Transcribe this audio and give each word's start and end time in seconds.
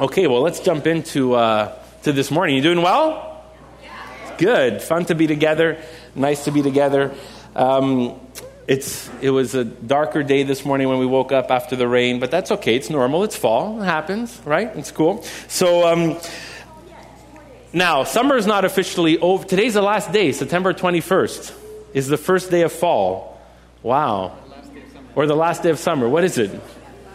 Okay, 0.00 0.26
well, 0.26 0.40
let's 0.40 0.60
jump 0.60 0.86
into 0.86 1.34
uh, 1.34 1.76
to 2.04 2.12
this 2.14 2.30
morning. 2.30 2.56
You 2.56 2.62
doing 2.62 2.80
well? 2.80 3.44
Good. 4.38 4.80
Fun 4.80 5.04
to 5.04 5.14
be 5.14 5.26
together. 5.26 5.76
Nice 6.14 6.44
to 6.44 6.50
be 6.50 6.62
together. 6.62 7.14
Um, 7.54 8.18
it's, 8.66 9.10
it 9.20 9.28
was 9.28 9.54
a 9.54 9.62
darker 9.62 10.22
day 10.22 10.42
this 10.42 10.64
morning 10.64 10.88
when 10.88 11.00
we 11.00 11.04
woke 11.04 11.32
up 11.32 11.50
after 11.50 11.76
the 11.76 11.86
rain, 11.86 12.18
but 12.18 12.30
that's 12.30 12.50
okay. 12.50 12.76
It's 12.76 12.88
normal. 12.88 13.24
It's 13.24 13.36
fall. 13.36 13.82
It 13.82 13.84
happens, 13.84 14.40
right? 14.46 14.74
It's 14.74 14.90
cool. 14.90 15.22
So, 15.48 15.86
um, 15.86 16.16
now, 17.74 18.04
summer 18.04 18.38
is 18.38 18.46
not 18.46 18.64
officially 18.64 19.18
over. 19.18 19.44
Today's 19.44 19.74
the 19.74 19.82
last 19.82 20.12
day, 20.12 20.32
September 20.32 20.72
21st, 20.72 21.54
is 21.92 22.08
the 22.08 22.16
first 22.16 22.50
day 22.50 22.62
of 22.62 22.72
fall. 22.72 23.38
Wow. 23.82 24.38
Or 25.14 25.26
the 25.26 25.36
last 25.36 25.62
day 25.62 25.68
of 25.68 25.78
summer. 25.78 26.08
What 26.08 26.24
is 26.24 26.38
it? 26.38 26.58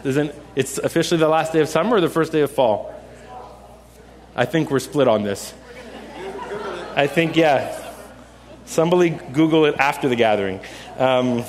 Isn't 0.05 0.35
it's 0.55 0.77
officially 0.77 1.19
the 1.19 1.27
last 1.27 1.51
day 1.51 1.61
of 1.61 1.67
summer 1.67 1.97
or 1.97 2.01
the 2.01 2.09
first 2.09 2.31
day 2.31 2.41
of 2.41 2.51
fall? 2.51 2.93
I 4.35 4.45
think 4.45 4.69
we're 4.69 4.79
split 4.79 5.07
on 5.07 5.23
this. 5.23 5.53
I 6.95 7.07
think, 7.07 7.35
yeah. 7.35 7.81
Somebody 8.65 9.09
Google 9.09 9.65
it 9.65 9.75
after 9.79 10.07
the 10.07 10.15
gathering. 10.15 10.59
Um, 10.97 11.43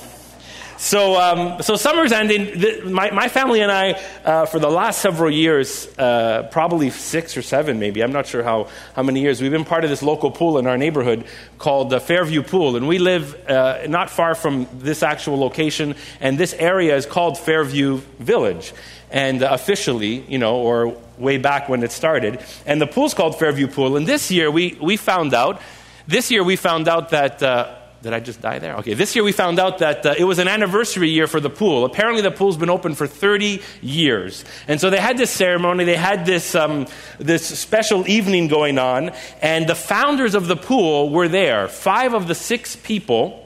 so, 0.78 1.20
um, 1.20 1.62
so 1.62 1.76
summer's 1.76 2.12
ending. 2.12 2.58
The, 2.58 2.82
my, 2.84 3.10
my 3.10 3.28
family 3.28 3.60
and 3.60 3.72
I, 3.72 3.92
uh, 4.24 4.46
for 4.46 4.58
the 4.58 4.70
last 4.70 5.00
several 5.00 5.30
years, 5.30 5.86
uh, 5.98 6.48
probably 6.50 6.90
six 6.90 7.36
or 7.36 7.42
seven 7.42 7.78
maybe, 7.78 8.02
I'm 8.02 8.12
not 8.12 8.26
sure 8.26 8.42
how, 8.42 8.68
how 8.94 9.02
many 9.02 9.20
years, 9.20 9.40
we've 9.40 9.50
been 9.50 9.64
part 9.64 9.84
of 9.84 9.90
this 9.90 10.02
local 10.02 10.30
pool 10.30 10.58
in 10.58 10.66
our 10.66 10.76
neighborhood 10.76 11.24
called 11.58 11.90
the 11.90 12.00
Fairview 12.00 12.42
Pool. 12.42 12.76
And 12.76 12.86
we 12.88 12.98
live 12.98 13.34
uh, 13.48 13.86
not 13.88 14.10
far 14.10 14.34
from 14.34 14.66
this 14.72 15.02
actual 15.02 15.38
location, 15.38 15.94
and 16.20 16.38
this 16.38 16.52
area 16.54 16.96
is 16.96 17.06
called 17.06 17.38
Fairview 17.38 17.98
Village. 18.18 18.72
And 19.08 19.42
officially, 19.42 20.24
you 20.28 20.38
know, 20.38 20.56
or 20.56 20.96
way 21.16 21.38
back 21.38 21.68
when 21.68 21.82
it 21.84 21.92
started. 21.92 22.40
And 22.66 22.80
the 22.80 22.88
pool's 22.88 23.14
called 23.14 23.38
Fairview 23.38 23.68
Pool. 23.68 23.96
And 23.96 24.06
this 24.06 24.30
year 24.30 24.50
we, 24.50 24.76
we 24.82 24.96
found 24.96 25.32
out, 25.32 25.62
this 26.08 26.30
year 26.30 26.42
we 26.42 26.56
found 26.56 26.88
out 26.88 27.10
that 27.10 27.42
uh, 27.42 27.74
did 28.02 28.12
I 28.12 28.20
just 28.20 28.40
die 28.40 28.58
there? 28.58 28.76
Okay, 28.76 28.94
this 28.94 29.16
year 29.16 29.24
we 29.24 29.32
found 29.32 29.58
out 29.58 29.78
that 29.78 30.04
uh, 30.04 30.14
it 30.16 30.24
was 30.24 30.38
an 30.38 30.48
anniversary 30.48 31.08
year 31.10 31.26
for 31.26 31.40
the 31.40 31.50
pool. 31.50 31.84
Apparently, 31.84 32.22
the 32.22 32.30
pool's 32.30 32.56
been 32.56 32.70
open 32.70 32.94
for 32.94 33.06
30 33.06 33.62
years. 33.80 34.44
And 34.68 34.80
so 34.80 34.90
they 34.90 35.00
had 35.00 35.16
this 35.18 35.30
ceremony, 35.30 35.84
they 35.84 35.96
had 35.96 36.26
this, 36.26 36.54
um, 36.54 36.86
this 37.18 37.46
special 37.46 38.06
evening 38.08 38.48
going 38.48 38.78
on, 38.78 39.10
and 39.40 39.68
the 39.68 39.74
founders 39.74 40.34
of 40.34 40.46
the 40.46 40.56
pool 40.56 41.10
were 41.10 41.28
there. 41.28 41.68
Five 41.68 42.14
of 42.14 42.28
the 42.28 42.34
six 42.34 42.76
people 42.76 43.42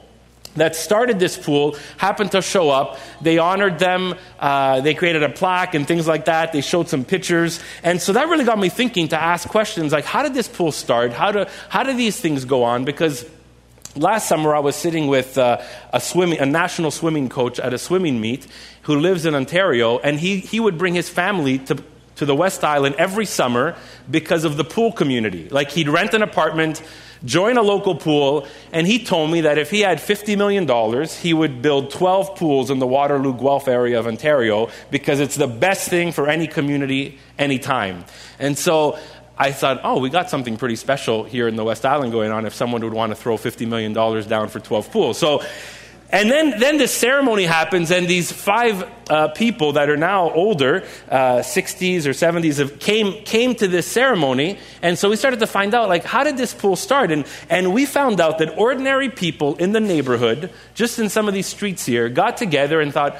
that 0.55 0.75
started 0.75 1.17
this 1.17 1.37
pool 1.37 1.77
happened 1.97 2.31
to 2.33 2.41
show 2.41 2.69
up. 2.69 2.99
They 3.21 3.37
honored 3.37 3.79
them. 3.79 4.15
Uh, 4.39 4.81
they 4.81 4.93
created 4.93 5.23
a 5.23 5.29
plaque 5.29 5.75
and 5.75 5.87
things 5.87 6.07
like 6.07 6.25
that. 6.25 6.51
They 6.51 6.61
showed 6.61 6.89
some 6.89 7.05
pictures. 7.05 7.61
And 7.83 8.01
so 8.01 8.13
that 8.13 8.27
really 8.27 8.43
got 8.43 8.59
me 8.59 8.69
thinking 8.69 9.07
to 9.09 9.21
ask 9.21 9.47
questions 9.47 9.93
like, 9.93 10.05
how 10.05 10.23
did 10.23 10.33
this 10.33 10.47
pool 10.47 10.71
start? 10.71 11.13
How 11.13 11.31
do, 11.31 11.45
how 11.69 11.83
do 11.83 11.93
these 11.93 12.19
things 12.19 12.45
go 12.45 12.63
on? 12.63 12.83
Because 12.83 13.25
Last 13.97 14.29
summer, 14.29 14.55
I 14.55 14.59
was 14.59 14.77
sitting 14.77 15.07
with 15.07 15.37
uh, 15.37 15.61
a, 15.91 15.99
swimming, 15.99 16.39
a 16.39 16.45
national 16.45 16.91
swimming 16.91 17.27
coach 17.27 17.59
at 17.59 17.73
a 17.73 17.77
swimming 17.77 18.21
meet 18.21 18.47
who 18.83 18.97
lives 18.97 19.25
in 19.25 19.35
Ontario, 19.35 19.99
and 19.99 20.17
he, 20.17 20.39
he 20.39 20.61
would 20.61 20.77
bring 20.77 20.93
his 20.93 21.09
family 21.09 21.59
to, 21.59 21.83
to 22.15 22.25
the 22.25 22.33
West 22.33 22.63
Island 22.63 22.95
every 22.97 23.25
summer 23.25 23.75
because 24.09 24.45
of 24.45 24.55
the 24.55 24.63
pool 24.63 24.93
community. 24.93 25.49
Like, 25.49 25.71
he'd 25.71 25.89
rent 25.89 26.13
an 26.13 26.21
apartment, 26.21 26.81
join 27.25 27.57
a 27.57 27.61
local 27.61 27.95
pool, 27.95 28.47
and 28.71 28.87
he 28.87 29.03
told 29.03 29.29
me 29.29 29.41
that 29.41 29.57
if 29.57 29.69
he 29.69 29.81
had 29.81 29.97
$50 29.97 30.37
million, 30.37 31.05
he 31.21 31.33
would 31.33 31.61
build 31.61 31.91
12 31.91 32.37
pools 32.37 32.71
in 32.71 32.79
the 32.79 32.87
Waterloo 32.87 33.37
Guelph 33.37 33.67
area 33.67 33.99
of 33.99 34.07
Ontario 34.07 34.69
because 34.89 35.19
it's 35.19 35.35
the 35.35 35.47
best 35.47 35.89
thing 35.89 36.13
for 36.13 36.29
any 36.29 36.47
community 36.47 37.19
anytime. 37.37 38.05
And 38.39 38.57
so 38.57 38.97
I 39.41 39.51
thought, 39.51 39.81
oh, 39.83 39.99
we 39.99 40.11
got 40.11 40.29
something 40.29 40.55
pretty 40.55 40.75
special 40.75 41.23
here 41.23 41.47
in 41.47 41.55
the 41.55 41.63
West 41.63 41.83
Island 41.83 42.11
going 42.11 42.31
on 42.31 42.45
if 42.45 42.53
someone 42.53 42.83
would 42.83 42.93
want 42.93 43.11
to 43.11 43.15
throw 43.15 43.37
$50 43.37 43.67
million 43.67 43.91
down 43.91 44.49
for 44.49 44.59
12 44.59 44.91
pools. 44.91 45.17
So, 45.17 45.41
and 46.11 46.29
then, 46.29 46.59
then 46.59 46.77
this 46.77 46.93
ceremony 46.93 47.45
happens, 47.45 47.89
and 47.89 48.07
these 48.07 48.31
five 48.31 48.87
uh, 49.09 49.29
people 49.29 49.73
that 49.73 49.89
are 49.89 49.97
now 49.97 50.29
older, 50.29 50.83
uh, 51.09 51.37
60s 51.37 52.05
or 52.05 52.11
70s, 52.11 52.59
have, 52.59 52.77
came, 52.77 53.23
came 53.23 53.55
to 53.55 53.67
this 53.67 53.87
ceremony. 53.87 54.59
And 54.83 54.95
so 54.95 55.09
we 55.09 55.15
started 55.15 55.39
to 55.39 55.47
find 55.47 55.73
out, 55.73 55.89
like, 55.89 56.03
how 56.03 56.23
did 56.23 56.37
this 56.37 56.53
pool 56.53 56.75
start? 56.75 57.09
And, 57.09 57.25
and 57.49 57.73
we 57.73 57.87
found 57.87 58.21
out 58.21 58.37
that 58.37 58.59
ordinary 58.59 59.09
people 59.09 59.55
in 59.55 59.71
the 59.71 59.79
neighborhood, 59.79 60.51
just 60.75 60.99
in 60.99 61.09
some 61.09 61.27
of 61.27 61.33
these 61.33 61.47
streets 61.47 61.83
here, 61.83 62.09
got 62.09 62.37
together 62.37 62.79
and 62.79 62.93
thought, 62.93 63.17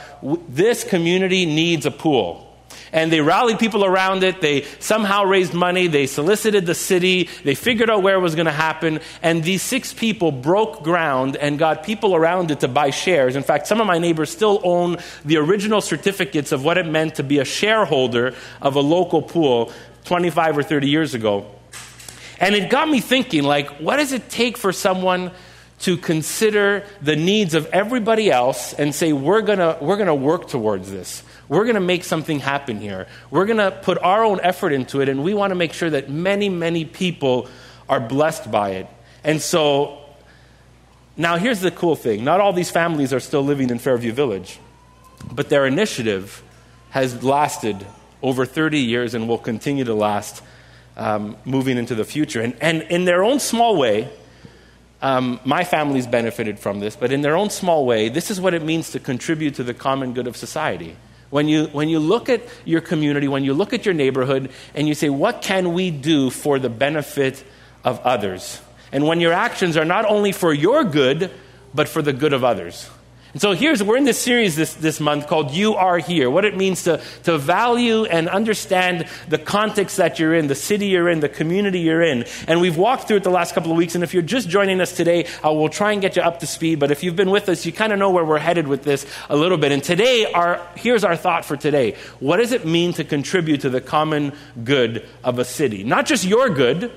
this 0.48 0.84
community 0.84 1.48
needs 1.48 1.88
a 1.88 1.92
pool 1.92 2.51
and 2.94 3.12
they 3.12 3.22
rallied 3.22 3.60
people 3.60 3.86
around 3.86 4.24
it. 4.24 4.42
They 4.42 4.64
somehow 4.80 5.24
raised 5.24 5.54
money. 5.54 5.88
They 5.88 6.08
solicited 6.08 6.66
the 6.66 6.76
city. 6.76 7.30
They 7.44 7.56
figured 7.56 7.90
out 7.90 8.04
where 8.04 8.16
it 8.16 8.22
was 8.22 8.36
going 8.36 8.48
to 8.48 8.52
happen. 8.52 9.00
And 9.22 9.44
these 9.44 9.62
six 9.62 9.94
people 9.94 10.32
broke 10.32 10.84
ground 10.84 11.38
and 11.38 11.58
got 11.58 11.84
people 11.84 12.16
around 12.16 12.52
it 12.52 12.60
to 12.62 12.68
buy 12.68 12.90
shares. 12.90 13.36
In 13.36 13.44
fact, 13.44 13.68
some 13.68 13.80
of 13.80 13.88
my 13.88 13.98
neighbors 13.98 14.30
still 14.30 14.60
own 14.64 14.98
the 15.24 15.38
original 15.38 15.82
certificates 15.82 16.52
of 16.52 16.64
what 16.64 16.78
it 16.78 16.86
meant 16.86 17.16
to 17.16 17.24
be 17.24 17.40
a 17.40 17.46
shareholder 17.46 18.36
of 18.62 18.76
a 18.76 18.82
local 18.82 19.22
pool 19.22 19.72
25 20.06 20.58
or 20.58 20.64
30 20.64 20.90
years 20.90 21.14
ago. 21.14 21.46
And 22.40 22.56
it 22.56 22.70
got 22.70 22.90
me 22.90 23.00
thinking, 23.02 23.44
like, 23.44 23.70
what 23.78 23.98
does 23.98 24.12
it 24.12 24.30
take 24.30 24.58
for 24.58 24.74
someone 24.74 25.32
to 25.82 25.96
consider 25.96 26.84
the 27.02 27.16
needs 27.16 27.54
of 27.54 27.68
everybody 27.68 28.32
else 28.32 28.74
and 28.74 28.94
say, 28.94 29.14
we're 29.14 29.42
going 29.42 29.60
we're 29.60 29.96
going 29.96 30.08
to 30.08 30.16
work 30.16 30.48
towards 30.48 30.92
this? 30.92 31.24
We're 31.52 31.66
going 31.66 31.76
to 31.76 31.82
make 31.82 32.06
something 32.06 32.40
happen 32.40 32.80
here. 32.80 33.08
We're 33.30 33.46
going 33.46 33.58
to 33.58 33.72
put 33.72 33.98
our 33.98 34.24
own 34.24 34.40
effort 34.40 34.72
into 34.72 35.02
it, 35.02 35.10
and 35.10 35.22
we 35.22 35.34
want 35.34 35.52
to 35.52 35.56
make 35.56 35.74
sure 35.74 35.90
that 35.90 36.10
many, 36.10 36.48
many 36.48 36.86
people 36.86 37.50
are 37.90 38.00
blessed 38.00 38.50
by 38.50 38.70
it. 38.70 38.88
And 39.26 39.42
so, 39.42 40.00
now 41.18 41.36
here's 41.36 41.60
the 41.60 41.70
cool 41.70 41.98
thing 41.98 42.24
not 42.24 42.40
all 42.40 42.54
these 42.54 42.72
families 42.72 43.12
are 43.12 43.20
still 43.20 43.42
living 43.42 43.70
in 43.70 43.80
Fairview 43.80 44.14
Village, 44.14 44.60
but 45.30 45.50
their 45.50 45.66
initiative 45.66 46.42
has 46.92 47.22
lasted 47.22 47.86
over 48.24 48.46
30 48.46 48.80
years 48.80 49.14
and 49.14 49.28
will 49.28 49.38
continue 49.38 49.84
to 49.84 49.94
last 49.94 50.42
um, 50.96 51.36
moving 51.44 51.78
into 51.78 51.96
the 51.96 52.06
future. 52.06 52.40
And, 52.40 52.56
and 52.62 52.84
in 52.84 53.04
their 53.04 53.26
own 53.26 53.42
small 53.42 53.76
way, 53.76 54.10
um, 55.02 55.42
my 55.44 55.66
family's 55.66 56.08
benefited 56.08 56.60
from 56.60 56.80
this, 56.80 56.96
but 56.96 57.12
in 57.12 57.20
their 57.20 57.36
own 57.36 57.50
small 57.50 57.86
way, 57.86 58.08
this 58.08 58.32
is 58.32 58.40
what 58.40 58.54
it 58.54 58.64
means 58.64 58.92
to 58.92 59.02
contribute 59.02 59.56
to 59.56 59.66
the 59.66 59.74
common 59.74 60.14
good 60.14 60.28
of 60.28 60.38
society. 60.38 60.96
When 61.32 61.48
you, 61.48 61.66
when 61.68 61.90
you 61.90 62.00
look 62.00 62.30
at 62.30 62.44
your 62.66 62.82
community, 62.82 63.28
when 63.28 63.44
you 63.44 63.54
look 63.54 63.74
at 63.74 63.86
your 63.86 63.96
neighborhood, 63.96 64.52
and 64.76 64.88
you 64.88 64.94
say, 64.94 65.10
what 65.10 65.42
can 65.42 65.74
we 65.74 65.90
do 65.90 66.30
for 66.30 66.60
the 66.60 66.70
benefit 66.70 67.44
of 67.84 68.00
others? 68.02 68.62
And 68.92 69.08
when 69.08 69.20
your 69.20 69.34
actions 69.34 69.78
are 69.78 69.86
not 69.86 70.06
only 70.06 70.34
for 70.34 70.54
your 70.54 70.84
good, 70.84 71.32
but 71.74 71.88
for 71.88 72.02
the 72.02 72.14
good 72.14 72.34
of 72.34 72.44
others. 72.44 72.90
And 73.34 73.42
so 73.42 73.54
here's, 73.54 73.82
we're 73.82 73.96
in 73.96 74.04
this 74.04 74.20
series 74.20 74.58
this, 74.58 74.74
this 74.74 75.00
month 75.00 75.28
called 75.28 75.52
You 75.52 75.76
Are 75.76 76.00
Here. 76.00 76.30
What 76.30 76.44
it 76.44 76.58
means 76.58 76.84
to, 76.84 77.02
to 77.24 77.38
value 77.38 78.04
and 78.04 78.28
understand 78.28 79.06
the 79.30 79.38
context 79.38 79.98
that 79.98 80.20
you're 80.20 80.36
in, 80.36 80.48
the 80.48 80.56
city 80.56 80.88
you're 80.88 81.08
in, 81.08 81.22
the 81.22 81.30
community 81.30 81.80
you're 81.80 82.02
in. 82.02 82.26
And 82.48 82.60
we've 82.60 82.76
walked 82.76 83.08
through 83.08 83.18
it 83.18 83.24
the 83.24 83.30
last 83.30 83.56
couple 83.56 83.72
of 83.72 83.78
weeks. 83.78 83.96
And 83.96 84.04
if 84.04 84.14
you're 84.14 84.22
just 84.22 84.50
joining 84.50 84.82
us 84.82 84.94
today, 84.94 85.28
I 85.42 85.50
will 85.50 85.70
try 85.70 85.94
and 85.94 86.02
get 86.02 86.18
you 86.18 86.22
up 86.22 86.42
to 86.42 86.46
speed. 86.46 86.80
But 86.80 86.92
if 86.92 87.04
you've 87.04 87.16
been 87.16 87.32
with 87.32 87.48
us, 87.48 87.66
you 87.66 87.72
kind 87.72 87.94
of 87.94 88.00
know 88.00 88.10
where 88.10 88.26
we're 88.26 88.38
headed 88.38 88.68
with 88.68 88.84
this 88.84 89.06
a 89.30 89.36
little 89.38 89.58
bit. 89.58 89.72
And 89.72 89.82
today, 89.82 90.30
our, 90.34 90.62
here's 90.76 91.06
our 91.06 91.16
thought 91.16 91.46
for 91.46 91.56
today. 91.56 91.96
What 92.20 92.38
does 92.38 92.52
it 92.52 92.66
mean 92.66 92.92
to 92.94 93.06
contribute 93.06 93.62
to 93.62 93.70
the 93.70 93.80
common 93.80 94.34
good 94.62 95.08
of 95.24 95.40
a 95.40 95.46
city? 95.46 95.86
Not 95.86 96.06
just 96.06 96.26
your 96.26 96.50
good, 96.50 96.92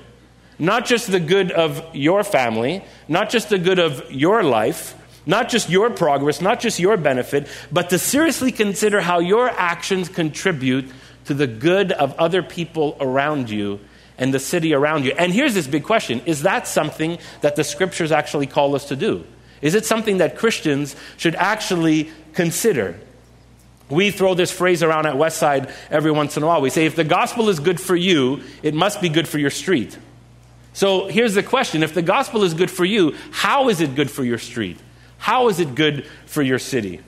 not 0.59 0.85
just 0.85 1.09
the 1.09 1.21
good 1.21 1.51
of 1.51 1.95
your 1.95 2.25
family, 2.25 2.83
not 3.07 3.29
just 3.29 3.47
the 3.47 3.57
good 3.57 3.79
of 3.79 4.11
your 4.11 4.43
life, 4.43 4.95
not 5.25 5.49
just 5.49 5.69
your 5.69 5.89
progress, 5.89 6.41
not 6.41 6.59
just 6.59 6.79
your 6.79 6.97
benefit, 6.97 7.47
but 7.71 7.89
to 7.89 7.99
seriously 7.99 8.51
consider 8.51 9.01
how 9.01 9.19
your 9.19 9.49
actions 9.49 10.09
contribute 10.09 10.91
to 11.25 11.33
the 11.33 11.47
good 11.47 11.91
of 11.91 12.13
other 12.13 12.43
people 12.43 12.95
around 12.99 13.49
you 13.49 13.79
and 14.17 14.33
the 14.33 14.39
city 14.39 14.73
around 14.73 15.05
you. 15.05 15.11
And 15.17 15.33
here's 15.33 15.53
this 15.53 15.67
big 15.67 15.83
question 15.83 16.21
Is 16.25 16.43
that 16.43 16.67
something 16.67 17.17
that 17.41 17.55
the 17.55 17.63
scriptures 17.63 18.11
actually 18.11 18.47
call 18.47 18.75
us 18.75 18.85
to 18.85 18.95
do? 18.95 19.25
Is 19.61 19.73
it 19.73 19.85
something 19.85 20.17
that 20.17 20.37
Christians 20.37 20.95
should 21.17 21.35
actually 21.35 22.11
consider? 22.33 22.99
We 23.89 24.11
throw 24.11 24.33
this 24.33 24.51
phrase 24.51 24.81
around 24.81 25.05
at 25.05 25.15
Westside 25.15 25.71
every 25.91 26.11
once 26.11 26.37
in 26.37 26.43
a 26.43 26.47
while. 26.47 26.61
We 26.61 26.71
say, 26.71 26.85
if 26.85 26.95
the 26.95 27.03
gospel 27.03 27.49
is 27.49 27.59
good 27.59 27.79
for 27.79 27.95
you, 27.95 28.41
it 28.63 28.73
must 28.73 28.99
be 28.99 29.09
good 29.09 29.27
for 29.27 29.37
your 29.37 29.51
street. 29.51 29.97
So 30.73 31.07
here's 31.07 31.35
the 31.35 31.43
question 31.43 31.83
if 31.83 31.93
the 31.93 32.01
gospel 32.01 32.43
is 32.43 32.53
good 32.53 32.71
for 32.71 32.83
you, 32.83 33.15
how 33.31 33.69
is 33.69 33.81
it 33.81 33.95
good 33.95 34.11
for 34.11 34.23
your 34.23 34.37
street? 34.37 34.77
How 35.25 35.47
is 35.47 35.59
it 35.59 35.73
good 35.73 36.05
for 36.27 36.43
your 36.43 36.59
city? 36.59 36.99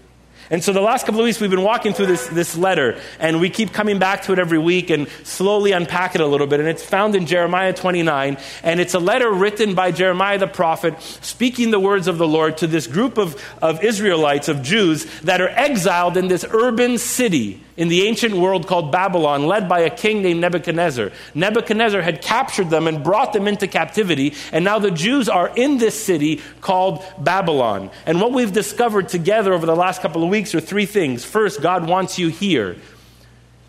And 0.49 0.63
so 0.63 0.71
the 0.71 0.81
last 0.81 1.05
couple 1.05 1.19
of 1.19 1.25
weeks 1.25 1.41
we've 1.41 1.49
been 1.49 1.63
walking 1.63 1.93
through 1.93 2.05
this, 2.05 2.27
this 2.27 2.57
letter, 2.57 2.99
and 3.19 3.41
we 3.41 3.49
keep 3.49 3.73
coming 3.73 3.99
back 3.99 4.23
to 4.23 4.33
it 4.33 4.39
every 4.39 4.59
week 4.59 4.89
and 4.89 5.09
slowly 5.23 5.73
unpack 5.73 6.15
it 6.15 6.21
a 6.21 6.25
little 6.25 6.47
bit. 6.47 6.59
And 6.59 6.69
it's 6.69 6.83
found 6.83 7.15
in 7.15 7.25
Jeremiah 7.25 7.73
29, 7.73 8.37
and 8.63 8.79
it's 8.79 8.93
a 8.93 8.99
letter 8.99 9.29
written 9.29 9.75
by 9.75 9.91
Jeremiah 9.91 10.37
the 10.37 10.47
prophet, 10.47 11.01
speaking 11.01 11.71
the 11.71 11.79
words 11.79 12.07
of 12.07 12.17
the 12.17 12.27
Lord 12.27 12.57
to 12.59 12.67
this 12.67 12.87
group 12.87 13.17
of, 13.17 13.43
of 13.61 13.83
Israelites, 13.83 14.47
of 14.47 14.61
Jews, 14.61 15.05
that 15.21 15.41
are 15.41 15.49
exiled 15.49 16.15
in 16.15 16.29
this 16.29 16.45
urban 16.49 16.97
city 16.97 17.61
in 17.77 17.89
the 17.89 18.07
ancient 18.07 18.33
world 18.33 18.67
called 18.67 18.91
Babylon, 18.91 19.45
led 19.45 19.69
by 19.69 19.81
a 19.81 19.89
king 19.89 20.23
named 20.23 20.41
Nebuchadnezzar. 20.41 21.11
Nebuchadnezzar 21.35 22.01
had 22.01 22.21
captured 22.21 22.71
them 22.71 22.87
and 22.87 23.03
brought 23.03 23.33
them 23.33 23.47
into 23.47 23.67
captivity, 23.67 24.33
and 24.51 24.65
now 24.65 24.79
the 24.79 24.91
Jews 24.91 25.29
are 25.29 25.51
in 25.55 25.77
this 25.77 26.03
city 26.03 26.41
called 26.59 27.05
Babylon. 27.19 27.91
And 28.05 28.19
what 28.19 28.33
we've 28.33 28.51
discovered 28.51 29.09
together 29.09 29.53
over 29.53 29.67
the 29.67 29.75
last 29.75 30.01
couple 30.01 30.23
of 30.23 30.29
weeks 30.29 30.36
are 30.55 30.59
three 30.59 30.85
things. 30.85 31.23
First, 31.23 31.61
God 31.61 31.87
wants 31.87 32.19
you 32.19 32.29
here 32.29 32.77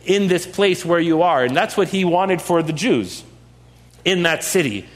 in 0.05 0.29
this 0.29 0.47
place 0.47 0.85
where 0.85 1.01
you 1.01 1.23
are, 1.23 1.45
and 1.45 1.57
that's 1.57 1.77
what 1.77 1.89
He 1.89 2.05
wanted 2.05 2.41
for 2.41 2.63
the 2.63 2.73
Jews 2.73 3.25
in 4.05 4.23
that 4.23 4.45
city. 4.45 4.87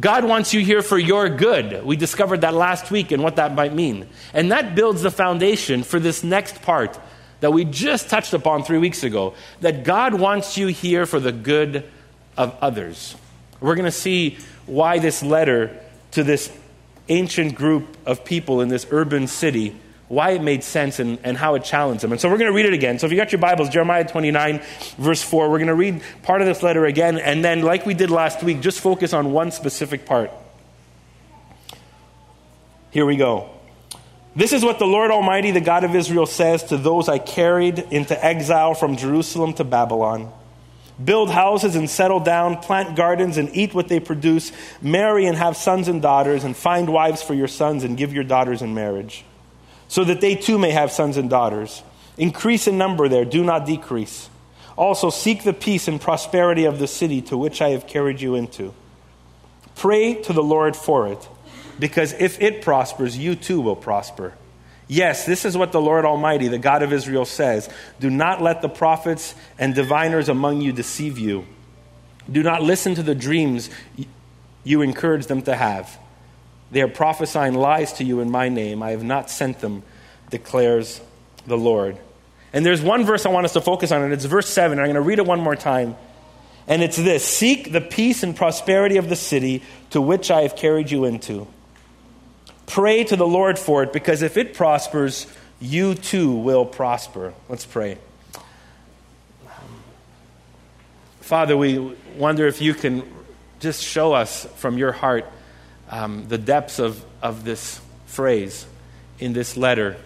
God 0.00 0.24
wants 0.24 0.54
you 0.54 0.64
here 0.64 0.80
for 0.80 0.98
your 0.98 1.28
good. 1.28 1.84
We 1.84 1.96
discovered 1.96 2.40
that 2.40 2.54
last 2.54 2.90
week 2.90 3.12
and 3.12 3.22
what 3.22 3.36
that 3.36 3.54
might 3.54 3.74
mean. 3.74 4.08
And 4.32 4.50
that 4.50 4.74
builds 4.74 5.02
the 5.02 5.10
foundation 5.10 5.82
for 5.82 6.00
this 6.00 6.24
next 6.24 6.62
part 6.62 6.98
that 7.40 7.52
we 7.52 7.64
just 7.64 8.08
touched 8.08 8.32
upon 8.32 8.62
three 8.62 8.78
weeks 8.78 9.02
ago 9.02 9.34
that 9.60 9.84
God 9.84 10.14
wants 10.14 10.56
you 10.56 10.68
here 10.68 11.04
for 11.04 11.20
the 11.20 11.32
good 11.32 11.84
of 12.36 12.56
others. 12.62 13.14
We're 13.60 13.74
going 13.74 13.84
to 13.84 13.90
see 13.90 14.38
why 14.64 14.98
this 14.98 15.22
letter 15.22 15.78
to 16.12 16.24
this 16.24 16.56
ancient 17.08 17.54
group 17.54 17.96
of 18.06 18.24
people 18.24 18.60
in 18.60 18.68
this 18.68 18.86
urban 18.90 19.26
city 19.26 19.76
why 20.12 20.32
it 20.32 20.42
made 20.42 20.62
sense 20.62 20.98
and, 20.98 21.18
and 21.24 21.38
how 21.38 21.54
it 21.54 21.64
challenged 21.64 22.04
them. 22.04 22.12
And 22.12 22.20
so 22.20 22.28
we're 22.28 22.36
going 22.36 22.50
to 22.50 22.54
read 22.54 22.66
it 22.66 22.74
again. 22.74 22.98
So 22.98 23.06
if 23.06 23.12
you 23.12 23.16
got 23.16 23.32
your 23.32 23.38
Bibles, 23.38 23.70
Jeremiah 23.70 24.06
29, 24.06 24.60
verse 24.98 25.22
4, 25.22 25.48
we're 25.48 25.56
going 25.56 25.68
to 25.68 25.74
read 25.74 26.02
part 26.22 26.42
of 26.42 26.46
this 26.46 26.62
letter 26.62 26.84
again, 26.84 27.16
and 27.16 27.42
then, 27.42 27.62
like 27.62 27.86
we 27.86 27.94
did 27.94 28.10
last 28.10 28.42
week, 28.42 28.60
just 28.60 28.80
focus 28.80 29.14
on 29.14 29.32
one 29.32 29.50
specific 29.52 30.04
part. 30.04 30.30
Here 32.90 33.06
we 33.06 33.16
go. 33.16 33.48
This 34.36 34.52
is 34.52 34.62
what 34.62 34.78
the 34.78 34.84
Lord 34.84 35.10
Almighty, 35.10 35.50
the 35.50 35.62
God 35.62 35.82
of 35.82 35.94
Israel, 35.94 36.26
says 36.26 36.64
to 36.64 36.76
those 36.76 37.08
I 37.08 37.18
carried 37.18 37.78
into 37.78 38.22
exile 38.22 38.74
from 38.74 38.98
Jerusalem 38.98 39.54
to 39.54 39.64
Babylon. 39.64 40.30
Build 41.02 41.30
houses 41.30 41.74
and 41.74 41.88
settle 41.88 42.20
down, 42.20 42.58
plant 42.58 42.96
gardens 42.96 43.38
and 43.38 43.48
eat 43.56 43.72
what 43.72 43.88
they 43.88 43.98
produce, 43.98 44.52
marry 44.82 45.24
and 45.24 45.38
have 45.38 45.56
sons 45.56 45.88
and 45.88 46.02
daughters, 46.02 46.44
and 46.44 46.54
find 46.54 46.90
wives 46.90 47.22
for 47.22 47.32
your 47.32 47.48
sons 47.48 47.82
and 47.82 47.96
give 47.96 48.12
your 48.12 48.24
daughters 48.24 48.60
in 48.60 48.74
marriage, 48.74 49.24
so 49.92 50.04
that 50.04 50.22
they 50.22 50.34
too 50.34 50.56
may 50.56 50.70
have 50.70 50.90
sons 50.90 51.18
and 51.18 51.28
daughters. 51.28 51.82
Increase 52.16 52.66
in 52.66 52.78
number 52.78 53.10
there, 53.10 53.26
do 53.26 53.44
not 53.44 53.66
decrease. 53.66 54.30
Also, 54.74 55.10
seek 55.10 55.44
the 55.44 55.52
peace 55.52 55.86
and 55.86 56.00
prosperity 56.00 56.64
of 56.64 56.78
the 56.78 56.86
city 56.86 57.20
to 57.20 57.36
which 57.36 57.60
I 57.60 57.68
have 57.72 57.86
carried 57.86 58.18
you 58.18 58.34
into. 58.34 58.72
Pray 59.74 60.14
to 60.14 60.32
the 60.32 60.42
Lord 60.42 60.76
for 60.76 61.08
it 61.08 61.28
because 61.78 62.14
if 62.14 62.40
it 62.40 62.62
prospers, 62.62 63.18
you 63.18 63.34
too 63.34 63.60
will 63.60 63.76
prosper. 63.76 64.32
Yes, 64.88 65.26
this 65.26 65.44
is 65.44 65.58
what 65.58 65.72
the 65.72 65.80
Lord 65.82 66.06
Almighty, 66.06 66.48
the 66.48 66.56
God 66.56 66.82
of 66.82 66.90
Israel, 66.90 67.26
says 67.26 67.68
Do 68.00 68.08
not 68.08 68.40
let 68.40 68.62
the 68.62 68.70
prophets 68.70 69.34
and 69.58 69.74
diviners 69.74 70.30
among 70.30 70.62
you 70.62 70.72
deceive 70.72 71.18
you. 71.18 71.44
Do 72.30 72.42
not 72.42 72.62
listen 72.62 72.94
to 72.94 73.02
the 73.02 73.14
dreams 73.14 73.68
you 74.64 74.80
encourage 74.80 75.26
them 75.26 75.42
to 75.42 75.54
have. 75.54 75.98
They 76.72 76.80
are 76.80 76.88
prophesying 76.88 77.54
lies 77.54 77.92
to 77.94 78.04
you 78.04 78.20
in 78.20 78.30
my 78.30 78.48
name. 78.48 78.82
I 78.82 78.90
have 78.90 79.04
not 79.04 79.30
sent 79.30 79.60
them, 79.60 79.82
declares 80.30 81.02
the 81.46 81.58
Lord. 81.58 81.98
And 82.54 82.64
there's 82.64 82.80
one 82.80 83.04
verse 83.04 83.26
I 83.26 83.28
want 83.28 83.44
us 83.44 83.52
to 83.52 83.60
focus 83.60 83.92
on, 83.92 84.02
and 84.02 84.12
it's 84.12 84.24
verse 84.24 84.48
7. 84.48 84.78
I'm 84.78 84.86
going 84.86 84.94
to 84.94 85.02
read 85.02 85.18
it 85.18 85.26
one 85.26 85.40
more 85.40 85.54
time. 85.54 85.96
And 86.66 86.82
it's 86.82 86.96
this 86.96 87.24
Seek 87.24 87.72
the 87.72 87.82
peace 87.82 88.22
and 88.22 88.34
prosperity 88.34 88.96
of 88.96 89.10
the 89.10 89.16
city 89.16 89.62
to 89.90 90.00
which 90.00 90.30
I 90.30 90.42
have 90.42 90.56
carried 90.56 90.90
you 90.90 91.04
into. 91.04 91.46
Pray 92.66 93.04
to 93.04 93.16
the 93.16 93.26
Lord 93.26 93.58
for 93.58 93.82
it, 93.82 93.92
because 93.92 94.22
if 94.22 94.38
it 94.38 94.54
prospers, 94.54 95.26
you 95.60 95.94
too 95.94 96.32
will 96.32 96.64
prosper. 96.64 97.34
Let's 97.50 97.66
pray. 97.66 97.98
Father, 101.20 101.54
we 101.54 101.94
wonder 102.16 102.46
if 102.46 102.62
you 102.62 102.72
can 102.72 103.02
just 103.60 103.82
show 103.82 104.14
us 104.14 104.46
from 104.56 104.78
your 104.78 104.92
heart 104.92 105.26
um, 105.92 106.26
the 106.26 106.38
depths 106.38 106.80
of, 106.80 107.04
of 107.22 107.44
this 107.44 107.80
phrase 108.06 108.66
in 109.20 109.34
this 109.34 109.56
letter 109.56 109.96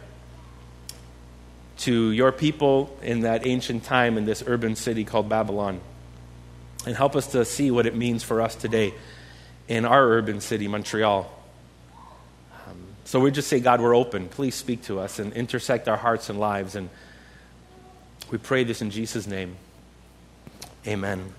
to 1.78 2.10
your 2.10 2.32
people 2.32 2.94
in 3.02 3.20
that 3.20 3.46
ancient 3.46 3.84
time 3.84 4.18
in 4.18 4.26
this 4.26 4.42
urban 4.46 4.76
city 4.76 5.04
called 5.04 5.28
Babylon. 5.28 5.80
And 6.84 6.94
help 6.94 7.16
us 7.16 7.28
to 7.28 7.44
see 7.44 7.70
what 7.70 7.86
it 7.86 7.94
means 7.94 8.22
for 8.22 8.42
us 8.42 8.54
today 8.54 8.92
in 9.68 9.84
our 9.84 10.06
urban 10.08 10.40
city, 10.40 10.68
Montreal. 10.68 11.32
So 13.04 13.20
we 13.20 13.30
just 13.30 13.46
say, 13.46 13.60
God, 13.60 13.80
we're 13.80 13.94
open. 13.94 14.28
Please 14.28 14.56
speak 14.56 14.82
to 14.84 14.98
us 14.98 15.20
and 15.20 15.32
intersect 15.32 15.86
our 15.86 15.96
hearts 15.96 16.28
and 16.28 16.40
lives. 16.40 16.74
And 16.74 16.90
we 18.32 18.38
pray 18.38 18.64
this 18.64 18.82
in 18.82 18.90
Jesus' 18.90 19.28
name. 19.28 19.56
Amen. 20.88 21.32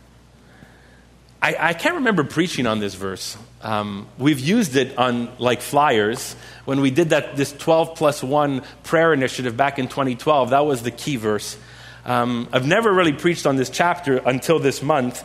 I, 1.48 1.70
I 1.70 1.74
can't 1.74 1.96
remember 1.96 2.26
preaching 2.26 2.68
on 2.68 2.82
this 2.82 2.96
verse. 2.96 3.38
Um, 3.62 4.10
we've 4.18 4.42
used 4.42 4.76
it 4.76 4.98
on 4.98 5.30
like 5.40 5.62
flyers 5.62 6.36
when 6.66 6.82
we 6.82 6.92
did 6.92 7.12
that 7.12 7.38
this 7.38 7.54
12 7.54 7.96
plus 7.96 8.22
1 8.22 8.64
prayer 8.84 9.14
initiative 9.14 9.56
back 9.56 9.80
in 9.80 9.88
2012. 9.88 10.50
That 10.50 10.66
was 10.66 10.84
the 10.84 10.92
key 10.92 11.16
verse. 11.16 11.58
Um, 12.04 12.50
I've 12.52 12.68
never 12.68 12.92
really 12.92 13.14
preached 13.14 13.46
on 13.46 13.56
this 13.56 13.70
chapter 13.70 14.18
until 14.18 14.60
this 14.60 14.82
month. 14.82 15.24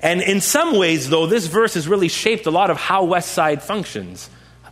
And 0.00 0.22
in 0.22 0.40
some 0.40 0.78
ways, 0.78 1.10
though, 1.10 1.26
this 1.26 1.46
verse 1.46 1.74
has 1.74 1.86
really 1.86 2.08
shaped 2.08 2.46
a 2.46 2.50
lot 2.50 2.70
of 2.70 2.78
how 2.78 3.04
Westside 3.04 3.60
functions 3.60 4.30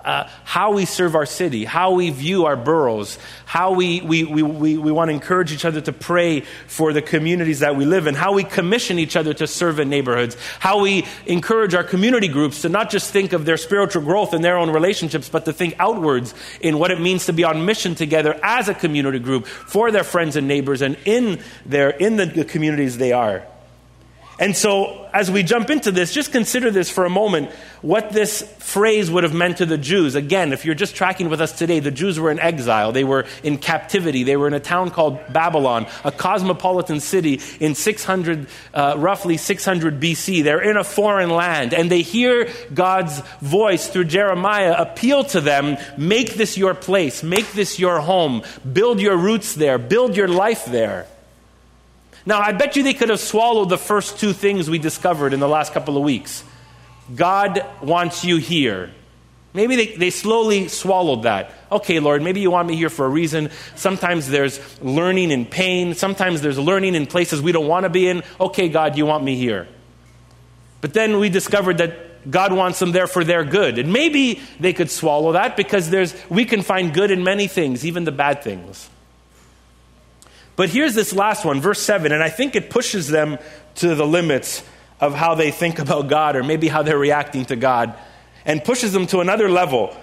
uh, 0.08 0.26
how 0.44 0.72
we 0.72 0.86
serve 0.86 1.14
our 1.14 1.26
city, 1.26 1.66
how 1.66 1.92
we 1.92 2.08
view 2.08 2.46
our 2.46 2.56
boroughs, 2.56 3.18
how 3.44 3.72
we, 3.72 4.00
we, 4.00 4.24
we, 4.24 4.42
we, 4.42 4.78
we 4.78 4.90
want 4.90 5.10
to 5.10 5.12
encourage 5.12 5.52
each 5.52 5.66
other 5.66 5.82
to 5.82 5.92
pray 5.92 6.40
for 6.66 6.94
the 6.94 7.02
communities 7.02 7.58
that 7.58 7.76
we 7.76 7.84
live 7.84 8.06
in, 8.06 8.14
how 8.14 8.32
we 8.32 8.42
commission 8.42 8.98
each 8.98 9.16
other 9.16 9.34
to 9.34 9.46
serve 9.46 9.78
in 9.78 9.90
neighborhoods, 9.90 10.34
how 10.60 10.80
we 10.80 11.06
encourage 11.26 11.74
our 11.74 11.84
community 11.84 12.26
groups 12.26 12.62
to 12.62 12.70
not 12.70 12.88
just 12.88 13.12
think 13.12 13.34
of 13.34 13.44
their 13.44 13.58
spiritual 13.58 14.02
growth 14.02 14.32
in 14.32 14.40
their 14.40 14.56
own 14.56 14.70
relationships, 14.70 15.28
but 15.28 15.44
to 15.44 15.52
think 15.52 15.74
outwards 15.78 16.34
in 16.62 16.78
what 16.78 16.90
it 16.90 16.98
means 16.98 17.26
to 17.26 17.34
be 17.34 17.44
on 17.44 17.66
mission 17.66 17.94
together 17.94 18.40
as 18.42 18.70
a 18.70 18.74
community 18.74 19.18
group 19.18 19.46
for 19.46 19.90
their 19.90 20.04
friends 20.04 20.36
and 20.36 20.48
neighbors 20.48 20.80
and 20.80 20.96
in, 21.04 21.38
their, 21.66 21.90
in 21.90 22.16
the 22.16 22.46
communities 22.46 22.96
they 22.96 23.12
are. 23.12 23.46
And 24.40 24.56
so, 24.56 25.08
as 25.12 25.32
we 25.32 25.42
jump 25.42 25.68
into 25.68 25.90
this, 25.90 26.14
just 26.14 26.30
consider 26.30 26.70
this 26.70 26.88
for 26.88 27.04
a 27.04 27.10
moment 27.10 27.50
what 27.82 28.10
this 28.12 28.42
phrase 28.58 29.10
would 29.10 29.24
have 29.24 29.34
meant 29.34 29.56
to 29.58 29.66
the 29.66 29.78
Jews. 29.78 30.14
Again, 30.14 30.52
if 30.52 30.64
you're 30.64 30.76
just 30.76 30.94
tracking 30.94 31.28
with 31.28 31.40
us 31.40 31.50
today, 31.58 31.80
the 31.80 31.90
Jews 31.90 32.20
were 32.20 32.30
in 32.30 32.38
exile. 32.38 32.92
They 32.92 33.02
were 33.02 33.26
in 33.42 33.58
captivity. 33.58 34.22
They 34.22 34.36
were 34.36 34.46
in 34.46 34.54
a 34.54 34.60
town 34.60 34.90
called 34.90 35.18
Babylon, 35.32 35.86
a 36.04 36.12
cosmopolitan 36.12 37.00
city 37.00 37.40
in 37.58 37.74
600, 37.74 38.46
uh, 38.74 38.94
roughly 38.96 39.38
600 39.38 40.00
BC. 40.00 40.44
They're 40.44 40.62
in 40.62 40.76
a 40.76 40.84
foreign 40.84 41.30
land, 41.30 41.74
and 41.74 41.90
they 41.90 42.02
hear 42.02 42.48
God's 42.72 43.20
voice 43.40 43.88
through 43.88 44.04
Jeremiah 44.04 44.74
appeal 44.78 45.24
to 45.24 45.40
them 45.40 45.78
make 45.96 46.34
this 46.34 46.56
your 46.56 46.74
place, 46.74 47.24
make 47.24 47.50
this 47.52 47.78
your 47.80 48.00
home, 48.00 48.42
build 48.72 49.00
your 49.00 49.16
roots 49.16 49.54
there, 49.54 49.78
build 49.78 50.16
your 50.16 50.28
life 50.28 50.64
there. 50.66 51.06
Now, 52.28 52.42
I 52.42 52.52
bet 52.52 52.76
you 52.76 52.82
they 52.82 52.92
could 52.92 53.08
have 53.08 53.20
swallowed 53.20 53.70
the 53.70 53.78
first 53.78 54.18
two 54.18 54.34
things 54.34 54.68
we 54.68 54.78
discovered 54.78 55.32
in 55.32 55.40
the 55.40 55.48
last 55.48 55.72
couple 55.72 55.96
of 55.96 56.02
weeks. 56.02 56.44
God 57.16 57.64
wants 57.80 58.22
you 58.22 58.36
here. 58.36 58.90
Maybe 59.54 59.76
they, 59.76 59.96
they 59.96 60.10
slowly 60.10 60.68
swallowed 60.68 61.22
that. 61.22 61.50
Okay, 61.72 62.00
Lord, 62.00 62.20
maybe 62.20 62.40
you 62.40 62.50
want 62.50 62.68
me 62.68 62.76
here 62.76 62.90
for 62.90 63.06
a 63.06 63.08
reason. 63.08 63.48
Sometimes 63.76 64.28
there's 64.28 64.60
learning 64.82 65.30
in 65.30 65.46
pain. 65.46 65.94
Sometimes 65.94 66.42
there's 66.42 66.58
learning 66.58 66.96
in 66.96 67.06
places 67.06 67.40
we 67.40 67.50
don't 67.50 67.66
want 67.66 67.84
to 67.84 67.88
be 67.88 68.08
in. 68.08 68.22
Okay, 68.38 68.68
God, 68.68 68.98
you 68.98 69.06
want 69.06 69.24
me 69.24 69.34
here. 69.34 69.66
But 70.82 70.92
then 70.92 71.20
we 71.20 71.30
discovered 71.30 71.78
that 71.78 72.30
God 72.30 72.52
wants 72.52 72.78
them 72.78 72.92
there 72.92 73.06
for 73.06 73.24
their 73.24 73.42
good. 73.42 73.78
And 73.78 73.90
maybe 73.90 74.42
they 74.60 74.74
could 74.74 74.90
swallow 74.90 75.32
that 75.32 75.56
because 75.56 75.88
there's, 75.88 76.14
we 76.28 76.44
can 76.44 76.60
find 76.60 76.92
good 76.92 77.10
in 77.10 77.24
many 77.24 77.46
things, 77.46 77.86
even 77.86 78.04
the 78.04 78.12
bad 78.12 78.42
things. 78.42 78.90
But 80.58 80.70
here's 80.70 80.96
this 80.96 81.12
last 81.12 81.44
one, 81.44 81.60
verse 81.60 81.80
7, 81.80 82.10
and 82.10 82.20
I 82.20 82.30
think 82.30 82.56
it 82.56 82.68
pushes 82.68 83.06
them 83.06 83.38
to 83.76 83.94
the 83.94 84.04
limits 84.04 84.64
of 85.00 85.14
how 85.14 85.36
they 85.36 85.52
think 85.52 85.78
about 85.78 86.08
God 86.08 86.34
or 86.34 86.42
maybe 86.42 86.66
how 86.66 86.82
they're 86.82 86.98
reacting 86.98 87.44
to 87.44 87.54
God 87.54 87.94
and 88.44 88.64
pushes 88.64 88.92
them 88.92 89.06
to 89.06 89.20
another 89.20 89.48
level. 89.48 89.96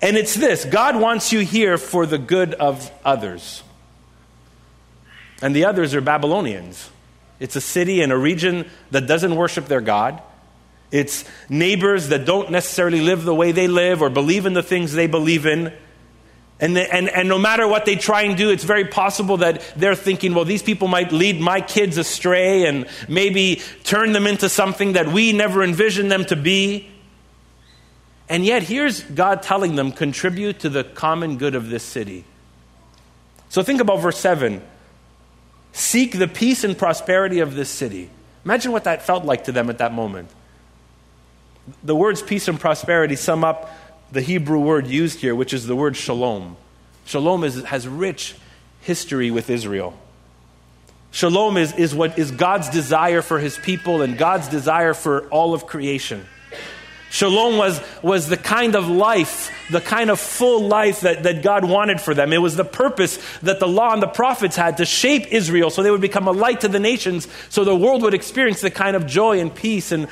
And 0.00 0.16
it's 0.16 0.36
this 0.36 0.64
God 0.64 0.94
wants 0.94 1.32
you 1.32 1.40
here 1.40 1.76
for 1.76 2.06
the 2.06 2.18
good 2.18 2.54
of 2.54 2.88
others. 3.04 3.64
And 5.42 5.56
the 5.56 5.64
others 5.64 5.92
are 5.92 6.00
Babylonians. 6.00 6.88
It's 7.40 7.56
a 7.56 7.60
city 7.60 8.00
and 8.00 8.12
a 8.12 8.16
region 8.16 8.70
that 8.92 9.08
doesn't 9.08 9.34
worship 9.34 9.66
their 9.66 9.80
God. 9.80 10.22
It's 10.92 11.24
neighbors 11.48 12.10
that 12.10 12.26
don't 12.26 12.52
necessarily 12.52 13.00
live 13.00 13.24
the 13.24 13.34
way 13.34 13.50
they 13.50 13.66
live 13.66 14.02
or 14.02 14.08
believe 14.08 14.46
in 14.46 14.52
the 14.52 14.62
things 14.62 14.92
they 14.92 15.08
believe 15.08 15.46
in. 15.46 15.72
And, 16.60 16.76
the, 16.76 16.94
and, 16.94 17.08
and 17.08 17.28
no 17.28 17.38
matter 17.38 17.66
what 17.66 17.84
they 17.84 17.96
try 17.96 18.22
and 18.22 18.36
do, 18.36 18.50
it's 18.50 18.64
very 18.64 18.84
possible 18.84 19.38
that 19.38 19.62
they're 19.76 19.96
thinking, 19.96 20.34
well, 20.34 20.44
these 20.44 20.62
people 20.62 20.86
might 20.86 21.10
lead 21.10 21.40
my 21.40 21.60
kids 21.60 21.98
astray 21.98 22.66
and 22.66 22.86
maybe 23.08 23.60
turn 23.82 24.12
them 24.12 24.26
into 24.26 24.48
something 24.48 24.92
that 24.92 25.08
we 25.08 25.32
never 25.32 25.64
envisioned 25.64 26.12
them 26.12 26.24
to 26.26 26.36
be. 26.36 26.88
And 28.28 28.44
yet, 28.44 28.62
here's 28.62 29.02
God 29.02 29.42
telling 29.42 29.74
them, 29.74 29.92
contribute 29.92 30.60
to 30.60 30.68
the 30.68 30.84
common 30.84 31.38
good 31.38 31.54
of 31.54 31.70
this 31.70 31.82
city. 31.82 32.24
So 33.48 33.62
think 33.62 33.80
about 33.80 34.00
verse 34.00 34.18
7. 34.18 34.62
Seek 35.72 36.18
the 36.18 36.28
peace 36.28 36.64
and 36.64 36.78
prosperity 36.78 37.40
of 37.40 37.54
this 37.54 37.68
city. 37.68 38.10
Imagine 38.44 38.72
what 38.72 38.84
that 38.84 39.02
felt 39.02 39.24
like 39.24 39.44
to 39.44 39.52
them 39.52 39.68
at 39.70 39.78
that 39.78 39.92
moment. 39.92 40.30
The 41.82 41.96
words 41.96 42.22
peace 42.22 42.46
and 42.46 42.60
prosperity 42.60 43.16
sum 43.16 43.42
up 43.42 43.70
the 44.14 44.22
Hebrew 44.22 44.60
word 44.60 44.86
used 44.86 45.20
here, 45.20 45.34
which 45.34 45.52
is 45.52 45.66
the 45.66 45.76
word 45.76 45.96
shalom. 45.96 46.56
Shalom 47.04 47.44
is, 47.44 47.64
has 47.64 47.86
rich 47.86 48.36
history 48.80 49.30
with 49.30 49.50
Israel. 49.50 49.92
Shalom 51.10 51.56
is, 51.56 51.72
is 51.74 51.94
what 51.94 52.18
is 52.18 52.30
God's 52.30 52.70
desire 52.70 53.22
for 53.22 53.40
his 53.40 53.58
people 53.58 54.02
and 54.02 54.16
God's 54.16 54.48
desire 54.48 54.94
for 54.94 55.28
all 55.28 55.52
of 55.52 55.66
creation. 55.66 56.26
Shalom 57.14 57.58
was, 57.58 57.80
was 58.02 58.28
the 58.28 58.36
kind 58.36 58.74
of 58.74 58.88
life, 58.88 59.52
the 59.70 59.80
kind 59.80 60.10
of 60.10 60.18
full 60.18 60.66
life 60.66 61.02
that, 61.02 61.22
that 61.22 61.44
God 61.44 61.64
wanted 61.64 62.00
for 62.00 62.12
them. 62.12 62.32
It 62.32 62.38
was 62.38 62.56
the 62.56 62.64
purpose 62.64 63.20
that 63.42 63.60
the 63.60 63.68
law 63.68 63.92
and 63.92 64.02
the 64.02 64.08
prophets 64.08 64.56
had 64.56 64.78
to 64.78 64.84
shape 64.84 65.28
Israel 65.32 65.70
so 65.70 65.84
they 65.84 65.92
would 65.92 66.00
become 66.00 66.26
a 66.26 66.32
light 66.32 66.62
to 66.62 66.68
the 66.68 66.80
nations, 66.80 67.28
so 67.50 67.62
the 67.62 67.76
world 67.76 68.02
would 68.02 68.14
experience 68.14 68.62
the 68.62 68.70
kind 68.72 68.96
of 68.96 69.06
joy 69.06 69.38
and 69.38 69.54
peace 69.54 69.92
and, 69.92 70.08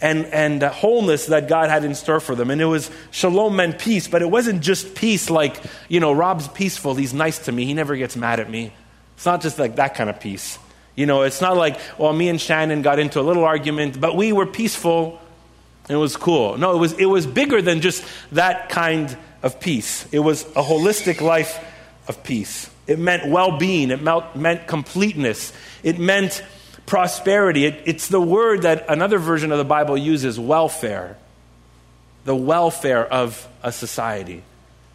and, 0.00 0.24
and 0.24 0.62
wholeness 0.62 1.26
that 1.26 1.46
God 1.46 1.68
had 1.68 1.84
in 1.84 1.94
store 1.94 2.20
for 2.20 2.34
them. 2.34 2.50
And 2.50 2.62
it 2.62 2.64
was 2.64 2.90
shalom 3.10 3.56
meant 3.56 3.78
peace, 3.78 4.08
but 4.08 4.22
it 4.22 4.30
wasn't 4.30 4.62
just 4.62 4.94
peace 4.94 5.28
like, 5.28 5.62
you 5.90 6.00
know, 6.00 6.14
Rob's 6.14 6.48
peaceful, 6.48 6.94
he's 6.94 7.12
nice 7.12 7.38
to 7.40 7.52
me, 7.52 7.66
he 7.66 7.74
never 7.74 7.94
gets 7.96 8.16
mad 8.16 8.40
at 8.40 8.48
me. 8.48 8.72
It's 9.16 9.26
not 9.26 9.42
just 9.42 9.58
like 9.58 9.76
that 9.76 9.94
kind 9.94 10.08
of 10.08 10.20
peace. 10.20 10.58
You 10.94 11.04
know, 11.04 11.20
it's 11.20 11.42
not 11.42 11.58
like, 11.58 11.78
well, 11.98 12.14
me 12.14 12.30
and 12.30 12.40
Shannon 12.40 12.80
got 12.80 12.98
into 12.98 13.20
a 13.20 13.24
little 13.28 13.44
argument, 13.44 14.00
but 14.00 14.16
we 14.16 14.32
were 14.32 14.46
peaceful 14.46 15.20
it 15.88 15.96
was 15.96 16.16
cool. 16.16 16.58
No, 16.58 16.74
it 16.74 16.78
was, 16.78 16.92
it 16.94 17.06
was 17.06 17.26
bigger 17.26 17.62
than 17.62 17.80
just 17.80 18.04
that 18.32 18.68
kind 18.68 19.16
of 19.42 19.60
peace. 19.60 20.06
It 20.12 20.18
was 20.18 20.42
a 20.56 20.62
holistic 20.62 21.20
life 21.20 21.64
of 22.08 22.22
peace. 22.24 22.70
It 22.86 22.98
meant 22.98 23.28
well 23.28 23.58
being, 23.58 23.90
it 23.90 24.02
meant, 24.02 24.36
meant 24.36 24.66
completeness, 24.66 25.52
it 25.82 25.98
meant 25.98 26.42
prosperity. 26.86 27.66
It, 27.66 27.82
it's 27.84 28.08
the 28.08 28.20
word 28.20 28.62
that 28.62 28.86
another 28.88 29.18
version 29.18 29.52
of 29.52 29.58
the 29.58 29.64
Bible 29.64 29.96
uses 29.96 30.38
welfare, 30.38 31.16
the 32.24 32.36
welfare 32.36 33.04
of 33.04 33.48
a 33.62 33.72
society. 33.72 34.42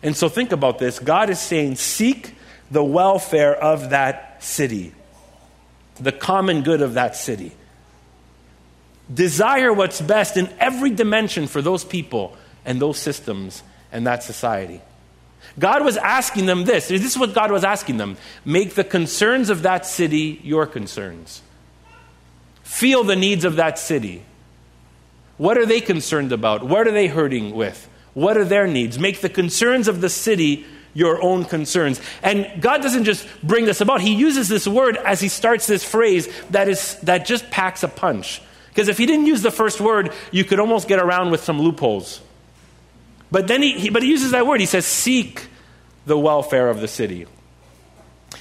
And 0.04 0.16
so 0.16 0.30
think 0.30 0.52
about 0.52 0.80
this 0.80 1.00
God 1.00 1.30
is 1.30 1.40
saying, 1.40 1.76
seek 1.76 2.36
the 2.70 2.84
welfare 2.84 3.56
of 3.56 3.92
that 3.92 4.44
city, 4.44 4.94
the 6.00 6.12
common 6.12 6.64
good 6.64 6.82
of 6.82 6.96
that 6.96 7.16
city 7.16 7.54
desire 9.14 9.74
what's 9.74 10.02
best 10.02 10.38
in 10.38 10.50
every 10.60 10.92
dimension 10.92 11.48
for 11.48 11.62
those 11.62 11.84
people 11.84 12.36
and 12.66 12.82
those 12.82 12.98
systems 12.98 13.64
and 13.92 14.08
that 14.08 14.24
society. 14.24 14.82
God 15.60 15.84
was 15.84 15.98
asking 15.98 16.46
them 16.46 16.66
this. 16.66 16.88
This 16.88 17.04
is 17.04 17.18
what 17.18 17.34
God 17.34 17.52
was 17.52 17.64
asking 17.64 17.98
them 17.98 18.18
make 18.46 18.76
the 18.76 18.84
concerns 18.84 19.50
of 19.50 19.64
that 19.64 19.86
city 19.86 20.40
your 20.44 20.66
concerns. 20.66 21.42
Feel 22.64 23.04
the 23.04 23.16
needs 23.16 23.44
of 23.44 23.58
that 23.58 23.78
city. 23.78 24.24
What 25.38 25.58
are 25.58 25.66
they 25.66 25.82
concerned 25.82 26.32
about? 26.32 26.64
What 26.64 26.88
are 26.88 26.92
they 26.92 27.08
hurting 27.08 27.54
with? 27.54 27.90
What 28.14 28.38
are 28.38 28.46
their 28.46 28.68
needs? 28.68 29.00
Make 29.00 29.22
the 29.22 29.30
concerns 29.30 29.88
of 29.88 30.00
the 30.00 30.10
city 30.10 30.66
your 30.94 31.22
own 31.22 31.46
concerns. 31.46 32.02
And 32.22 32.62
God 32.62 32.82
doesn't 32.82 33.06
just 33.06 33.28
bring 33.42 33.66
this 33.66 33.82
about, 33.82 34.02
He 34.02 34.14
uses 34.14 34.50
this 34.50 34.68
word 34.68 34.98
as 34.98 35.22
He 35.22 35.30
starts 35.30 35.68
this 35.68 35.84
phrase 35.84 36.30
that, 36.52 36.68
is, 36.68 36.96
that 37.02 37.26
just 37.26 37.50
packs 37.50 37.84
a 37.84 37.88
punch. 37.88 38.42
Because 38.72 38.88
if 38.88 38.98
he 38.98 39.06
didn't 39.06 39.26
use 39.26 39.42
the 39.42 39.52
first 39.52 39.82
word, 39.82 40.14
you 40.32 40.46
could 40.46 40.60
almost 40.60 40.88
get 40.88 41.00
around 41.00 41.30
with 41.30 41.44
some 41.44 41.60
loopholes. 41.60 42.22
But 43.30 43.48
then 43.48 43.62
he, 43.62 43.78
he, 43.80 43.90
but 43.90 44.02
he 44.02 44.10
uses 44.10 44.32
that 44.32 44.48
word. 44.48 44.60
He 44.62 44.66
says, 44.66 44.86
seek 44.86 45.48
the 46.06 46.18
welfare 46.18 46.70
of 46.70 46.80
the 46.80 46.88
city. 46.88 47.28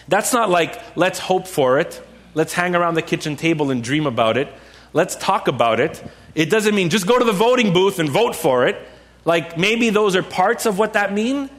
That's 0.09 0.33
not 0.33 0.49
like, 0.49 0.97
let's 0.97 1.19
hope 1.19 1.47
for 1.47 1.79
it. 1.79 2.01
Let's 2.35 2.53
hang 2.53 2.77
around 2.77 2.95
the 2.95 3.03
kitchen 3.03 3.37
table 3.37 3.71
and 3.71 3.83
dream 3.83 4.07
about 4.07 4.37
it. 4.37 4.49
Let's 4.93 5.17
talk 5.17 5.49
about 5.49 5.81
it. 5.81 6.03
It 6.35 6.49
doesn't 6.49 6.75
mean 6.75 6.91
just 6.91 7.07
go 7.07 7.19
to 7.19 7.25
the 7.25 7.33
voting 7.33 7.73
booth 7.73 7.99
and 7.99 8.09
vote 8.09 8.37
for 8.37 8.67
it. 8.67 8.77
Like 9.25 9.59
maybe 9.59 9.91
those 9.91 10.17
are 10.17 10.23
parts 10.23 10.65
of 10.67 10.79
what 10.79 10.93
that 10.93 11.13
mean, 11.13 11.51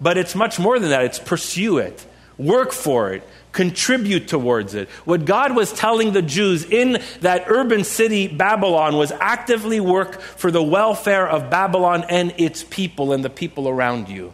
but 0.00 0.16
it's 0.16 0.34
much 0.34 0.58
more 0.58 0.78
than 0.78 0.90
that. 0.90 1.04
It's 1.04 1.18
pursue 1.18 1.78
it. 1.78 2.06
Work 2.40 2.72
for 2.72 3.12
it 3.12 3.22
contribute 3.52 4.28
towards 4.28 4.74
it. 4.74 4.88
What 5.04 5.26
God 5.26 5.54
was 5.54 5.74
telling 5.74 6.14
the 6.14 6.22
Jews 6.22 6.64
in 6.64 7.02
that 7.20 7.44
urban 7.48 7.84
city, 7.84 8.28
Babylon, 8.28 8.96
was 8.96 9.12
actively 9.12 9.78
work 9.78 10.22
for 10.22 10.50
the 10.50 10.62
welfare 10.62 11.28
of 11.28 11.50
Babylon 11.50 12.06
and 12.08 12.32
its 12.38 12.64
people 12.64 13.12
and 13.12 13.22
the 13.22 13.28
people 13.28 13.68
around 13.68 14.08
you. 14.08 14.32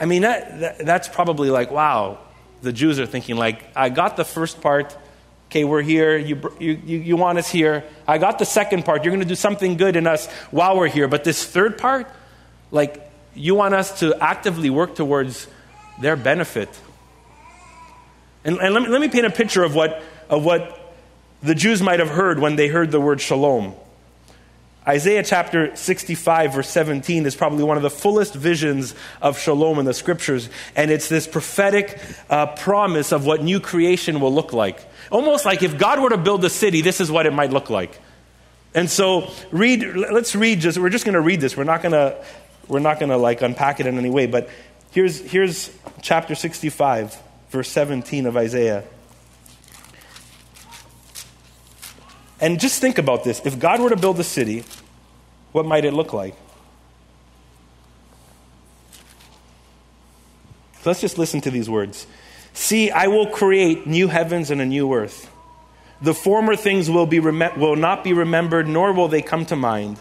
I 0.00 0.06
mean, 0.06 0.22
that, 0.22 0.58
that, 0.58 0.78
that's 0.84 1.06
probably 1.06 1.50
like, 1.50 1.70
wow, 1.70 2.18
the 2.62 2.72
Jews 2.72 2.98
are 2.98 3.06
thinking, 3.06 3.36
like, 3.36 3.62
I 3.76 3.88
got 3.88 4.16
the 4.16 4.24
first 4.24 4.60
part. 4.60 4.96
Okay, 5.50 5.62
we're 5.62 5.82
here. 5.82 6.16
You, 6.16 6.52
you, 6.58 6.72
you 6.82 7.16
want 7.16 7.38
us 7.38 7.48
here. 7.48 7.84
I 8.08 8.18
got 8.18 8.40
the 8.40 8.46
second 8.46 8.84
part. 8.84 9.04
You're 9.04 9.12
going 9.12 9.22
to 9.22 9.28
do 9.28 9.36
something 9.36 9.76
good 9.76 9.94
in 9.94 10.08
us 10.08 10.26
while 10.50 10.76
we're 10.76 10.88
here. 10.88 11.06
But 11.06 11.22
this 11.22 11.46
third 11.46 11.78
part, 11.78 12.08
like, 12.72 13.08
you 13.34 13.54
want 13.54 13.74
us 13.74 14.00
to 14.00 14.16
actively 14.20 14.68
work 14.68 14.96
towards 14.96 15.46
their 16.00 16.16
benefit 16.16 16.68
and, 18.44 18.58
and 18.58 18.74
let, 18.74 18.82
me, 18.82 18.88
let 18.88 19.00
me 19.00 19.08
paint 19.08 19.26
a 19.26 19.30
picture 19.30 19.62
of 19.62 19.74
what, 19.74 20.02
of 20.28 20.44
what 20.44 20.94
the 21.42 21.54
Jews 21.54 21.82
might 21.82 22.00
have 22.00 22.10
heard 22.10 22.38
when 22.38 22.56
they 22.56 22.68
heard 22.68 22.90
the 22.90 23.00
word 23.00 23.20
shalom. 23.20 23.74
Isaiah 24.86 25.22
chapter 25.22 25.76
65, 25.76 26.54
verse 26.54 26.68
17, 26.68 27.24
is 27.24 27.36
probably 27.36 27.62
one 27.62 27.76
of 27.76 27.84
the 27.84 27.90
fullest 27.90 28.34
visions 28.34 28.96
of 29.20 29.38
shalom 29.38 29.78
in 29.78 29.84
the 29.84 29.94
scriptures. 29.94 30.50
And 30.74 30.90
it's 30.90 31.08
this 31.08 31.28
prophetic 31.28 32.00
uh, 32.28 32.46
promise 32.56 33.12
of 33.12 33.24
what 33.24 33.44
new 33.44 33.60
creation 33.60 34.20
will 34.20 34.34
look 34.34 34.52
like. 34.52 34.84
Almost 35.12 35.44
like 35.44 35.62
if 35.62 35.78
God 35.78 36.00
were 36.00 36.10
to 36.10 36.18
build 36.18 36.44
a 36.44 36.50
city, 36.50 36.80
this 36.82 37.00
is 37.00 37.12
what 37.12 37.26
it 37.26 37.32
might 37.32 37.50
look 37.50 37.70
like. 37.70 37.96
And 38.74 38.90
so, 38.90 39.30
read, 39.52 39.84
let's 39.84 40.34
read 40.34 40.58
just, 40.58 40.78
we're 40.78 40.88
just 40.88 41.04
going 41.04 41.14
to 41.14 41.20
read 41.20 41.40
this. 41.40 41.56
We're 41.56 41.64
not 41.64 41.82
going 41.82 41.92
to, 41.92 42.24
we're 42.66 42.80
not 42.80 42.98
going 42.98 43.10
to 43.10 43.18
like 43.18 43.42
unpack 43.42 43.78
it 43.78 43.86
in 43.86 43.98
any 43.98 44.10
way. 44.10 44.26
But 44.26 44.48
here's, 44.92 45.20
here's 45.20 45.70
chapter 46.00 46.34
65 46.34 47.20
verse 47.52 47.68
17 47.68 48.26
of 48.26 48.36
Isaiah. 48.36 48.82
And 52.40 52.58
just 52.58 52.80
think 52.80 52.98
about 52.98 53.22
this. 53.22 53.40
If 53.44 53.58
God 53.58 53.80
were 53.80 53.90
to 53.90 53.96
build 53.96 54.18
a 54.18 54.24
city, 54.24 54.64
what 55.52 55.64
might 55.66 55.84
it 55.84 55.92
look 55.92 56.12
like? 56.12 56.34
So 60.80 60.90
let's 60.90 61.00
just 61.00 61.18
listen 61.18 61.40
to 61.42 61.50
these 61.50 61.70
words. 61.70 62.06
See, 62.54 62.90
I 62.90 63.06
will 63.06 63.28
create 63.28 63.86
new 63.86 64.08
heavens 64.08 64.50
and 64.50 64.60
a 64.60 64.66
new 64.66 64.92
earth. 64.92 65.30
The 66.00 66.14
former 66.14 66.56
things 66.56 66.90
will, 66.90 67.06
be 67.06 67.20
will 67.20 67.76
not 67.76 68.02
be 68.02 68.12
remembered, 68.12 68.66
nor 68.66 68.92
will 68.92 69.06
they 69.06 69.22
come 69.22 69.46
to 69.46 69.54
mind. 69.54 70.00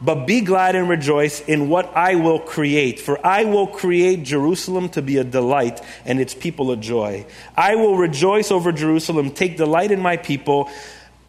But 0.00 0.26
be 0.26 0.40
glad 0.40 0.74
and 0.74 0.88
rejoice 0.88 1.40
in 1.40 1.68
what 1.68 1.96
I 1.96 2.16
will 2.16 2.38
create, 2.38 3.00
for 3.00 3.24
I 3.24 3.44
will 3.44 3.66
create 3.66 4.24
Jerusalem 4.24 4.88
to 4.90 5.02
be 5.02 5.18
a 5.18 5.24
delight 5.24 5.80
and 6.04 6.20
its 6.20 6.34
people 6.34 6.70
a 6.72 6.76
joy. 6.76 7.26
I 7.56 7.76
will 7.76 7.96
rejoice 7.96 8.50
over 8.50 8.72
Jerusalem, 8.72 9.30
take 9.30 9.56
delight 9.56 9.92
in 9.92 10.00
my 10.00 10.16
people. 10.16 10.68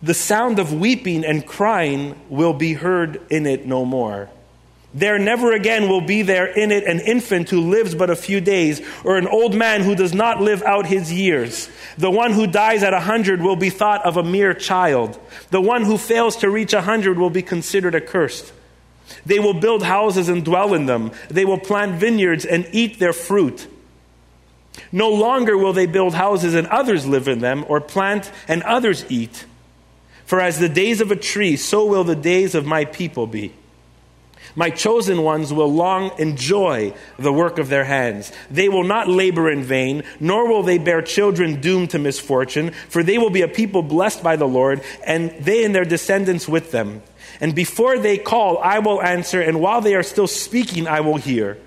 The 0.02 0.14
sound 0.14 0.60
of 0.60 0.74
weeping 0.74 1.24
and 1.24 1.46
crying 1.46 2.16
will 2.30 2.54
be 2.54 2.74
heard 2.74 3.22
in 3.30 3.46
it 3.46 3.66
no 3.66 3.86
more. 3.86 4.30
There 4.96 5.20
never 5.20 5.52
again 5.52 5.90
will 5.90 6.00
be 6.00 6.22
there 6.22 6.46
in 6.46 6.72
it 6.72 6.86
an 6.86 7.02
infant 7.02 7.50
who 7.50 7.70
lives 7.70 7.94
but 7.94 8.10
a 8.10 8.16
few 8.16 8.40
days, 8.40 8.82
or 9.04 9.18
an 9.18 9.28
old 9.28 9.54
man 9.54 9.82
who 9.82 9.94
does 9.94 10.14
not 10.14 10.40
live 10.40 10.64
out 10.64 10.86
his 10.86 11.12
years. 11.12 11.70
The 11.98 12.10
one 12.10 12.32
who 12.32 12.48
dies 12.48 12.82
at 12.82 12.94
a 12.94 13.02
hundred 13.02 13.42
will 13.42 13.58
be 13.58 13.70
thought 13.70 14.06
of 14.06 14.16
a 14.16 14.24
mere 14.24 14.54
child. 14.54 15.20
The 15.52 15.60
one 15.60 15.84
who 15.84 15.98
fails 15.98 16.38
to 16.38 16.50
reach 16.50 16.72
a 16.72 16.82
hundred 16.82 17.18
will 17.18 17.30
be 17.30 17.42
considered 17.42 17.94
accursed. 17.94 18.54
They 19.26 19.38
will 19.38 19.54
build 19.54 19.84
houses 19.84 20.30
and 20.30 20.46
dwell 20.46 20.74
in 20.74 20.86
them. 20.86 21.12
They 21.28 21.44
will 21.44 21.60
plant 21.60 22.00
vineyards 22.00 22.46
and 22.46 22.66
eat 22.72 22.98
their 22.98 23.14
fruit. 23.14 23.68
No 24.94 25.10
longer 25.10 25.58
will 25.58 25.74
they 25.74 25.88
build 25.88 26.14
houses 26.14 26.54
and 26.54 26.68
others 26.68 27.06
live 27.06 27.28
in 27.28 27.40
them, 27.40 27.66
or 27.68 27.82
plant 27.82 28.32
and 28.48 28.64
others 28.64 29.06
eat. 29.10 29.46
For 30.26 30.40
as 30.40 30.58
the 30.58 30.70
days 30.70 31.02
of 31.02 31.12
a 31.12 31.18
tree, 31.18 31.58
so 31.58 31.86
will 31.86 32.06
the 32.06 32.16
days 32.16 32.56
of 32.56 32.66
my 32.66 32.86
people 32.86 33.28
be. 33.28 33.54
My 34.56 34.70
chosen 34.70 35.22
ones 35.22 35.52
will 35.52 35.72
long 35.72 36.18
enjoy 36.18 36.94
the 37.20 37.34
work 37.34 37.60
of 37.60 37.68
their 37.68 37.84
hands. 37.84 38.32
They 38.50 38.70
will 38.70 38.86
not 38.86 39.10
labor 39.10 39.50
in 39.50 39.64
vain, 39.64 40.04
nor 40.20 40.48
will 40.48 40.64
they 40.64 40.78
bear 40.78 41.02
children 41.02 41.60
doomed 41.60 41.90
to 41.90 42.00
misfortune, 42.00 42.72
for 42.88 43.04
they 43.04 43.18
will 43.18 43.30
be 43.30 43.42
a 43.42 43.50
people 43.50 43.82
blessed 43.82 44.24
by 44.24 44.38
the 44.38 44.48
Lord, 44.48 44.82
and 45.06 45.32
they 45.42 45.66
and 45.66 45.76
their 45.76 45.84
descendants 45.84 46.48
with 46.48 46.72
them. 46.72 47.04
And 47.42 47.54
before 47.54 48.00
they 48.00 48.18
call, 48.18 48.58
I 48.60 48.80
will 48.80 49.02
answer, 49.02 49.42
and 49.42 49.60
while 49.60 49.82
they 49.82 49.94
are 49.94 50.04
still 50.04 50.28
speaking, 50.28 50.88
I 50.88 51.02
will 51.02 51.18
hear. 51.18 51.58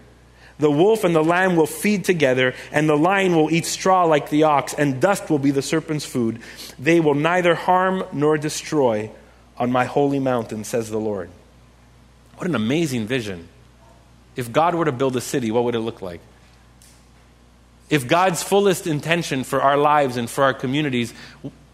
The 0.59 0.71
wolf 0.71 1.04
and 1.04 1.14
the 1.14 1.23
lamb 1.23 1.57
will 1.57 1.66
feed 1.66 2.04
together, 2.04 2.54
and 2.73 2.88
the 2.88 2.97
lion 2.97 3.37
will 3.37 3.50
eat 3.50 3.66
straw 3.66 4.04
like 4.04 4.30
the 4.30 4.45
ox, 4.45 4.73
and 4.73 5.00
dust 5.00 5.28
will 5.28 5.38
be 5.38 5.50
the 5.50 5.62
serpent's 5.62 6.07
food. 6.07 6.40
They 6.78 7.00
will 7.00 7.14
neither 7.14 7.54
harm 7.54 8.04
nor 8.12 8.38
destroy 8.38 9.11
on 9.59 9.71
my 9.71 9.85
holy 9.85 10.18
mountain, 10.18 10.64
says 10.64 10.90
the 10.90 10.99
Lord. 10.99 11.30
What 12.38 12.47
an 12.47 12.54
amazing 12.54 13.09
vision. 13.09 13.49
If 14.37 14.52
God 14.52 14.76
were 14.76 14.85
to 14.85 14.92
build 14.92 15.16
a 15.16 15.21
city, 15.21 15.50
what 15.50 15.64
would 15.64 15.75
it 15.75 15.80
look 15.80 16.00
like? 16.00 16.21
If 17.90 18.07
God's 18.07 18.45
fullest 18.45 18.87
intention 18.87 19.42
for 19.42 19.61
our 19.61 19.76
lives 19.76 20.16
and 20.16 20.30
for 20.30 20.45
our 20.45 20.54
communities 20.54 21.12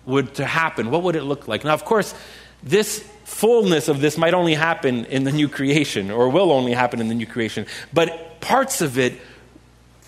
would 0.07 0.35
to 0.37 0.47
happen, 0.47 0.91
what 0.91 1.03
would 1.03 1.17
it 1.17 1.25
look 1.25 1.47
like? 1.49 1.65
Now, 1.65 1.75
of 1.75 1.85
course, 1.85 2.15
this 2.63 3.07
fullness 3.25 3.89
of 3.89 4.01
this 4.01 4.17
might 4.17 4.33
only 4.33 4.55
happen 4.55 5.05
in 5.05 5.25
the 5.25 5.33
new 5.33 5.49
creation 5.49 6.11
or 6.11 6.31
will 6.31 6.51
only 6.51 6.73
happen 6.73 6.99
in 6.99 7.09
the 7.09 7.15
new 7.15 7.27
creation, 7.27 7.67
but 7.93 8.41
parts 8.41 8.81
of 8.81 8.99
it 8.99 9.21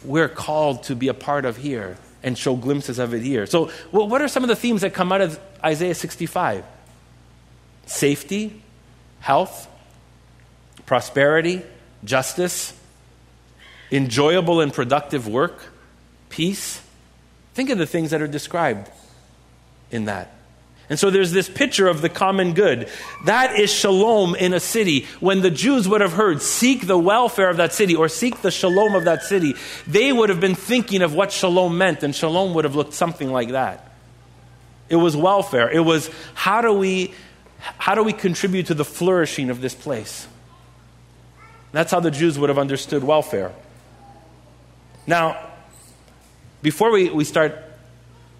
we're 0.04 0.28
called 0.28 0.84
to 0.84 0.94
be 0.94 1.08
a 1.08 1.14
part 1.14 1.44
of 1.44 1.58
here 1.58 1.98
and 2.22 2.38
show 2.38 2.56
glimpses 2.56 2.98
of 2.98 3.12
it 3.12 3.20
here. 3.20 3.44
So, 3.44 3.70
well, 3.92 4.08
what 4.08 4.22
are 4.22 4.28
some 4.28 4.42
of 4.42 4.48
the 4.48 4.56
themes 4.56 4.80
that 4.80 4.94
come 4.94 5.12
out 5.12 5.20
of 5.20 5.38
Isaiah 5.62 5.94
65? 5.94 6.64
Safety, 7.86 8.62
health, 9.20 9.68
prosperity, 10.86 11.62
justice, 12.04 12.72
enjoyable 13.90 14.60
and 14.60 14.72
productive 14.72 15.28
work, 15.28 15.72
peace. 16.28 16.80
Think 17.54 17.70
of 17.70 17.78
the 17.78 17.86
things 17.86 18.10
that 18.10 18.22
are 18.22 18.28
described 18.28 18.90
in 19.90 20.06
that. 20.06 20.32
And 20.88 20.98
so 20.98 21.10
there's 21.10 21.32
this 21.32 21.48
picture 21.48 21.88
of 21.88 22.00
the 22.00 22.08
common 22.08 22.54
good. 22.54 22.88
That 23.24 23.58
is 23.58 23.72
shalom 23.72 24.36
in 24.36 24.54
a 24.54 24.60
city. 24.60 25.06
When 25.18 25.40
the 25.40 25.50
Jews 25.50 25.88
would 25.88 26.00
have 26.00 26.12
heard, 26.12 26.40
seek 26.42 26.86
the 26.86 26.98
welfare 26.98 27.50
of 27.50 27.56
that 27.56 27.72
city 27.72 27.96
or 27.96 28.08
seek 28.08 28.40
the 28.42 28.52
shalom 28.52 28.94
of 28.94 29.04
that 29.04 29.24
city, 29.24 29.54
they 29.88 30.12
would 30.12 30.28
have 30.28 30.38
been 30.38 30.54
thinking 30.54 31.02
of 31.02 31.12
what 31.12 31.32
shalom 31.32 31.76
meant, 31.76 32.04
and 32.04 32.14
shalom 32.14 32.54
would 32.54 32.64
have 32.64 32.76
looked 32.76 32.94
something 32.94 33.32
like 33.32 33.50
that. 33.50 33.90
It 34.88 34.96
was 34.96 35.16
welfare. 35.16 35.68
It 35.68 35.80
was 35.80 36.08
how 36.34 36.60
do 36.60 36.72
we, 36.72 37.12
how 37.78 37.96
do 37.96 38.04
we 38.04 38.12
contribute 38.12 38.66
to 38.66 38.74
the 38.74 38.84
flourishing 38.84 39.50
of 39.50 39.60
this 39.60 39.74
place? 39.74 40.28
That's 41.72 41.90
how 41.90 42.00
the 42.00 42.10
Jews 42.10 42.38
would 42.38 42.48
have 42.48 42.58
understood 42.58 43.04
welfare. 43.04 43.52
Now, 45.06 45.50
before 46.62 46.90
we, 46.90 47.10
we 47.10 47.24
start 47.24 47.62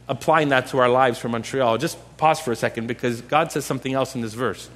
applying 0.09 0.50
that 0.50 0.68
to 0.68 0.78
our 0.78 0.88
lives 0.88 1.18
for 1.18 1.28
Montreal, 1.28 1.78
just 1.78 1.99
pause 2.16 2.40
for 2.40 2.52
a 2.52 2.56
second 2.56 2.87
because 2.87 3.21
God 3.23 3.52
says 3.52 3.64
something 3.64 3.92
else 3.92 4.14
in 4.14 4.21
this 4.21 4.35
verse. 4.35 4.68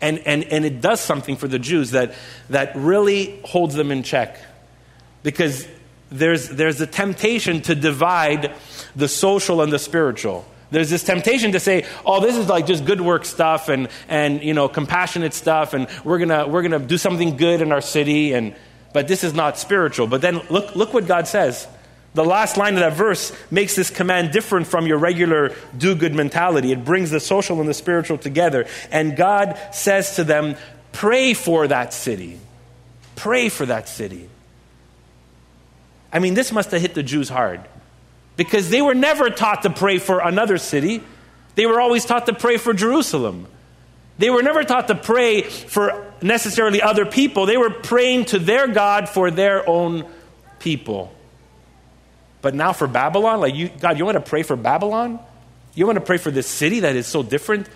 And, 0.00 0.18
and, 0.26 0.44
and 0.44 0.64
it 0.64 0.80
does 0.80 1.00
something 1.00 1.36
for 1.36 1.46
the 1.46 1.58
Jews 1.58 1.92
that, 1.92 2.14
that 2.50 2.74
really 2.74 3.40
holds 3.44 3.74
them 3.74 3.92
in 3.92 4.02
check. 4.02 4.38
Because 5.22 5.66
there's, 6.10 6.48
there's 6.48 6.80
a 6.80 6.86
temptation 6.86 7.60
to 7.62 7.74
divide 7.74 8.52
the 8.96 9.08
social 9.08 9.62
and 9.62 9.72
the 9.72 9.78
spiritual. 9.78 10.44
There's 10.72 10.88
this 10.88 11.04
temptation 11.04 11.52
to 11.52 11.60
say, 11.60 11.86
oh, 12.04 12.20
this 12.20 12.36
is 12.36 12.48
like 12.48 12.66
just 12.66 12.86
good 12.86 13.00
work 13.00 13.26
stuff 13.26 13.68
and, 13.68 13.88
and 14.08 14.42
you 14.42 14.54
know, 14.54 14.68
compassionate 14.68 15.34
stuff, 15.34 15.74
and 15.74 15.86
we're 16.02 16.18
going 16.18 16.50
we're 16.50 16.62
gonna 16.62 16.78
do 16.78 16.96
something 16.96 17.36
good 17.36 17.60
in 17.60 17.72
our 17.72 17.82
city, 17.82 18.32
and, 18.32 18.54
but 18.94 19.06
this 19.06 19.22
is 19.22 19.34
not 19.34 19.58
spiritual. 19.58 20.06
But 20.06 20.22
then 20.22 20.40
look, 20.48 20.74
look 20.74 20.94
what 20.94 21.06
God 21.06 21.28
says. 21.28 21.68
The 22.14 22.24
last 22.24 22.56
line 22.56 22.74
of 22.74 22.80
that 22.80 22.94
verse 22.94 23.32
makes 23.50 23.74
this 23.74 23.90
command 23.90 24.32
different 24.32 24.66
from 24.66 24.86
your 24.86 24.98
regular 24.98 25.54
do 25.76 25.94
good 25.94 26.14
mentality. 26.14 26.72
It 26.72 26.84
brings 26.84 27.10
the 27.10 27.20
social 27.20 27.60
and 27.60 27.68
the 27.68 27.74
spiritual 27.74 28.18
together. 28.18 28.66
And 28.90 29.16
God 29.16 29.58
says 29.72 30.16
to 30.16 30.24
them, 30.24 30.56
Pray 30.92 31.32
for 31.32 31.66
that 31.66 31.94
city. 31.94 32.38
Pray 33.16 33.48
for 33.48 33.64
that 33.66 33.88
city. 33.88 34.28
I 36.12 36.18
mean, 36.18 36.34
this 36.34 36.52
must 36.52 36.70
have 36.70 36.82
hit 36.82 36.94
the 36.94 37.02
Jews 37.02 37.30
hard 37.30 37.66
because 38.36 38.70
they 38.70 38.82
were 38.82 38.94
never 38.94 39.30
taught 39.30 39.62
to 39.62 39.70
pray 39.70 39.98
for 39.98 40.20
another 40.20 40.58
city, 40.58 41.02
they 41.54 41.66
were 41.66 41.80
always 41.80 42.04
taught 42.04 42.26
to 42.26 42.34
pray 42.34 42.56
for 42.56 42.72
Jerusalem. 42.72 43.46
They 44.18 44.30
were 44.30 44.42
never 44.42 44.64
taught 44.64 44.88
to 44.88 44.94
pray 44.94 45.42
for 45.42 46.12
necessarily 46.22 46.80
other 46.80 47.04
people. 47.04 47.46
They 47.46 47.56
were 47.56 47.70
praying 47.70 48.26
to 48.26 48.38
their 48.38 48.68
God 48.68 49.08
for 49.08 49.30
their 49.30 49.68
own 49.68 50.06
people. 50.58 51.12
But 52.40 52.54
now 52.54 52.72
for 52.72 52.86
Babylon, 52.86 53.40
like 53.40 53.54
you, 53.54 53.68
God, 53.68 53.98
you 53.98 54.04
want 54.04 54.16
to 54.16 54.20
pray 54.20 54.42
for 54.42 54.56
Babylon? 54.56 55.18
You 55.74 55.86
want 55.86 55.96
to 55.96 56.04
pray 56.04 56.18
for 56.18 56.30
this 56.30 56.46
city 56.46 56.80
that 56.80 56.96
is 56.96 57.06
so 57.06 57.22
different, 57.22 57.68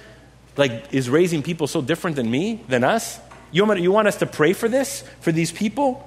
like 0.57 0.93
is 0.93 1.09
raising 1.09 1.43
people 1.43 1.67
so 1.67 1.81
different 1.81 2.17
than 2.17 2.31
me, 2.31 2.61
than 2.69 2.85
us? 2.85 3.19
You 3.53 3.65
want, 3.65 3.81
you 3.81 3.93
want 3.93 4.09
us 4.09 4.17
to 4.17 4.27
pray 4.27 4.53
for 4.53 4.69
this, 4.69 5.05
for 5.21 5.33
these 5.33 5.53
people? 5.53 6.07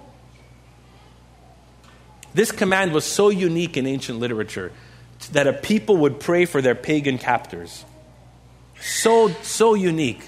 This 2.34 2.52
command 2.52 2.94
was 2.94 3.06
so 3.06 3.30
unique 3.30 3.78
in 3.78 3.88
ancient 3.88 4.20
literature 4.20 4.72
that 5.32 5.48
a 5.48 5.54
people 5.54 5.98
would 5.98 6.20
pray 6.20 6.46
for 6.46 6.62
their 6.62 6.76
pagan 6.76 7.18
captors. 7.18 7.86
So, 8.80 9.30
so 9.42 9.74
unique. 9.74 10.24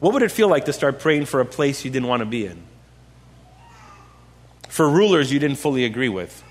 What 0.00 0.12
would 0.12 0.22
it 0.22 0.30
feel 0.30 0.48
like 0.48 0.66
to 0.66 0.72
start 0.72 0.98
praying 1.00 1.26
for 1.26 1.40
a 1.40 1.46
place 1.46 1.84
you 1.84 1.90
didn't 1.90 2.08
want 2.08 2.20
to 2.20 2.26
be 2.26 2.46
in? 2.46 2.62
for 4.74 4.90
rulers 4.90 5.30
you 5.30 5.38
didn't 5.38 5.58
fully 5.58 5.84
agree 5.84 6.08
with, 6.08 6.42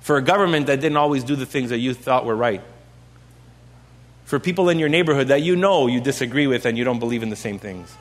for 0.00 0.16
a 0.16 0.20
government 0.20 0.66
that 0.66 0.80
didn't 0.80 0.96
always 0.96 1.22
do 1.22 1.36
the 1.36 1.46
things 1.46 1.70
that 1.70 1.78
you 1.78 1.94
thought 1.94 2.26
were 2.26 2.34
right, 2.34 2.60
for 4.24 4.40
people 4.40 4.68
in 4.68 4.80
your 4.80 4.88
neighborhood 4.88 5.28
that 5.28 5.42
you 5.42 5.54
know 5.54 5.86
you 5.86 6.00
disagree 6.00 6.48
with 6.48 6.66
and 6.66 6.76
you 6.76 6.82
don't 6.82 6.98
believe 6.98 7.22
in 7.22 7.28
the 7.28 7.36
same 7.36 7.60
things. 7.60 7.94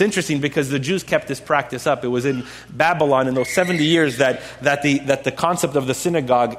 It's 0.00 0.06
interesting 0.06 0.40
because 0.40 0.70
the 0.70 0.78
Jews 0.78 1.02
kept 1.02 1.28
this 1.28 1.40
practice 1.40 1.86
up. 1.86 2.06
It 2.06 2.08
was 2.08 2.24
in 2.24 2.46
Babylon 2.70 3.28
in 3.28 3.34
those 3.34 3.50
70 3.50 3.84
years 3.84 4.16
that, 4.16 4.40
that, 4.62 4.80
the, 4.80 5.00
that 5.00 5.24
the 5.24 5.30
concept 5.30 5.76
of 5.76 5.86
the 5.86 5.92
synagogue 5.92 6.56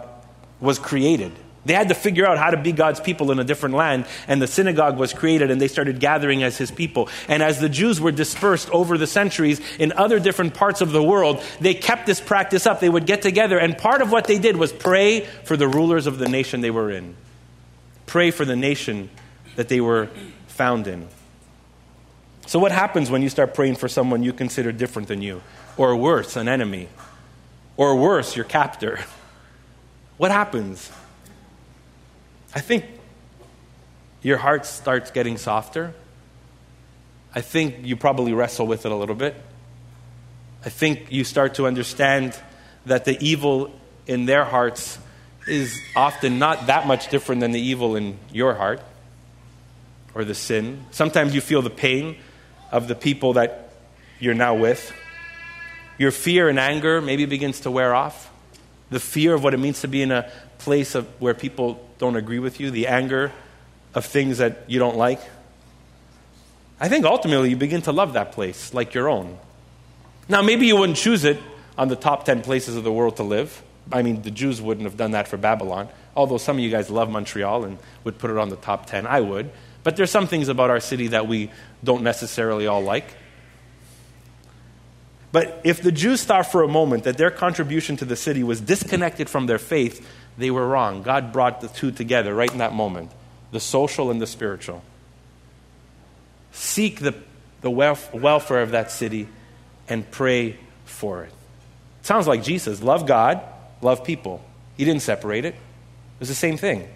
was 0.59 0.77
created. 0.77 1.31
They 1.65 1.73
had 1.73 1.89
to 1.89 1.95
figure 1.95 2.27
out 2.27 2.37
how 2.37 2.51
to 2.51 2.57
be 2.57 2.71
God's 2.71 2.99
people 2.99 3.31
in 3.31 3.39
a 3.39 3.43
different 3.43 3.73
land, 3.73 4.05
and 4.27 4.39
the 4.39 4.45
synagogue 4.45 4.99
was 4.99 5.11
created, 5.11 5.49
and 5.49 5.59
they 5.59 5.67
started 5.67 5.99
gathering 5.99 6.43
as 6.43 6.55
his 6.59 6.69
people. 6.69 7.09
And 7.27 7.41
as 7.41 7.59
the 7.59 7.67
Jews 7.67 7.99
were 7.99 8.11
dispersed 8.11 8.69
over 8.69 8.95
the 8.95 9.07
centuries 9.07 9.59
in 9.79 9.91
other 9.93 10.19
different 10.19 10.53
parts 10.53 10.81
of 10.81 10.91
the 10.91 11.01
world, 11.01 11.41
they 11.59 11.73
kept 11.73 12.05
this 12.05 12.21
practice 12.21 12.67
up. 12.67 12.79
They 12.79 12.89
would 12.89 13.07
get 13.07 13.23
together, 13.23 13.57
and 13.57 13.75
part 13.75 14.03
of 14.03 14.11
what 14.11 14.25
they 14.25 14.37
did 14.37 14.55
was 14.55 14.71
pray 14.71 15.21
for 15.45 15.57
the 15.57 15.67
rulers 15.67 16.05
of 16.05 16.19
the 16.19 16.29
nation 16.29 16.61
they 16.61 16.69
were 16.69 16.91
in, 16.91 17.15
pray 18.05 18.29
for 18.29 18.45
the 18.45 18.55
nation 18.55 19.09
that 19.55 19.67
they 19.67 19.81
were 19.81 20.11
found 20.45 20.85
in. 20.85 21.07
So, 22.47 22.59
what 22.59 22.71
happens 22.71 23.09
when 23.09 23.21
you 23.21 23.29
start 23.29 23.53
praying 23.53 23.75
for 23.75 23.87
someone 23.87 24.23
you 24.23 24.33
consider 24.33 24.71
different 24.71 25.07
than 25.07 25.21
you, 25.21 25.41
or 25.77 25.95
worse, 25.95 26.35
an 26.35 26.47
enemy, 26.47 26.89
or 27.77 27.95
worse, 27.95 28.35
your 28.35 28.45
captor? 28.45 28.99
What 30.17 30.31
happens? 30.31 30.91
I 32.53 32.59
think 32.59 32.85
your 34.21 34.37
heart 34.37 34.65
starts 34.65 35.09
getting 35.11 35.37
softer. 35.37 35.93
I 37.33 37.41
think 37.41 37.77
you 37.81 37.95
probably 37.95 38.33
wrestle 38.33 38.67
with 38.67 38.85
it 38.85 38.91
a 38.91 38.95
little 38.95 39.15
bit. 39.15 39.35
I 40.63 40.69
think 40.69 41.11
you 41.11 41.23
start 41.23 41.55
to 41.55 41.65
understand 41.65 42.37
that 42.85 43.05
the 43.05 43.17
evil 43.19 43.71
in 44.05 44.25
their 44.25 44.43
hearts 44.43 44.99
is 45.47 45.79
often 45.95 46.37
not 46.37 46.67
that 46.67 46.85
much 46.85 47.09
different 47.09 47.41
than 47.41 47.51
the 47.51 47.59
evil 47.59 47.95
in 47.95 48.19
your 48.31 48.53
heart 48.53 48.81
or 50.13 50.23
the 50.23 50.35
sin. 50.35 50.85
Sometimes 50.91 51.33
you 51.33 51.41
feel 51.41 51.61
the 51.61 51.69
pain 51.69 52.17
of 52.71 52.87
the 52.87 52.95
people 52.95 53.33
that 53.33 53.71
you're 54.19 54.33
now 54.33 54.55
with. 54.55 54.93
Your 55.97 56.11
fear 56.11 56.49
and 56.49 56.57
anger 56.57 57.01
maybe 57.01 57.25
begins 57.25 57.61
to 57.61 57.71
wear 57.71 57.93
off. 57.93 58.31
The 58.89 58.99
fear 58.99 59.33
of 59.33 59.43
what 59.43 59.53
it 59.53 59.57
means 59.57 59.81
to 59.81 59.87
be 59.87 60.01
in 60.01 60.11
a 60.11 60.31
place 60.57 60.95
of, 60.95 61.07
where 61.19 61.33
people 61.33 61.87
don't 61.97 62.15
agree 62.15 62.39
with 62.39 62.59
you, 62.59 62.71
the 62.71 62.87
anger 62.87 63.31
of 63.93 64.05
things 64.05 64.37
that 64.37 64.63
you 64.67 64.79
don't 64.79 64.97
like. 64.97 65.19
I 66.79 66.89
think 66.89 67.05
ultimately 67.05 67.49
you 67.49 67.55
begin 67.55 67.81
to 67.83 67.91
love 67.91 68.13
that 68.13 68.31
place 68.31 68.73
like 68.73 68.93
your 68.93 69.09
own. 69.09 69.37
Now, 70.27 70.41
maybe 70.41 70.65
you 70.65 70.77
wouldn't 70.77 70.97
choose 70.97 71.23
it 71.25 71.37
on 71.77 71.89
the 71.89 71.95
top 71.95 72.25
10 72.25 72.41
places 72.41 72.75
of 72.75 72.83
the 72.83 72.91
world 72.91 73.17
to 73.17 73.23
live. 73.23 73.61
I 73.91 74.01
mean, 74.01 74.21
the 74.21 74.31
Jews 74.31 74.61
wouldn't 74.61 74.85
have 74.85 74.97
done 74.97 75.11
that 75.11 75.27
for 75.27 75.37
Babylon, 75.37 75.89
although 76.15 76.37
some 76.37 76.57
of 76.57 76.63
you 76.63 76.71
guys 76.71 76.89
love 76.89 77.09
Montreal 77.09 77.65
and 77.65 77.77
would 78.03 78.17
put 78.17 78.31
it 78.31 78.37
on 78.37 78.49
the 78.49 78.55
top 78.55 78.85
10. 78.85 79.05
I 79.05 79.21
would. 79.21 79.51
But 79.83 79.95
there's 79.95 80.11
some 80.11 80.27
things 80.27 80.47
about 80.47 80.69
our 80.69 80.79
city 80.79 81.07
that 81.07 81.27
we 81.27 81.49
don't 81.83 82.03
necessarily 82.03 82.67
all 82.67 82.81
like. 82.81 83.15
But 85.31 85.61
if 85.63 85.81
the 85.81 85.91
Jews 85.91 86.23
thought 86.23 86.51
for 86.51 86.61
a 86.61 86.67
moment 86.67 87.05
that 87.05 87.17
their 87.17 87.31
contribution 87.31 87.97
to 87.97 88.05
the 88.05 88.15
city 88.15 88.43
was 88.43 88.59
disconnected 88.59 89.29
from 89.29 89.47
their 89.47 89.57
faith, 89.57 90.05
they 90.37 90.51
were 90.51 90.67
wrong. 90.67 91.03
God 91.03 91.31
brought 91.31 91.61
the 91.61 91.67
two 91.69 91.91
together 91.91 92.33
right 92.33 92.51
in 92.51 92.57
that 92.59 92.73
moment 92.73 93.11
the 93.51 93.59
social 93.59 94.11
and 94.11 94.21
the 94.21 94.27
spiritual. 94.27 94.81
Seek 96.53 96.99
the, 96.99 97.13
the 97.59 97.69
welfare 97.69 98.61
of 98.61 98.71
that 98.71 98.91
city 98.91 99.27
and 99.89 100.09
pray 100.09 100.57
for 100.85 101.23
it. 101.23 101.33
Sounds 102.01 102.27
like 102.27 102.43
Jesus. 102.43 102.81
Love 102.81 103.05
God, 103.05 103.41
love 103.81 104.03
people. 104.05 104.41
He 104.77 104.85
didn't 104.85 105.01
separate 105.01 105.45
it, 105.45 105.53
it 105.53 106.19
was 106.19 106.29
the 106.29 106.35
same 106.35 106.57
thing. 106.57 106.87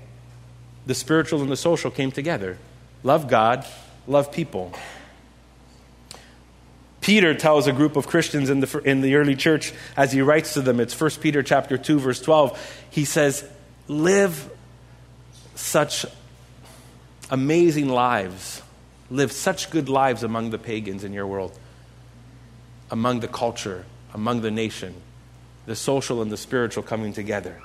The 0.86 0.95
spiritual 0.95 1.41
and 1.41 1.52
the 1.52 1.58
social 1.58 1.91
came 1.91 2.12
together. 2.12 2.58
Love 3.06 3.28
God, 3.28 3.63
love 4.08 4.32
people. 4.32 4.74
Peter 7.02 7.36
tells 7.36 7.68
a 7.68 7.72
group 7.72 7.98
of 7.98 8.08
Christians 8.08 8.50
in 8.50 8.62
the, 8.62 8.82
in 8.84 9.02
the 9.02 9.13
early 9.13 9.36
church 9.36 9.74
as 9.96 10.12
he 10.12 10.22
writes 10.22 10.56
to 10.56 10.62
them, 10.62 10.80
it's 10.80 11.00
1 11.00 11.12
Peter 11.22 11.44
chapter 11.44 11.78
2, 11.78 12.00
verse 12.00 12.20
12. 12.20 12.86
He 12.89 13.06
says, 13.06 13.48
Live 13.88 14.50
such 15.54 16.08
amazing 17.30 17.89
lives, 17.89 18.63
live 19.12 19.32
such 19.32 19.70
good 19.70 19.88
lives 19.88 20.24
among 20.24 20.50
the 20.50 20.58
pagans 20.58 21.04
in 21.04 21.13
your 21.13 21.28
world, 21.28 21.56
among 22.89 23.20
the 23.20 23.28
culture, 23.28 23.86
among 24.15 24.41
the 24.41 24.50
nation, 24.50 24.96
the 25.68 25.76
social 25.76 26.24
and 26.24 26.32
the 26.32 26.38
spiritual 26.38 26.82
coming 26.82 27.13
together. 27.13 27.62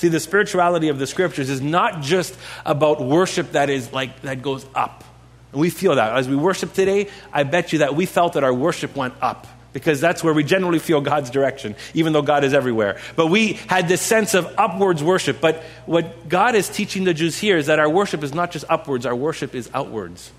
See, 0.00 0.08
the 0.08 0.18
spirituality 0.18 0.88
of 0.88 0.98
the 0.98 1.06
scriptures 1.06 1.50
is 1.50 1.60
not 1.60 2.00
just 2.00 2.34
about 2.64 3.02
worship 3.02 3.52
that 3.52 3.68
is 3.68 3.92
like 3.92 4.22
that 4.22 4.40
goes 4.40 4.64
up 4.74 5.04
and 5.52 5.60
we 5.60 5.68
feel 5.68 5.96
that. 5.96 6.16
As 6.16 6.26
we 6.26 6.36
worship 6.36 6.72
today, 6.72 7.08
I 7.34 7.42
bet 7.42 7.74
you 7.74 7.80
that 7.80 7.94
we 7.94 8.06
felt 8.06 8.32
that 8.32 8.42
our 8.42 8.54
worship 8.54 8.96
went 8.96 9.12
up 9.20 9.46
because 9.74 10.00
that's 10.00 10.24
where 10.24 10.32
we 10.32 10.42
generally 10.42 10.78
feel 10.78 11.02
God's 11.02 11.28
direction, 11.28 11.76
even 11.92 12.14
though 12.14 12.22
God 12.22 12.44
is 12.44 12.54
everywhere. 12.54 12.98
But 13.14 13.26
we 13.26 13.52
had 13.68 13.88
this 13.88 14.00
sense 14.00 14.32
of 14.32 14.52
upwards 14.56 15.04
worship. 15.04 15.38
But 15.38 15.62
what 15.84 16.30
God 16.30 16.54
is 16.54 16.70
teaching 16.70 17.04
the 17.04 17.12
Jews 17.12 17.36
here 17.36 17.58
is 17.58 17.66
that 17.66 17.78
our 17.78 17.90
worship 17.90 18.24
is 18.24 18.32
not 18.32 18.52
just 18.52 18.64
upwards, 18.70 19.04
our 19.04 19.14
worship 19.14 19.54
is 19.54 19.68
outwards. 19.74 20.32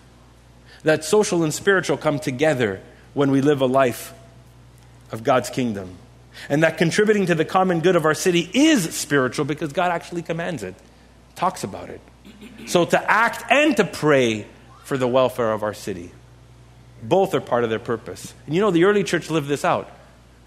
That 0.81 1.05
social 1.05 1.43
and 1.43 1.53
spiritual 1.53 1.97
come 1.97 2.17
together 2.17 2.81
when 3.13 3.29
we 3.29 3.41
live 3.41 3.61
a 3.61 3.67
life 3.67 4.11
of 5.11 5.23
God's 5.23 5.51
kingdom. 5.51 5.97
And 6.49 6.63
that 6.63 6.77
contributing 6.77 7.27
to 7.27 7.35
the 7.35 7.45
common 7.45 7.81
good 7.81 7.95
of 7.95 8.05
our 8.05 8.13
city 8.13 8.49
is 8.53 8.95
spiritual 8.95 9.45
because 9.45 9.73
God 9.73 9.91
actually 9.91 10.21
commands 10.21 10.63
it, 10.63 10.75
talks 11.35 11.63
about 11.63 11.89
it. 11.89 12.01
So 12.67 12.85
to 12.85 13.11
act 13.11 13.43
and 13.49 13.75
to 13.77 13.83
pray 13.83 14.47
for 14.83 14.97
the 14.97 15.07
welfare 15.07 15.53
of 15.53 15.63
our 15.63 15.73
city. 15.73 16.11
Both 17.03 17.33
are 17.33 17.41
part 17.41 17.63
of 17.63 17.69
their 17.69 17.79
purpose. 17.79 18.33
And 18.45 18.53
you 18.53 18.61
know, 18.61 18.71
the 18.71 18.83
early 18.83 19.03
church 19.03 19.29
lived 19.29 19.47
this 19.47 19.65
out. 19.65 19.89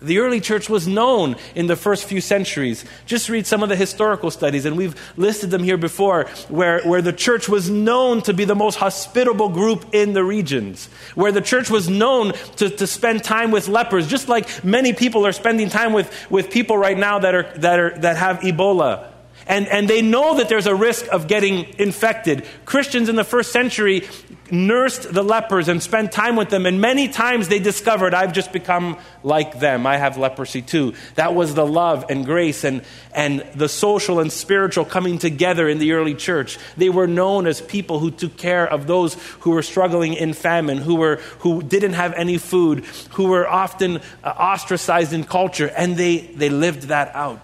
The 0.05 0.19
early 0.19 0.41
church 0.41 0.69
was 0.69 0.87
known 0.87 1.37
in 1.55 1.67
the 1.67 1.77
first 1.77 2.05
few 2.05 2.21
centuries. 2.21 2.85
Just 3.07 3.29
read 3.29 3.47
some 3.47 3.63
of 3.63 3.69
the 3.69 3.77
historical 3.77 4.31
studies, 4.31 4.67
and 4.67 4.77
we've 4.77 4.95
listed 5.17 5.51
them 5.51 5.63
here 5.63 5.77
before, 5.79 6.25
where, 6.49 6.83
where 6.83 7.01
the 7.03 7.13
church 7.13 7.49
was 7.49 7.71
known 7.71 8.21
to 8.23 8.35
be 8.35 8.45
the 8.45 8.55
most 8.55 8.77
hospitable 8.77 9.49
group 9.49 9.87
in 9.93 10.13
the 10.13 10.23
regions, 10.23 10.87
where 11.15 11.33
the 11.33 11.41
church 11.41 11.71
was 11.71 11.89
known 11.89 12.33
to, 12.57 12.69
to 12.69 12.87
spend 12.87 13.25
time 13.25 13.51
with 13.51 13.69
lepers, 13.69 14.07
just 14.07 14.29
like 14.29 14.65
many 14.65 14.93
people 14.93 15.27
are 15.27 15.33
spending 15.33 15.71
time 15.71 15.93
with, 15.93 16.31
with 16.31 16.51
people 16.51 16.77
right 16.77 16.99
now 16.99 17.19
that, 17.19 17.35
are, 17.35 17.51
that, 17.57 17.79
are, 17.79 17.99
that 17.99 18.17
have 18.17 18.41
Ebola 18.41 19.14
and, 19.47 19.67
and 19.69 19.89
they 19.89 20.03
know 20.03 20.37
that 20.37 20.49
there's 20.49 20.67
a 20.67 20.75
risk 20.75 21.07
of 21.13 21.29
getting 21.29 21.67
infected. 21.79 22.47
Christians 22.65 23.09
in 23.09 23.17
the 23.17 23.25
first 23.25 23.53
century 23.53 24.09
nursed 24.51 25.13
the 25.13 25.23
lepers 25.23 25.69
and 25.69 25.83
spent 25.83 26.13
time 26.13 26.37
with 26.37 26.51
them, 26.51 26.67
and 26.67 26.81
many 26.81 27.09
times 27.09 27.49
they 27.49 27.59
discovered, 27.59 28.15
I've 28.15 28.33
just 28.33 28.53
become 28.53 28.99
like 29.23 29.59
them. 29.59 29.87
I 29.87 29.97
have 29.97 30.19
leprosy 30.19 30.63
too. 30.63 30.95
That 31.15 31.35
was 31.35 31.55
the 31.55 31.67
love 31.67 32.07
and 32.11 32.25
grace 32.25 32.65
and, 32.65 32.83
and 33.15 33.41
the 33.55 33.69
social 33.69 34.21
and 34.21 34.31
spiritual 34.31 34.85
coming 34.85 35.19
together 35.19 35.69
in 35.69 35.79
the 35.79 35.93
early 35.93 36.15
church. 36.15 36.59
They 36.77 36.91
were 36.91 37.07
known 37.07 37.47
as 37.47 37.61
people 37.61 37.99
who 37.99 38.11
took 38.11 38.37
care 38.37 38.67
of 38.67 38.87
those 38.87 39.15
who 39.41 39.51
were 39.51 39.63
struggling 39.63 40.15
in 40.15 40.35
famine, 40.35 40.79
who, 40.79 40.97
were, 40.97 41.17
who 41.41 41.63
didn't 41.63 41.95
have 41.95 42.13
any 42.15 42.39
food, 42.39 42.85
who 43.13 43.29
were 43.29 43.49
often 43.49 44.01
uh, 44.23 44.29
ostracized 44.29 45.13
in 45.13 45.25
culture, 45.25 45.69
and 45.77 45.97
they, 45.97 46.19
they 46.19 46.51
lived 46.51 46.83
that 46.85 47.15
out. 47.15 47.41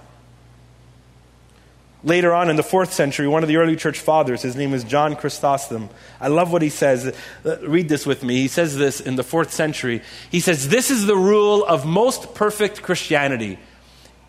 Later 2.02 2.32
on 2.32 2.48
in 2.48 2.56
the 2.56 2.62
fourth 2.62 2.94
century, 2.94 3.28
one 3.28 3.42
of 3.42 3.48
the 3.48 3.58
early 3.58 3.76
church 3.76 3.98
fathers, 3.98 4.40
his 4.40 4.56
name 4.56 4.72
is 4.72 4.84
John 4.84 5.16
Chrysostom. 5.16 5.90
I 6.18 6.28
love 6.28 6.50
what 6.50 6.62
he 6.62 6.70
says. 6.70 7.14
Uh, 7.44 7.58
read 7.58 7.90
this 7.90 8.06
with 8.06 8.24
me. 8.24 8.36
He 8.36 8.48
says 8.48 8.76
this 8.76 9.00
in 9.00 9.16
the 9.16 9.22
fourth 9.22 9.52
century. 9.52 10.00
He 10.30 10.40
says, 10.40 10.68
This 10.68 10.90
is 10.90 11.04
the 11.04 11.16
rule 11.16 11.64
of 11.64 11.84
most 11.84 12.34
perfect 12.34 12.82
Christianity. 12.82 13.58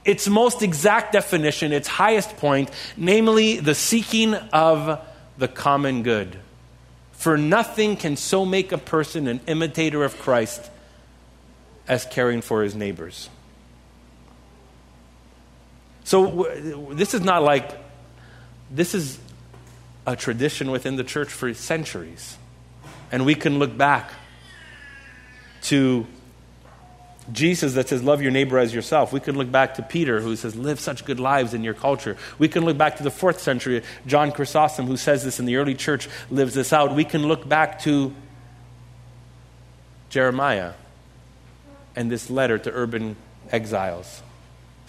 Its 0.04 0.28
most 0.28 0.62
exact 0.64 1.14
definition, 1.14 1.72
its 1.72 1.88
highest 1.88 2.36
point, 2.38 2.72
namely 2.98 3.60
the 3.60 3.76
seeking 3.76 4.34
of 4.34 5.00
the 5.38 5.48
common 5.48 6.04
good. 6.04 6.38
For 7.14 7.38
nothing 7.38 7.96
can 7.96 8.18
so 8.18 8.46
make 8.46 8.72
a 8.72 8.78
person 8.78 9.28
an 9.28 9.40
imitator 9.48 10.04
of 10.04 10.20
Christ 10.20 10.70
as 11.88 12.06
caring 12.06 12.42
for 12.42 12.64
his 12.64 12.76
neighbors. 12.76 13.30
So 16.04 16.48
this 16.92 17.14
is 17.14 17.22
not 17.22 17.44
like, 17.44 17.72
this 18.70 18.94
is 18.94 19.20
a 20.06 20.16
tradition 20.16 20.72
within 20.72 20.96
the 20.96 21.04
church 21.04 21.30
for 21.30 21.54
centuries. 21.54 22.38
And 23.12 23.26
we 23.26 23.36
can 23.36 23.60
look 23.60 23.78
back 23.78 24.12
to 25.64 26.08
Jesus 27.32 27.74
that 27.76 27.88
says, 27.88 28.02
Love 28.02 28.22
your 28.22 28.32
neighbor 28.32 28.58
as 28.58 28.74
yourself. 28.74 29.14
We 29.14 29.20
can 29.20 29.38
look 29.38 29.52
back 29.52 29.76
to 29.76 29.84
Peter 29.84 30.22
who 30.22 30.36
says, 30.36 30.56
Live 30.56 30.80
such 30.80 31.06
good 31.06 31.20
lives 31.20 31.54
in 31.54 31.64
your 31.64 31.74
culture. 31.74 32.18
We 32.40 32.48
can 32.48 32.66
look 32.66 32.78
back 32.78 32.98
to 32.98 33.04
the 33.04 33.12
fourth 33.12 33.40
century, 33.40 33.84
John 34.08 34.32
Chrysostom, 34.32 34.88
who 34.88 34.98
says 34.98 35.24
this 35.24 35.40
in 35.40 35.46
the 35.46 35.58
early 35.58 35.76
church, 35.76 36.10
lives 36.30 36.56
this 36.56 36.74
out. 36.74 36.96
We 36.96 37.06
can 37.06 37.28
look 37.28 37.48
back 37.48 37.80
to 37.82 38.14
Jeremiah 40.10 40.74
and 41.96 42.10
this 42.10 42.30
letter 42.30 42.58
to 42.58 42.72
urban 42.72 43.16
exiles 43.52 44.24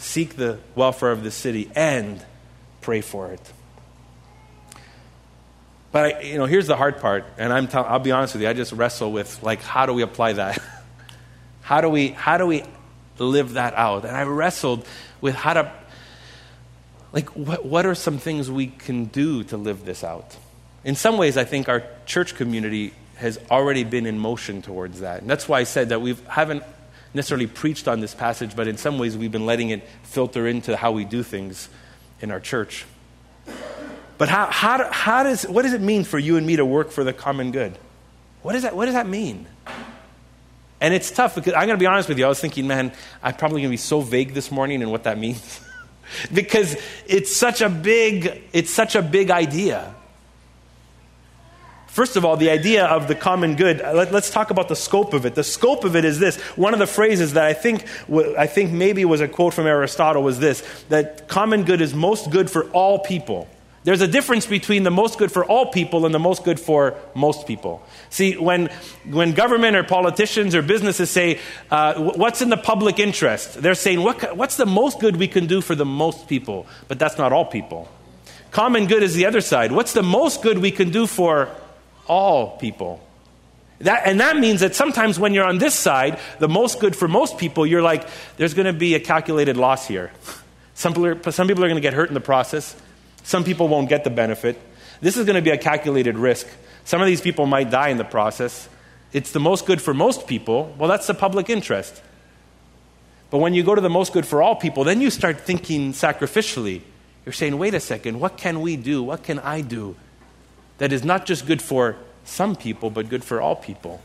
seek 0.02 0.36
the 0.36 0.58
welfare 0.74 1.12
of 1.12 1.22
the 1.22 1.30
city, 1.30 1.70
and 1.74 2.24
pray 2.80 3.00
for 3.00 3.32
it. 3.32 3.40
But 5.92 6.16
I, 6.16 6.20
you 6.22 6.38
know, 6.38 6.46
here's 6.46 6.66
the 6.66 6.76
hard 6.76 7.00
part, 7.00 7.24
and 7.38 7.52
I'm 7.52 7.68
t- 7.68 7.76
I'll 7.76 7.98
be 7.98 8.12
honest 8.12 8.34
with 8.34 8.42
you. 8.42 8.48
I 8.48 8.54
just 8.54 8.72
wrestle 8.72 9.12
with 9.12 9.42
like, 9.42 9.60
how 9.60 9.86
do 9.86 9.92
we 9.92 10.02
apply 10.02 10.34
that? 10.34 10.60
how 11.60 11.80
do 11.80 11.88
we 11.88 12.08
how 12.08 12.38
do 12.38 12.46
we 12.46 12.64
live 13.18 13.54
that 13.54 13.74
out? 13.74 14.04
And 14.04 14.16
I 14.16 14.24
wrestled 14.24 14.86
with 15.20 15.34
how 15.34 15.54
to 15.54 15.72
like 17.12 17.28
what, 17.36 17.64
what 17.64 17.86
are 17.86 17.94
some 17.94 18.18
things 18.18 18.50
we 18.50 18.66
can 18.66 19.04
do 19.04 19.44
to 19.44 19.56
live 19.56 19.84
this 19.84 20.02
out? 20.02 20.36
In 20.82 20.94
some 20.94 21.18
ways, 21.18 21.36
I 21.36 21.44
think 21.44 21.68
our 21.68 21.84
church 22.06 22.34
community 22.34 22.94
has 23.16 23.38
already 23.50 23.84
been 23.84 24.06
in 24.06 24.18
motion 24.18 24.62
towards 24.62 25.00
that. 25.00 25.20
And 25.20 25.30
that's 25.30 25.48
why 25.48 25.60
I 25.60 25.64
said 25.64 25.90
that 25.90 26.00
we 26.00 26.16
haven't 26.26 26.64
necessarily 27.14 27.46
preached 27.46 27.88
on 27.88 28.01
this 28.01 28.14
passage, 28.14 28.57
but 28.57 28.68
in 28.68 28.77
some 28.77 28.98
ways 28.98 29.16
we've 29.16 29.33
been 29.33 29.46
letting 29.46 29.70
it 29.70 29.87
filter 30.03 30.46
into 30.46 30.77
how 30.77 30.92
we 30.92 31.05
do 31.05 31.22
things 31.22 31.68
in 32.20 32.31
our 32.31 32.40
church. 32.40 32.85
But 34.18 34.29
how, 34.29 34.46
how, 34.46 34.90
how 34.92 35.22
does, 35.25 35.44
what 35.44 35.62
does 35.62 35.72
it 35.72 35.81
mean 35.81 36.05
for 36.05 36.18
you 36.18 36.37
and 36.37 36.46
me 36.46 36.57
to 36.57 36.64
work 36.64 36.90
for 36.90 37.05
the 37.05 37.12
common 37.12 37.51
good? 37.51 37.77
What, 38.42 38.55
is 38.55 38.62
that, 38.62 38.77
what 38.77 38.87
does 38.87 38.94
that 38.94 39.09
mean? 39.09 39.46
And 40.81 40.92
it's 40.94 41.11
tough 41.11 41.35
because 41.35 41.55
I'm 41.55 41.66
going 41.66 41.79
to 41.79 41.83
be 41.83 41.87
honest 41.87 42.09
with 42.09 42.18
you. 42.18 42.25
I 42.25 42.29
was 42.29 42.40
thinking, 42.40 42.66
man, 42.66 42.92
I'm 43.22 43.35
probably 43.35 43.61
going 43.61 43.70
to 43.70 43.75
be 43.75 43.77
so 43.77 44.01
vague 44.01 44.35
this 44.35 44.51
morning 44.51 44.83
in 44.83 44.90
what 44.90 45.05
that 45.05 45.18
means. 45.18 45.61
because 46.33 46.77
it's 47.07 47.35
such 47.35 47.61
a 47.61 47.68
big, 47.68 48.42
it's 48.53 48.70
such 48.70 48.96
a 48.96 49.03
big 49.03 49.31
idea. 49.31 49.94
First 51.92 52.16
of 52.16 52.24
all, 52.24 52.38
the 52.38 52.48
idea 52.48 52.87
of 52.87 53.07
the 53.07 53.14
common 53.14 53.55
good, 53.55 53.83
uh, 53.83 53.92
let, 53.92 54.14
us 54.14 54.31
talk 54.31 54.48
about 54.48 54.68
the 54.68 54.74
scope 54.74 55.12
of 55.12 55.26
it. 55.26 55.35
The 55.35 55.44
scope 55.44 55.85
of 55.85 55.94
it 55.94 56.07
is 56.07 56.18
this. 56.18 56.40
One 56.57 56.72
of 56.72 56.78
the 56.78 56.87
phrases 56.87 57.35
that 57.35 57.44
I 57.44 57.52
think, 57.52 57.85
I 58.11 58.46
think 58.46 58.72
maybe 58.72 59.05
was 59.05 59.20
a 59.20 59.28
quote 59.28 59.52
from 59.52 59.66
Aristotle 59.66 60.22
was 60.22 60.38
this 60.38 60.62
that 60.88 61.28
common 61.28 61.64
good 61.64 61.83
is 61.83 61.92
most 61.92 62.31
good 62.31 62.50
for 62.50 62.64
all 62.70 63.00
people. 63.00 63.46
There's 63.85 64.00
a 64.00 64.09
difference 64.09 64.46
between 64.46 64.85
the 64.85 64.90
most 64.90 65.18
good 65.18 65.31
for 65.31 65.44
all 65.44 65.66
people 65.70 66.07
and 66.07 66.14
the 66.14 66.18
most 66.18 66.44
good 66.44 66.59
for 66.59 66.96
most 67.14 67.46
people. 67.46 67.83
See, 68.09 68.38
when, 68.38 68.70
when 69.05 69.33
government 69.33 69.76
or 69.76 69.85
politicians 69.85 70.55
or 70.55 70.62
businesses 70.62 71.11
say, 71.11 71.40
uh, 71.70 72.00
what's 72.00 72.40
in 72.40 72.48
the 72.48 72.57
public 72.57 73.00
interest? 73.00 73.61
They're 73.61 73.74
saying, 73.74 74.02
what, 74.02 74.35
what's 74.35 74.57
the 74.57 74.64
most 74.64 74.98
good 74.98 75.16
we 75.16 75.28
can 75.28 75.46
do 75.46 75.61
for 75.61 75.74
the 75.74 75.85
most 75.85 76.26
people? 76.26 76.66
But 76.88 76.98
that's 76.98 77.18
not 77.18 77.35
all 77.35 77.44
people. 77.44 77.87
Common 78.50 78.87
good 78.87 79.02
is 79.02 79.14
the 79.14 79.26
other 79.26 79.42
side. 79.42 79.72
What's 79.72 79.92
the 79.92 80.02
most 80.02 80.40
good 80.40 80.57
we 80.57 80.70
can 80.70 80.90
do 80.90 81.07
for 81.07 81.50
all 82.12 82.59
people. 82.59 83.01
That, 83.81 84.03
and 84.07 84.20
that 84.20 84.37
means 84.37 84.61
that 84.61 84.75
sometimes 84.75 85.18
when 85.18 85.33
you're 85.35 85.46
on 85.46 85.59
this 85.59 85.75
side, 85.75 86.20
the 86.38 86.48
most 86.48 86.79
good 86.79 86.94
for 86.94 87.09
most 87.09 87.38
people, 87.38 87.66
you're 87.66 87.83
like, 87.83 88.07
there's 88.37 88.55
going 88.55 88.66
to 88.66 88.72
be 88.72 88.94
a 88.94 89.01
calculated 89.01 89.57
loss 89.57 89.88
here. 89.88 90.12
Some 90.75 90.92
people, 90.92 91.07
are, 91.07 91.33
some 91.33 91.48
people 91.48 91.64
are 91.64 91.68
going 91.68 91.83
to 91.83 91.88
get 91.88 91.94
hurt 91.94 92.09
in 92.09 92.14
the 92.14 92.20
process. 92.20 92.77
Some 93.25 93.44
people 93.44 93.66
won't 93.68 93.88
get 93.88 94.05
the 94.05 94.11
benefit. 94.11 94.61
This 95.01 95.16
is 95.16 95.25
going 95.25 95.37
to 95.37 95.42
be 95.42 95.51
a 95.51 95.59
calculated 95.59 96.16
risk. 96.16 96.46
Some 96.85 97.01
of 97.01 97.07
these 97.07 97.20
people 97.20 97.46
might 97.46 97.70
die 97.70 97.88
in 97.88 97.96
the 97.96 98.05
process. 98.05 98.68
It's 99.12 99.33
the 99.33 99.40
most 99.40 99.66
good 99.66 99.81
for 99.81 99.94
most 99.94 100.27
people. 100.27 100.75
Well, 100.79 100.88
that's 100.88 101.07
the 101.07 101.14
public 101.14 101.51
interest. 101.51 102.03
But 103.31 103.38
when 103.38 103.55
you 103.55 103.62
go 103.62 103.75
to 103.75 103.81
the 103.81 103.90
most 103.90 104.12
good 104.12 104.27
for 104.27 104.42
all 104.42 104.55
people, 104.55 104.85
then 104.85 105.01
you 105.01 105.11
start 105.11 105.40
thinking 105.40 105.92
sacrificially. 105.92 106.83
You're 107.25 107.33
saying, 107.33 107.57
wait 107.59 107.75
a 107.75 107.81
second, 107.81 108.20
what 108.20 108.37
can 108.37 108.61
we 108.61 108.77
do? 108.77 109.03
What 109.03 109.22
can 109.22 109.38
I 109.38 109.62
do 109.62 109.96
that 110.82 110.92
is 110.92 111.04
not 111.04 111.26
just 111.26 111.46
good 111.46 111.62
for 111.62 111.94
some 112.24 112.56
people, 112.56 112.90
but 112.90 113.08
good 113.08 113.22
for 113.22 113.40
all 113.40 113.54
people. 113.54 114.00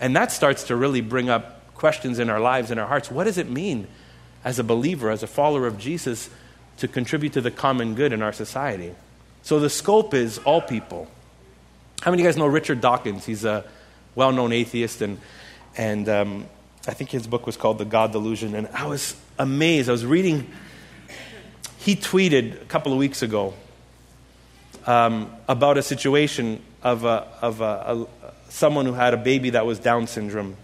And 0.00 0.16
that 0.16 0.32
starts 0.32 0.64
to 0.68 0.74
really 0.74 1.02
bring 1.02 1.28
up 1.28 1.74
questions 1.74 2.18
in 2.18 2.30
our 2.30 2.40
lives 2.40 2.70
and 2.70 2.80
our 2.80 2.86
hearts. 2.86 3.10
What 3.10 3.24
does 3.24 3.36
it 3.36 3.50
mean 3.50 3.86
as 4.42 4.58
a 4.58 4.64
believer, 4.64 5.10
as 5.10 5.22
a 5.22 5.26
follower 5.26 5.66
of 5.66 5.78
Jesus, 5.78 6.30
to 6.78 6.88
contribute 6.88 7.34
to 7.34 7.42
the 7.42 7.50
common 7.50 7.94
good 7.94 8.14
in 8.14 8.22
our 8.22 8.32
society? 8.32 8.94
So 9.42 9.60
the 9.60 9.68
scope 9.68 10.14
is 10.14 10.38
all 10.38 10.62
people. 10.62 11.08
How 12.00 12.10
many 12.10 12.22
of 12.22 12.24
you 12.24 12.30
guys 12.30 12.38
know 12.38 12.46
Richard 12.46 12.80
Dawkins? 12.80 13.26
He's 13.26 13.44
a 13.44 13.66
well 14.14 14.32
known 14.32 14.52
atheist, 14.52 15.02
and, 15.02 15.18
and 15.76 16.08
um, 16.08 16.46
I 16.86 16.94
think 16.94 17.10
his 17.10 17.26
book 17.26 17.44
was 17.44 17.58
called 17.58 17.76
The 17.76 17.84
God 17.84 18.12
Delusion, 18.12 18.54
and 18.54 18.66
I 18.68 18.86
was 18.86 19.14
amazed. 19.38 19.90
I 19.90 19.92
was 19.92 20.06
reading, 20.06 20.50
he 21.76 21.96
tweeted 21.96 22.62
a 22.62 22.64
couple 22.64 22.94
of 22.94 22.98
weeks 22.98 23.20
ago 23.20 23.52
um, 24.88 25.30
about 25.46 25.76
a 25.76 25.82
situation 25.82 26.62
of, 26.82 27.04
a, 27.04 27.28
of 27.42 27.60
a, 27.60 27.64
a, 27.64 28.06
someone 28.48 28.86
who 28.86 28.94
had 28.94 29.12
a 29.12 29.18
baby 29.18 29.50
that 29.50 29.66
was 29.66 29.78
Down 29.78 30.06
syndrome, 30.06 30.56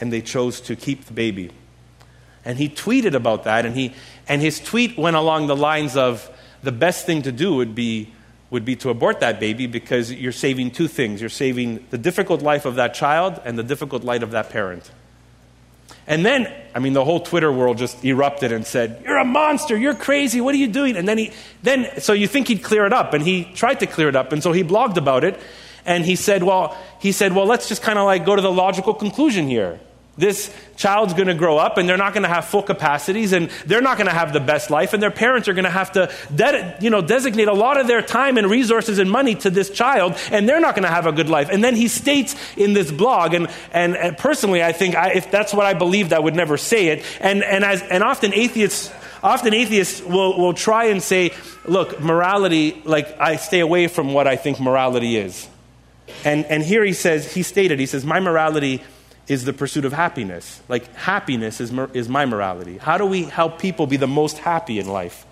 and 0.00 0.10
they 0.10 0.22
chose 0.22 0.62
to 0.62 0.74
keep 0.74 1.04
the 1.04 1.12
baby. 1.12 1.50
And 2.46 2.56
he 2.56 2.70
tweeted 2.70 3.12
about 3.12 3.44
that, 3.44 3.66
and, 3.66 3.76
he, 3.76 3.92
and 4.26 4.40
his 4.40 4.58
tweet 4.58 4.96
went 4.96 5.16
along 5.16 5.48
the 5.48 5.56
lines 5.56 5.98
of 5.98 6.30
the 6.62 6.72
best 6.72 7.04
thing 7.04 7.20
to 7.22 7.30
do 7.30 7.54
would 7.54 7.74
be 7.74 8.12
would 8.50 8.64
be 8.64 8.74
to 8.74 8.88
abort 8.88 9.20
that 9.20 9.38
baby 9.38 9.66
because 9.66 10.10
you're 10.10 10.32
saving 10.32 10.70
two 10.70 10.88
things. 10.88 11.20
You're 11.20 11.28
saving 11.28 11.84
the 11.90 11.98
difficult 11.98 12.40
life 12.40 12.64
of 12.64 12.76
that 12.76 12.94
child 12.94 13.38
and 13.44 13.58
the 13.58 13.62
difficult 13.62 14.04
life 14.04 14.22
of 14.22 14.30
that 14.30 14.48
parent. 14.48 14.90
And 16.08 16.24
then, 16.24 16.50
I 16.74 16.78
mean, 16.78 16.94
the 16.94 17.04
whole 17.04 17.20
Twitter 17.20 17.52
world 17.52 17.76
just 17.76 18.02
erupted 18.02 18.50
and 18.50 18.66
said, 18.66 19.02
You're 19.04 19.18
a 19.18 19.26
monster, 19.26 19.76
you're 19.76 19.94
crazy, 19.94 20.40
what 20.40 20.54
are 20.54 20.58
you 20.58 20.66
doing? 20.66 20.96
And 20.96 21.06
then 21.06 21.18
he, 21.18 21.32
then, 21.62 22.00
so 22.00 22.14
you 22.14 22.26
think 22.26 22.48
he'd 22.48 22.64
clear 22.64 22.86
it 22.86 22.94
up, 22.94 23.12
and 23.12 23.22
he 23.22 23.44
tried 23.44 23.80
to 23.80 23.86
clear 23.86 24.08
it 24.08 24.16
up, 24.16 24.32
and 24.32 24.42
so 24.42 24.52
he 24.52 24.64
blogged 24.64 24.96
about 24.96 25.22
it, 25.22 25.38
and 25.84 26.06
he 26.06 26.16
said, 26.16 26.42
Well, 26.42 26.76
he 26.98 27.12
said, 27.12 27.34
Well, 27.34 27.44
let's 27.44 27.68
just 27.68 27.82
kind 27.82 27.98
of 27.98 28.06
like 28.06 28.24
go 28.24 28.34
to 28.34 28.42
the 28.42 28.50
logical 28.50 28.94
conclusion 28.94 29.48
here 29.48 29.78
this 30.18 30.54
child's 30.76 31.14
going 31.14 31.28
to 31.28 31.34
grow 31.34 31.58
up 31.58 31.78
and 31.78 31.88
they're 31.88 31.96
not 31.96 32.12
going 32.12 32.22
to 32.22 32.28
have 32.28 32.44
full 32.44 32.62
capacities 32.62 33.32
and 33.32 33.50
they're 33.66 33.80
not 33.80 33.96
going 33.96 34.06
to 34.06 34.14
have 34.14 34.32
the 34.32 34.40
best 34.40 34.70
life 34.70 34.92
and 34.92 35.02
their 35.02 35.10
parents 35.10 35.48
are 35.48 35.54
going 35.54 35.64
to 35.64 35.70
have 35.70 35.92
to 35.92 36.12
de- 36.34 36.76
you 36.80 36.90
know, 36.90 37.00
designate 37.00 37.48
a 37.48 37.54
lot 37.54 37.80
of 37.80 37.86
their 37.86 38.02
time 38.02 38.36
and 38.36 38.48
resources 38.48 38.98
and 38.98 39.10
money 39.10 39.34
to 39.34 39.50
this 39.50 39.70
child 39.70 40.16
and 40.30 40.48
they're 40.48 40.60
not 40.60 40.74
going 40.74 40.84
to 40.84 40.90
have 40.90 41.06
a 41.06 41.12
good 41.12 41.28
life. 41.28 41.48
And 41.50 41.64
then 41.64 41.74
he 41.74 41.88
states 41.88 42.36
in 42.56 42.74
this 42.74 42.92
blog 42.92 43.34
and, 43.34 43.48
and, 43.72 43.96
and 43.96 44.18
personally 44.18 44.62
i 44.62 44.72
think 44.72 44.94
I, 44.94 45.12
if 45.12 45.30
that's 45.30 45.54
what 45.54 45.66
i 45.66 45.74
believed 45.74 46.12
i 46.12 46.18
would 46.18 46.34
never 46.34 46.56
say 46.56 46.88
it. 46.88 47.04
And, 47.20 47.42
and, 47.42 47.64
as, 47.64 47.82
and 47.82 48.02
often 48.02 48.34
atheists 48.34 48.92
often 49.22 49.52
atheists 49.52 50.00
will, 50.02 50.38
will 50.38 50.54
try 50.54 50.86
and 50.86 51.02
say 51.02 51.32
look 51.64 52.00
morality 52.00 52.80
like 52.84 53.20
i 53.20 53.36
stay 53.36 53.60
away 53.60 53.88
from 53.88 54.12
what 54.12 54.26
i 54.26 54.36
think 54.36 54.60
morality 54.60 55.16
is. 55.16 55.48
And, 56.24 56.46
and 56.46 56.62
here 56.62 56.84
he 56.84 56.92
says 56.92 57.32
he 57.32 57.42
stated 57.42 57.78
he 57.78 57.86
says 57.86 58.04
my 58.04 58.20
morality 58.20 58.82
is 59.28 59.44
the 59.44 59.52
pursuit 59.52 59.84
of 59.84 59.92
happiness. 59.92 60.60
Like, 60.68 60.92
happiness 60.94 61.60
is, 61.60 61.72
is 61.92 62.08
my 62.08 62.24
morality. 62.24 62.78
How 62.78 62.98
do 62.98 63.06
we 63.06 63.24
help 63.24 63.58
people 63.58 63.86
be 63.86 63.98
the 63.98 64.06
most 64.06 64.38
happy 64.38 64.78
in 64.78 64.88
life? 64.88 65.26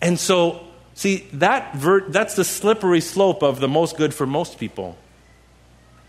And 0.00 0.18
so, 0.18 0.66
see, 0.94 1.28
that 1.34 1.74
ver- 1.74 2.08
that's 2.08 2.34
the 2.34 2.44
slippery 2.44 3.00
slope 3.00 3.42
of 3.42 3.60
the 3.60 3.68
most 3.68 3.96
good 3.96 4.12
for 4.12 4.26
most 4.26 4.58
people. 4.58 4.96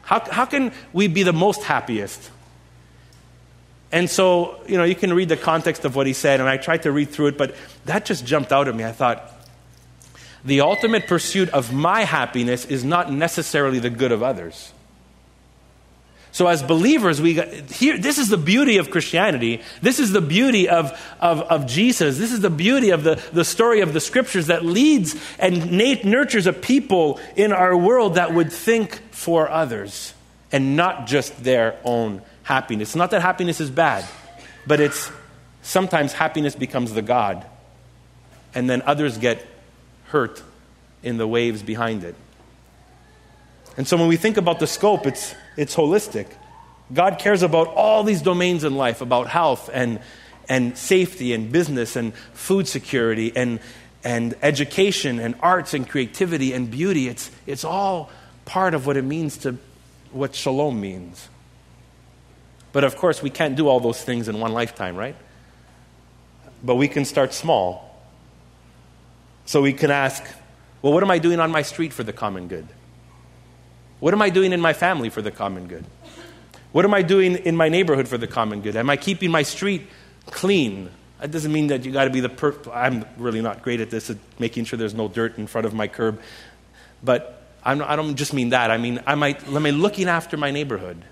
How, 0.01 0.19
how 0.31 0.45
can 0.45 0.73
we 0.91 1.07
be 1.07 1.21
the 1.21 1.33
most 1.33 1.63
happiest? 1.63 2.31
And 3.91 4.09
so, 4.09 4.59
you 4.67 4.77
know, 4.77 4.83
you 4.83 4.95
can 4.95 5.13
read 5.13 5.29
the 5.29 5.37
context 5.37 5.85
of 5.85 5.95
what 5.95 6.07
he 6.07 6.13
said, 6.13 6.39
and 6.39 6.49
I 6.49 6.57
tried 6.57 6.83
to 6.83 6.91
read 6.91 7.09
through 7.09 7.27
it, 7.27 7.37
but 7.37 7.55
that 7.85 8.05
just 8.05 8.25
jumped 8.25 8.51
out 8.51 8.67
at 8.67 8.75
me. 8.75 8.83
I 8.83 8.91
thought, 8.91 9.33
the 10.43 10.61
ultimate 10.61 11.07
pursuit 11.07 11.49
of 11.49 11.73
my 11.73 12.01
happiness 12.05 12.65
is 12.65 12.83
not 12.83 13.11
necessarily 13.11 13.79
the 13.79 13.89
good 13.89 14.11
of 14.11 14.23
others. 14.23 14.71
So, 16.31 16.47
as 16.47 16.61
believers, 16.61 17.19
we 17.19 17.33
here, 17.73 17.97
this 17.97 18.19
is 18.19 18.29
the 18.29 18.37
beauty 18.37 18.77
of 18.77 18.91
Christianity. 18.91 19.61
This 19.81 19.99
is 19.99 20.11
the 20.11 20.21
beauty 20.21 20.69
of, 20.69 20.91
of, 21.19 21.41
of 21.41 21.65
Jesus. 21.65 22.17
This 22.19 22.31
is 22.31 22.41
the 22.41 22.51
beauty 22.51 22.91
of 22.91 23.03
the, 23.03 23.21
the 23.33 23.43
story 23.43 23.81
of 23.81 23.93
the 23.93 23.99
scriptures 23.99 24.47
that 24.47 24.63
leads 24.63 25.15
and 25.39 25.71
nurtures 25.71 26.45
a 26.45 26.53
people 26.53 27.19
in 27.35 27.51
our 27.51 27.75
world 27.75 28.15
that 28.15 28.33
would 28.33 28.51
think 28.51 29.01
for 29.11 29.49
others 29.49 30.13
and 30.51 30.75
not 30.75 31.07
just 31.07 31.43
their 31.43 31.79
own 31.83 32.21
happiness. 32.43 32.95
Not 32.95 33.11
that 33.11 33.21
happiness 33.21 33.59
is 33.59 33.71
bad, 33.71 34.05
but 34.67 34.79
it's 34.79 35.11
sometimes 35.61 36.13
happiness 36.13 36.55
becomes 36.55 36.93
the 36.93 37.01
God, 37.01 37.45
and 38.53 38.69
then 38.69 38.81
others 38.83 39.17
get 39.17 39.45
hurt 40.05 40.41
in 41.03 41.17
the 41.17 41.27
waves 41.27 41.63
behind 41.63 42.03
it. 42.03 42.15
And 43.79 43.87
so, 43.87 43.97
when 43.97 44.09
we 44.09 44.17
think 44.17 44.37
about 44.37 44.59
the 44.59 44.67
scope, 44.67 45.07
it's 45.07 45.33
it's 45.55 45.75
holistic. 45.75 46.27
God 46.93 47.19
cares 47.19 47.43
about 47.43 47.67
all 47.69 48.03
these 48.03 48.21
domains 48.21 48.63
in 48.63 48.75
life 48.75 49.01
about 49.01 49.27
health 49.27 49.69
and, 49.71 49.99
and 50.47 50.77
safety 50.77 51.33
and 51.33 51.51
business 51.51 51.95
and 51.95 52.13
food 52.33 52.67
security 52.67 53.31
and, 53.35 53.59
and 54.03 54.35
education 54.41 55.19
and 55.19 55.35
arts 55.41 55.73
and 55.73 55.87
creativity 55.87 56.53
and 56.53 56.71
beauty. 56.71 57.07
It's, 57.07 57.31
it's 57.45 57.63
all 57.63 58.09
part 58.45 58.73
of 58.73 58.87
what 58.87 58.97
it 58.97 59.03
means 59.03 59.37
to 59.39 59.57
what 60.11 60.33
shalom 60.33 60.81
means. 60.81 61.29
But 62.71 62.83
of 62.83 62.95
course, 62.95 63.21
we 63.21 63.29
can't 63.29 63.55
do 63.55 63.67
all 63.67 63.79
those 63.79 64.01
things 64.01 64.27
in 64.27 64.39
one 64.39 64.53
lifetime, 64.53 64.95
right? 64.95 65.15
But 66.63 66.75
we 66.75 66.87
can 66.87 67.05
start 67.05 67.33
small. 67.33 67.85
So 69.45 69.61
we 69.61 69.73
can 69.73 69.91
ask, 69.91 70.23
well, 70.81 70.93
what 70.93 71.03
am 71.03 71.11
I 71.11 71.19
doing 71.19 71.39
on 71.39 71.51
my 71.51 71.61
street 71.61 71.93
for 71.93 72.03
the 72.03 72.13
common 72.13 72.47
good? 72.47 72.67
What 73.99 74.13
am 74.13 74.21
I 74.21 74.29
doing 74.29 74.53
in 74.53 74.61
my 74.61 74.73
family 74.73 75.09
for 75.09 75.21
the 75.21 75.31
common 75.31 75.67
good? 75.67 75.85
What 76.71 76.85
am 76.85 76.93
I 76.93 77.01
doing 77.01 77.35
in 77.35 77.55
my 77.55 77.69
neighborhood 77.69 78.07
for 78.07 78.17
the 78.17 78.27
common 78.27 78.61
good? 78.61 78.75
Am 78.75 78.89
I 78.89 78.95
keeping 78.95 79.31
my 79.31 79.43
street 79.43 79.87
clean? 80.27 80.89
That 81.19 81.31
doesn't 81.31 81.51
mean 81.51 81.67
that 81.67 81.83
you 81.83 81.91
got 81.91 82.05
to 82.05 82.09
be 82.09 82.21
the 82.21 82.29
per. 82.29 82.55
I'm 82.71 83.05
really 83.17 83.41
not 83.41 83.61
great 83.61 83.81
at 83.81 83.89
this, 83.89 84.09
at 84.09 84.17
making 84.37 84.65
sure 84.65 84.77
there's 84.77 84.93
no 84.93 85.07
dirt 85.07 85.37
in 85.37 85.47
front 85.47 85.65
of 85.65 85.73
my 85.73 85.87
curb. 85.87 86.21
But 87.03 87.43
I'm, 87.63 87.81
I 87.81 87.95
do 87.95 88.03
not 88.03 88.15
just 88.15 88.33
mean 88.33 88.49
that. 88.49 88.71
I 88.71 88.77
mean, 88.77 89.01
am 89.05 89.21
I, 89.23 89.37
am 89.47 89.65
I 89.65 89.71
looking 89.71 90.07
after 90.07 90.37
my 90.37 90.51
neighborhood? 90.51 91.03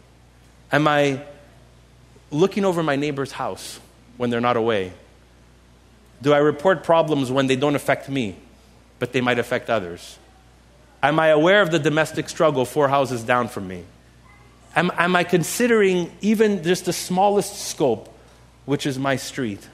Am 0.72 0.88
I 0.88 1.24
looking 2.32 2.64
over 2.64 2.84
my 2.84 2.96
neighbor's 2.96 3.32
house 3.34 3.80
when 4.16 4.30
they're 4.30 4.42
not 4.42 4.58
away? 4.58 4.94
Do 6.22 6.34
I 6.34 6.38
report 6.38 6.84
problems 6.84 7.32
when 7.32 7.48
they 7.48 7.56
don't 7.56 7.76
affect 7.76 8.10
me, 8.10 8.36
but 9.00 9.12
they 9.12 9.22
might 9.22 9.40
affect 9.40 9.70
others? 9.70 10.18
Am 11.02 11.20
I 11.20 11.28
aware 11.28 11.62
of 11.62 11.72
the 11.72 11.80
domestic 11.80 12.30
struggle 12.30 12.66
four 12.66 12.88
houses 12.88 13.24
down 13.24 13.48
from 13.48 13.68
me? 13.68 13.84
Am, 14.76 14.92
am 14.98 15.16
I 15.16 15.24
considering 15.24 16.12
even 16.22 16.64
just 16.64 16.86
the 16.86 16.94
smallest 16.94 17.68
scope, 17.68 18.14
which 18.66 18.86
is 18.86 18.98
my 18.98 19.16
street? 19.16 19.68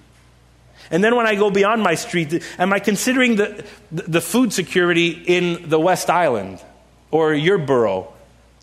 And 0.92 1.04
then 1.04 1.16
when 1.16 1.26
I 1.26 1.36
go 1.36 1.50
beyond 1.50 1.82
my 1.82 1.96
street, 1.96 2.44
am 2.60 2.74
I 2.74 2.80
considering 2.80 3.38
the, 3.38 3.66
the 3.92 4.22
food 4.22 4.52
security 4.52 5.10
in 5.10 5.70
the 5.70 5.80
West 5.80 6.10
Island 6.10 6.60
or 7.10 7.34
your 7.34 7.58
borough? 7.58 8.14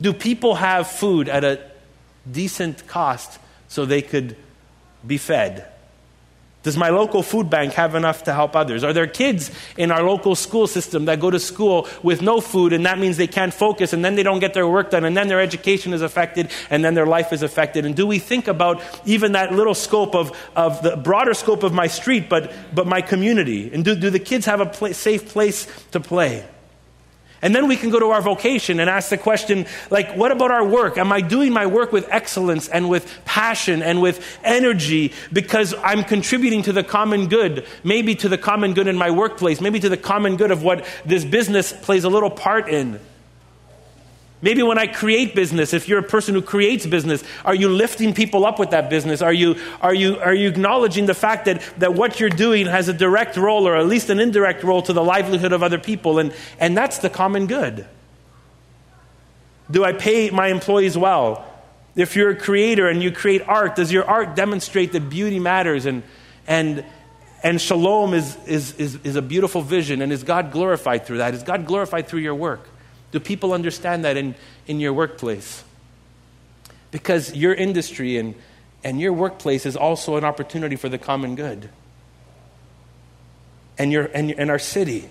Do 0.01 0.13
people 0.13 0.55
have 0.57 0.87
food 0.87 1.29
at 1.29 1.45
a 1.45 1.61
decent 2.31 2.87
cost 2.87 3.39
so 3.69 3.85
they 3.85 4.03
could 4.03 4.37
be 5.07 5.19
fed? 5.19 5.70
Does 6.63 6.77
my 6.77 6.91
local 6.91 7.23
food 7.23 7.49
bank 7.49 7.73
have 7.73 7.95
enough 7.95 8.25
to 8.25 8.35
help 8.35 8.55
others? 8.55 8.85
Are 8.85 8.93
there 8.93 9.07
kids 9.07 9.51
in 9.79 9.91
our 9.91 10.03
local 10.03 10.35
school 10.35 10.67
system 10.67 11.07
that 11.07 11.19
go 11.19 11.31
to 11.31 11.39
school 11.39 11.89
with 12.03 12.21
no 12.21 12.43
food 12.43 12.75
and 12.75 12.85
that 12.85 12.99
means 12.99 13.17
they 13.17 13.27
can't 13.27 13.55
focus 13.55 13.95
and 13.95 14.05
then 14.05 14.15
they 14.15 14.23
don't 14.23 14.41
get 14.41 14.53
their 14.53 14.69
work 14.69 14.91
done 14.91 15.07
and 15.07 15.17
then 15.17 15.29
their 15.29 15.41
education 15.41 15.95
is 15.95 16.03
affected 16.03 16.51
and 16.69 16.85
then 16.85 16.93
their 16.93 17.07
life 17.07 17.33
is 17.33 17.43
affected? 17.43 17.87
And 17.87 17.97
do 17.97 18.07
we 18.07 18.19
think 18.19 18.47
about 18.47 18.83
even 19.07 19.33
that 19.33 19.53
little 19.53 19.75
scope 19.75 20.15
of, 20.15 20.37
of 20.55 20.83
the 20.83 20.99
broader 20.99 21.33
scope 21.33 21.63
of 21.63 21.73
my 21.73 21.87
street 21.87 22.29
but, 22.29 22.53
but 22.75 22.87
my 22.87 23.01
community? 23.01 23.73
And 23.73 23.83
do, 23.83 23.95
do 23.95 24.11
the 24.11 24.19
kids 24.19 24.45
have 24.45 24.61
a 24.61 24.93
safe 24.93 25.31
place 25.31 25.67
to 25.93 26.01
play? 26.01 26.47
And 27.43 27.55
then 27.55 27.69
we 27.69 27.77
can 27.77 27.89
go 27.91 27.99
to 27.99 28.07
our 28.11 28.21
vocation 28.21 28.81
and 28.81 28.91
ask 28.91 29.09
the 29.09 29.17
question, 29.17 29.67
like, 29.89 30.15
what 30.15 30.31
about 30.31 30.51
our 30.51 30.65
work? 30.65 30.99
Am 30.99 31.11
I 31.11 31.23
doing 31.23 31.53
my 31.53 31.67
work 31.67 31.91
with 31.91 32.07
excellence 32.11 32.69
and 32.69 32.91
with 32.91 33.25
passion 33.25 33.83
and 33.83 34.03
with 34.03 34.39
energy 34.45 35.13
because 35.33 35.75
I'm 35.83 36.05
contributing 36.05 36.63
to 36.65 36.73
the 36.73 36.85
common 36.85 37.29
good? 37.29 37.67
Maybe 37.83 38.15
to 38.17 38.29
the 38.29 38.37
common 38.37 38.75
good 38.75 38.89
in 38.89 38.97
my 38.97 39.11
workplace, 39.11 39.61
maybe 39.61 39.81
to 39.81 39.89
the 39.89 39.97
common 39.97 40.37
good 40.37 40.51
of 40.51 40.63
what 40.63 40.85
this 41.07 41.25
business 41.25 41.73
plays 41.73 42.05
a 42.05 42.11
little 42.11 42.31
part 42.31 42.69
in. 42.69 43.01
Maybe 44.43 44.63
when 44.63 44.79
I 44.79 44.87
create 44.87 45.35
business, 45.35 45.75
if 45.75 45.87
you're 45.87 45.99
a 45.99 46.03
person 46.03 46.35
who 46.35 46.41
creates 46.41 46.87
business, 46.87 47.23
are 47.45 47.55
you 47.55 47.69
lifting 47.69 48.15
people 48.15 48.47
up 48.47 48.59
with 48.59 48.71
that 48.71 48.89
business? 48.89 49.21
Are 49.21 49.33
you, 49.33 49.57
are 49.83 49.93
you, 49.93 50.17
are 50.19 50.33
you 50.33 50.49
acknowledging 50.49 51.05
the 51.05 51.15
fact 51.15 51.45
that, 51.45 51.63
that 51.79 51.93
what 51.93 52.19
you're 52.19 52.31
doing 52.31 52.67
has 52.67 52.89
a 52.89 52.95
direct 52.95 53.37
role 53.37 53.69
or 53.69 53.77
at 53.77 53.87
least 53.87 54.09
an 54.09 54.19
indirect 54.19 54.63
role 54.65 54.81
to 54.83 54.95
the 54.95 55.05
livelihood 55.05 55.53
of 55.53 55.63
other 55.63 55.79
people? 55.79 56.19
And, 56.19 56.33
and 56.59 56.75
that's 56.75 56.99
the 56.99 57.11
common 57.11 57.49
good. 57.49 57.87
Do 59.71 59.85
I 59.85 59.93
pay 59.93 60.31
my 60.31 60.49
employees 60.49 60.97
well? 60.97 61.47
If 61.95 62.17
you're 62.17 62.31
a 62.31 62.37
creator 62.37 62.89
and 62.89 63.03
you 63.03 63.13
create 63.13 63.43
art, 63.47 63.77
does 63.77 63.93
your 63.93 64.07
art 64.07 64.37
demonstrate 64.37 64.93
that 64.93 65.11
beauty 65.11 65.39
matters 65.39 65.85
and, 65.85 66.03
and, 66.47 66.83
and 67.43 67.61
shalom 67.61 68.15
is, 68.15 68.39
is, 68.47 68.73
is, 68.77 68.99
is 69.05 69.17
a 69.17 69.23
beautiful 69.23 69.61
vision? 69.61 70.01
And 70.01 70.11
is 70.11 70.25
God 70.25 70.51
glorified 70.51 71.05
through 71.05 71.19
that? 71.19 71.35
Is 71.35 71.43
God 71.43 71.67
glorified 71.67 72.09
through 72.09 72.21
your 72.21 72.35
work? 72.35 72.70
Do 73.13 73.21
people 73.21 73.53
understand 73.53 74.05
that 74.05 74.17
in, 74.17 74.35
in 74.67 74.81
your 74.81 74.93
workplace? 74.93 75.65
Because 76.91 77.35
your 77.35 77.55
industry 77.55 78.17
and, 78.17 78.35
and 78.85 79.01
your 79.01 79.13
workplace 79.13 79.67
is 79.67 79.77
also 79.77 80.17
an 80.17 80.25
opportunity 80.25 80.77
for 80.77 80.89
the 80.89 80.99
common 80.99 81.35
good. 81.35 81.71
And, 83.79 83.91
your, 83.93 84.05
and, 84.15 84.31
and 84.33 84.51
our 84.51 84.59
city. 84.59 85.09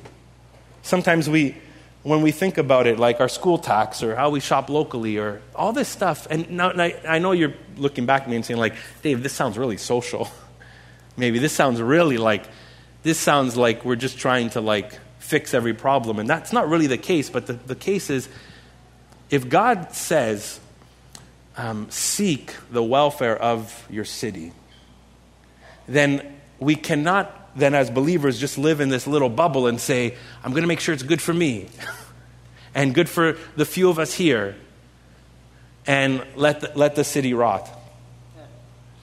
Sometimes 0.81 1.29
we, 1.29 1.57
when 2.03 2.21
we 2.21 2.31
think 2.31 2.57
about 2.57 2.87
it, 2.87 2.99
like 2.99 3.19
our 3.19 3.27
school 3.27 3.57
tax 3.57 4.03
or 4.03 4.15
how 4.15 4.29
we 4.29 4.39
shop 4.39 4.69
locally 4.69 5.17
or 5.17 5.41
all 5.55 5.73
this 5.73 5.89
stuff. 5.89 6.27
And 6.29 6.49
now 6.51 6.69
and 6.69 6.81
I, 6.81 6.99
I 7.07 7.19
know 7.19 7.31
you're 7.31 7.55
looking 7.77 8.05
back 8.05 8.23
at 8.23 8.29
me 8.29 8.35
and 8.35 8.45
saying, 8.45 8.59
like, 8.59 8.75
Dave, 9.01 9.23
this 9.23 9.33
sounds 9.33 9.57
really 9.57 9.77
social. 9.77 10.29
Maybe 11.17 11.39
this 11.39 11.51
sounds 11.51 11.81
really 11.81 12.17
like, 12.17 12.45
this 13.03 13.17
sounds 13.17 13.57
like 13.57 13.83
we're 13.83 13.97
just 13.97 14.17
trying 14.17 14.51
to 14.51 14.61
like 14.61 14.97
fix 15.29 15.53
every 15.53 15.75
problem. 15.75 16.17
And 16.17 16.27
that's 16.27 16.51
not 16.51 16.67
really 16.67 16.87
the 16.87 16.97
case, 16.97 17.29
but 17.29 17.45
the, 17.45 17.53
the 17.53 17.75
case 17.75 18.09
is 18.09 18.27
if 19.29 19.47
God 19.47 19.93
says, 19.93 20.59
um, 21.55 21.87
seek 21.91 22.55
the 22.71 22.81
welfare 22.81 23.37
of 23.37 23.85
your 23.91 24.05
city, 24.05 24.53
then 25.87 26.35
we 26.59 26.75
cannot 26.75 27.35
then 27.55 27.75
as 27.75 27.91
believers 27.91 28.39
just 28.39 28.57
live 28.57 28.79
in 28.79 28.89
this 28.89 29.05
little 29.05 29.29
bubble 29.29 29.67
and 29.67 29.79
say, 29.79 30.15
I'm 30.43 30.51
going 30.51 30.63
to 30.63 30.67
make 30.67 30.79
sure 30.79 30.93
it's 30.93 31.03
good 31.03 31.21
for 31.21 31.33
me 31.33 31.67
and 32.75 32.95
good 32.95 33.09
for 33.09 33.37
the 33.55 33.65
few 33.65 33.89
of 33.89 33.99
us 33.99 34.13
here 34.13 34.55
and 35.85 36.25
let 36.35 36.61
the, 36.61 36.71
let 36.75 36.95
the 36.95 37.03
city 37.03 37.35
rot. 37.35 37.69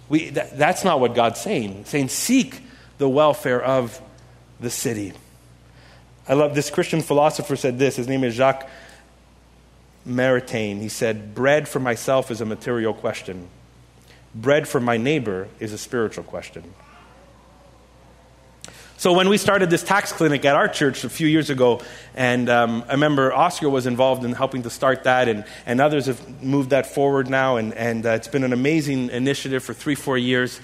We, 0.08 0.30
that, 0.30 0.58
that's 0.58 0.82
not 0.82 0.98
what 0.98 1.14
God's 1.14 1.40
saying. 1.40 1.74
He's 1.74 1.88
saying, 1.88 2.08
seek 2.08 2.62
the 2.98 3.08
welfare 3.08 3.62
of 3.62 4.00
the 4.58 4.70
city. 4.70 5.12
I 6.28 6.34
love 6.34 6.54
this 6.54 6.70
Christian 6.70 7.02
philosopher 7.02 7.56
said 7.56 7.78
this. 7.78 7.96
His 7.96 8.08
name 8.08 8.24
is 8.24 8.34
Jacques 8.34 8.68
Maritain. 10.06 10.80
He 10.80 10.88
said, 10.88 11.34
Bread 11.34 11.68
for 11.68 11.80
myself 11.80 12.30
is 12.30 12.40
a 12.40 12.46
material 12.46 12.94
question, 12.94 13.48
bread 14.34 14.66
for 14.66 14.80
my 14.80 14.96
neighbor 14.96 15.48
is 15.60 15.72
a 15.72 15.78
spiritual 15.78 16.24
question. 16.24 16.74
So 18.98 19.12
when 19.12 19.28
we 19.28 19.36
started 19.36 19.68
this 19.68 19.82
tax 19.82 20.10
clinic 20.10 20.46
at 20.46 20.56
our 20.56 20.68
church 20.68 21.04
a 21.04 21.10
few 21.10 21.26
years 21.28 21.50
ago, 21.50 21.82
and 22.14 22.48
um, 22.48 22.82
I 22.88 22.92
remember 22.92 23.30
Oscar 23.30 23.68
was 23.68 23.86
involved 23.86 24.24
in 24.24 24.32
helping 24.32 24.62
to 24.62 24.70
start 24.70 25.04
that, 25.04 25.28
and, 25.28 25.44
and 25.66 25.82
others 25.82 26.06
have 26.06 26.42
moved 26.42 26.70
that 26.70 26.86
forward 26.86 27.28
now, 27.28 27.56
and, 27.56 27.74
and 27.74 28.06
uh, 28.06 28.10
it's 28.10 28.26
been 28.26 28.42
an 28.42 28.54
amazing 28.54 29.10
initiative 29.10 29.62
for 29.62 29.74
three, 29.74 29.94
four 29.94 30.16
years. 30.16 30.60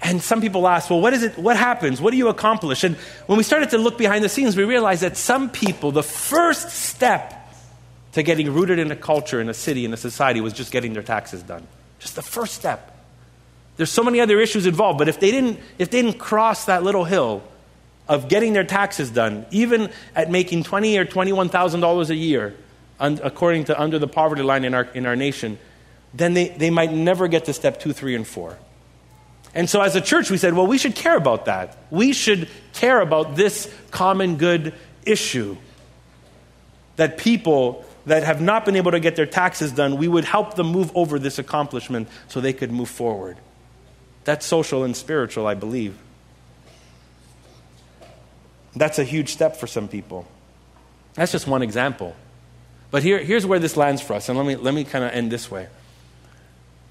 And 0.00 0.22
some 0.22 0.40
people 0.40 0.68
ask, 0.68 0.90
well, 0.90 1.00
what 1.00 1.14
is 1.14 1.22
it? 1.22 1.38
What 1.38 1.56
happens? 1.56 2.00
What 2.00 2.10
do 2.10 2.16
you 2.16 2.28
accomplish? 2.28 2.84
And 2.84 2.96
when 3.26 3.38
we 3.38 3.44
started 3.44 3.70
to 3.70 3.78
look 3.78 3.98
behind 3.98 4.22
the 4.22 4.28
scenes, 4.28 4.56
we 4.56 4.64
realized 4.64 5.02
that 5.02 5.16
some 5.16 5.50
people, 5.50 5.90
the 5.90 6.02
first 6.02 6.70
step 6.70 7.32
to 8.12 8.22
getting 8.22 8.52
rooted 8.52 8.78
in 8.78 8.90
a 8.90 8.96
culture, 8.96 9.40
in 9.40 9.48
a 9.48 9.54
city, 9.54 9.84
in 9.84 9.92
a 9.92 9.96
society, 9.96 10.40
was 10.40 10.52
just 10.52 10.70
getting 10.70 10.92
their 10.92 11.02
taxes 11.02 11.42
done. 11.42 11.66
Just 11.98 12.14
the 12.14 12.22
first 12.22 12.54
step. 12.54 12.96
There's 13.76 13.90
so 13.90 14.02
many 14.02 14.20
other 14.20 14.38
issues 14.40 14.66
involved, 14.66 14.98
but 14.98 15.08
if 15.08 15.18
they 15.18 15.30
didn't, 15.30 15.60
if 15.78 15.90
they 15.90 16.02
didn't 16.02 16.18
cross 16.18 16.66
that 16.66 16.82
little 16.82 17.04
hill, 17.04 17.42
of 18.08 18.28
getting 18.28 18.52
their 18.52 18.64
taxes 18.64 19.10
done, 19.10 19.44
even 19.50 19.90
at 20.14 20.30
making 20.30 20.62
twenty 20.62 20.96
or 20.96 21.04
twenty-one 21.04 21.48
thousand 21.48 21.80
dollars 21.80 22.08
a 22.10 22.14
year, 22.14 22.54
according 23.00 23.64
to 23.64 23.80
under 23.80 23.98
the 23.98 24.08
poverty 24.08 24.42
line 24.42 24.64
in 24.64 24.74
our 24.74 24.84
in 24.94 25.06
our 25.06 25.16
nation, 25.16 25.58
then 26.14 26.34
they, 26.34 26.48
they 26.48 26.70
might 26.70 26.92
never 26.92 27.28
get 27.28 27.46
to 27.46 27.52
step 27.52 27.80
two, 27.80 27.92
three, 27.92 28.14
and 28.14 28.26
four. 28.26 28.56
And 29.56 29.70
so, 29.70 29.80
as 29.80 29.96
a 29.96 30.02
church, 30.02 30.30
we 30.30 30.36
said, 30.36 30.52
well, 30.52 30.66
we 30.66 30.76
should 30.76 30.94
care 30.94 31.16
about 31.16 31.46
that. 31.46 31.78
We 31.90 32.12
should 32.12 32.50
care 32.74 33.00
about 33.00 33.36
this 33.36 33.72
common 33.90 34.36
good 34.36 34.74
issue. 35.06 35.56
That 36.96 37.16
people 37.16 37.86
that 38.04 38.22
have 38.22 38.42
not 38.42 38.66
been 38.66 38.76
able 38.76 38.90
to 38.90 39.00
get 39.00 39.16
their 39.16 39.24
taxes 39.24 39.72
done, 39.72 39.96
we 39.96 40.08
would 40.08 40.26
help 40.26 40.56
them 40.56 40.66
move 40.66 40.94
over 40.94 41.18
this 41.18 41.38
accomplishment 41.38 42.08
so 42.28 42.42
they 42.42 42.52
could 42.52 42.70
move 42.70 42.90
forward. 42.90 43.38
That's 44.24 44.44
social 44.44 44.84
and 44.84 44.94
spiritual, 44.94 45.46
I 45.46 45.54
believe. 45.54 45.96
That's 48.74 48.98
a 48.98 49.04
huge 49.04 49.32
step 49.32 49.56
for 49.56 49.66
some 49.66 49.88
people. 49.88 50.26
That's 51.14 51.32
just 51.32 51.46
one 51.46 51.62
example. 51.62 52.14
But 52.90 53.02
here, 53.02 53.24
here's 53.24 53.46
where 53.46 53.58
this 53.58 53.74
lands 53.74 54.02
for 54.02 54.12
us, 54.12 54.28
and 54.28 54.36
let 54.36 54.46
me, 54.46 54.56
let 54.56 54.74
me 54.74 54.84
kind 54.84 55.02
of 55.02 55.12
end 55.12 55.32
this 55.32 55.50
way. 55.50 55.68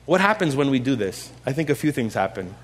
What 0.05 0.21
happens 0.21 0.55
when 0.55 0.69
we 0.69 0.79
do 0.79 0.95
this? 0.95 1.31
I 1.45 1.53
think 1.53 1.69
a 1.69 1.75
few 1.75 1.91
things 1.91 2.13
happen. 2.13 2.55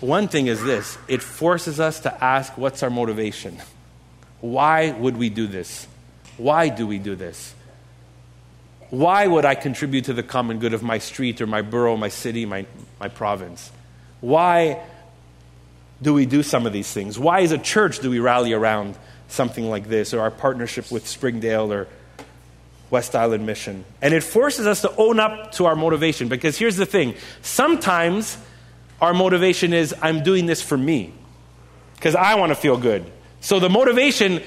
One 0.00 0.28
thing 0.28 0.46
is 0.46 0.62
this 0.62 0.96
it 1.08 1.22
forces 1.22 1.80
us 1.80 2.00
to 2.00 2.24
ask 2.24 2.56
what's 2.56 2.82
our 2.82 2.90
motivation? 2.90 3.58
Why 4.40 4.92
would 4.92 5.16
we 5.16 5.28
do 5.28 5.46
this? 5.46 5.86
Why 6.36 6.68
do 6.68 6.86
we 6.86 6.98
do 6.98 7.16
this? 7.16 7.54
Why 8.90 9.26
would 9.26 9.44
I 9.44 9.54
contribute 9.54 10.04
to 10.04 10.14
the 10.14 10.22
common 10.22 10.60
good 10.60 10.72
of 10.72 10.82
my 10.82 10.98
street 10.98 11.40
or 11.40 11.46
my 11.46 11.62
borough, 11.62 11.96
my 11.96 12.08
city, 12.08 12.46
my, 12.46 12.64
my 13.00 13.08
province? 13.08 13.70
Why 14.20 14.80
do 16.00 16.14
we 16.14 16.26
do 16.26 16.42
some 16.42 16.64
of 16.64 16.72
these 16.72 16.90
things? 16.90 17.18
Why, 17.18 17.40
as 17.40 17.52
a 17.52 17.58
church, 17.58 17.98
do 17.98 18.08
we 18.08 18.20
rally 18.20 18.52
around 18.52 18.96
something 19.26 19.68
like 19.68 19.88
this 19.88 20.14
or 20.14 20.20
our 20.20 20.30
partnership 20.30 20.90
with 20.90 21.06
Springdale 21.06 21.72
or 21.72 21.88
West 22.90 23.14
Island 23.14 23.46
Mission? 23.46 23.84
And 24.00 24.14
it 24.14 24.22
forces 24.22 24.66
us 24.66 24.82
to 24.82 24.94
own 24.96 25.20
up 25.20 25.52
to 25.52 25.66
our 25.66 25.76
motivation 25.76 26.28
because 26.28 26.56
here's 26.58 26.76
the 26.76 26.86
thing 26.86 27.14
sometimes 27.42 28.38
our 29.00 29.14
motivation 29.14 29.72
is 29.72 29.94
I'm 30.02 30.22
doing 30.22 30.46
this 30.46 30.60
for 30.62 30.76
me 30.76 31.12
because 31.94 32.14
I 32.14 32.34
want 32.34 32.50
to 32.50 32.56
feel 32.56 32.76
good. 32.76 33.04
So 33.40 33.60
the 33.60 33.68
motivation 33.68 34.42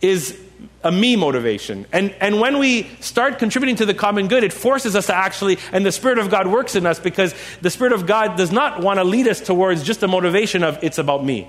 is 0.00 0.38
a 0.82 0.92
me 0.92 1.16
motivation. 1.16 1.86
And, 1.92 2.14
and 2.20 2.40
when 2.40 2.58
we 2.58 2.84
start 3.00 3.38
contributing 3.38 3.76
to 3.76 3.86
the 3.86 3.94
common 3.94 4.28
good, 4.28 4.44
it 4.44 4.52
forces 4.52 4.94
us 4.94 5.06
to 5.06 5.14
actually, 5.14 5.58
and 5.72 5.84
the 5.84 5.92
Spirit 5.92 6.18
of 6.18 6.30
God 6.30 6.46
works 6.46 6.76
in 6.76 6.86
us 6.86 6.98
because 6.98 7.34
the 7.62 7.70
Spirit 7.70 7.92
of 7.92 8.06
God 8.06 8.36
does 8.36 8.52
not 8.52 8.82
want 8.82 8.98
to 8.98 9.04
lead 9.04 9.26
us 9.26 9.40
towards 9.40 9.82
just 9.82 10.02
a 10.02 10.08
motivation 10.08 10.62
of 10.62 10.82
it's 10.82 10.98
about 10.98 11.24
me. 11.24 11.48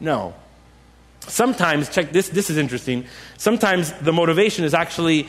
No. 0.00 0.34
Sometimes, 1.20 1.88
check 1.88 2.12
this, 2.12 2.28
this 2.28 2.50
is 2.50 2.56
interesting. 2.56 3.06
Sometimes 3.36 3.92
the 3.92 4.12
motivation 4.12 4.64
is 4.64 4.74
actually 4.74 5.28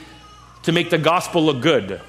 to 0.70 0.74
make 0.74 0.92
the 0.92 1.00
gospel 1.00 1.44
look 1.44 1.62
good. 1.62 2.00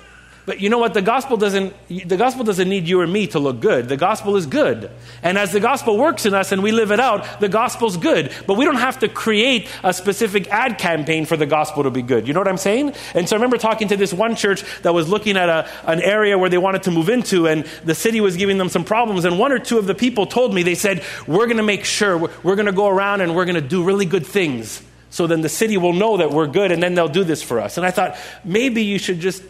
But 0.46 0.60
you 0.60 0.68
know 0.68 0.78
what? 0.78 0.94
The 0.94 1.02
gospel 1.02 1.36
doesn't 1.36 1.74
the 1.88 2.16
gospel 2.16 2.44
doesn't 2.44 2.68
need 2.68 2.88
you 2.88 3.00
or 3.00 3.06
me 3.06 3.26
to 3.28 3.38
look 3.38 3.60
good. 3.60 3.88
The 3.88 3.96
gospel 3.96 4.36
is 4.36 4.46
good. 4.46 4.90
And 5.22 5.38
as 5.38 5.52
the 5.52 5.60
gospel 5.60 5.96
works 5.96 6.26
in 6.26 6.34
us 6.34 6.50
and 6.50 6.62
we 6.62 6.72
live 6.72 6.90
it 6.90 6.98
out, 6.98 7.40
the 7.40 7.48
gospel's 7.48 7.96
good. 7.96 8.32
But 8.46 8.54
we 8.54 8.64
don't 8.64 8.76
have 8.76 8.98
to 9.00 9.08
create 9.08 9.68
a 9.84 9.92
specific 9.92 10.48
ad 10.48 10.78
campaign 10.78 11.24
for 11.24 11.36
the 11.36 11.46
gospel 11.46 11.84
to 11.84 11.90
be 11.90 12.02
good. 12.02 12.26
You 12.26 12.34
know 12.34 12.40
what 12.40 12.48
I'm 12.48 12.56
saying? 12.56 12.94
And 13.14 13.28
so 13.28 13.36
I 13.36 13.38
remember 13.38 13.58
talking 13.58 13.88
to 13.88 13.96
this 13.96 14.12
one 14.12 14.34
church 14.34 14.64
that 14.82 14.92
was 14.92 15.08
looking 15.08 15.36
at 15.36 15.48
a, 15.48 15.68
an 15.84 16.00
area 16.00 16.36
where 16.36 16.50
they 16.50 16.58
wanted 16.58 16.82
to 16.84 16.90
move 16.90 17.08
into 17.08 17.46
and 17.46 17.64
the 17.84 17.94
city 17.94 18.20
was 18.20 18.36
giving 18.36 18.58
them 18.58 18.70
some 18.70 18.84
problems 18.84 19.24
and 19.24 19.38
one 19.38 19.52
or 19.52 19.58
two 19.58 19.78
of 19.78 19.86
the 19.86 19.94
people 19.94 20.26
told 20.26 20.52
me 20.52 20.62
they 20.62 20.74
said, 20.74 21.04
"We're 21.26 21.46
going 21.46 21.58
to 21.58 21.62
make 21.62 21.84
sure 21.84 22.18
we're, 22.18 22.30
we're 22.42 22.56
going 22.56 22.66
to 22.66 22.72
go 22.72 22.88
around 22.88 23.20
and 23.20 23.36
we're 23.36 23.46
going 23.46 23.62
to 23.62 23.68
do 23.68 23.84
really 23.84 24.06
good 24.06 24.26
things." 24.26 24.82
So 25.10 25.26
then 25.26 25.40
the 25.40 25.48
city 25.48 25.76
will 25.76 25.92
know 25.92 26.16
that 26.18 26.30
we're 26.30 26.46
good 26.46 26.72
and 26.72 26.82
then 26.82 26.94
they'll 26.94 27.08
do 27.08 27.24
this 27.24 27.42
for 27.42 27.60
us. 27.60 27.76
And 27.76 27.84
I 27.84 27.90
thought, 27.90 28.16
maybe 28.44 28.84
you 28.84 28.98
should 28.98 29.20
just 29.20 29.42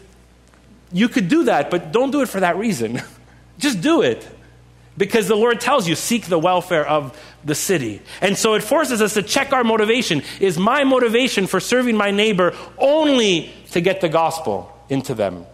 you 0.91 1.07
could 1.07 1.27
do 1.27 1.45
that, 1.45 1.69
but 1.69 1.91
don't 1.91 2.11
do 2.11 2.21
it 2.21 2.29
for 2.29 2.39
that 2.39 2.57
reason. 2.57 3.01
Just 3.57 3.81
do 3.81 4.01
it. 4.01 4.27
Because 4.97 5.27
the 5.27 5.35
Lord 5.35 5.61
tells 5.61 5.87
you, 5.87 5.95
seek 5.95 6.25
the 6.25 6.37
welfare 6.37 6.85
of 6.85 7.17
the 7.45 7.55
city. 7.55 8.01
And 8.19 8.37
so 8.37 8.55
it 8.55 8.63
forces 8.63 9.01
us 9.01 9.13
to 9.13 9.23
check 9.23 9.53
our 9.53 9.63
motivation. 9.63 10.21
Is 10.39 10.57
my 10.57 10.83
motivation 10.83 11.47
for 11.47 11.59
serving 11.59 11.95
my 11.95 12.11
neighbor 12.11 12.53
only 12.77 13.51
to 13.71 13.79
get 13.79 14.01
the 14.01 14.09
gospel 14.09 14.75
into 14.89 15.13
them? 15.13 15.45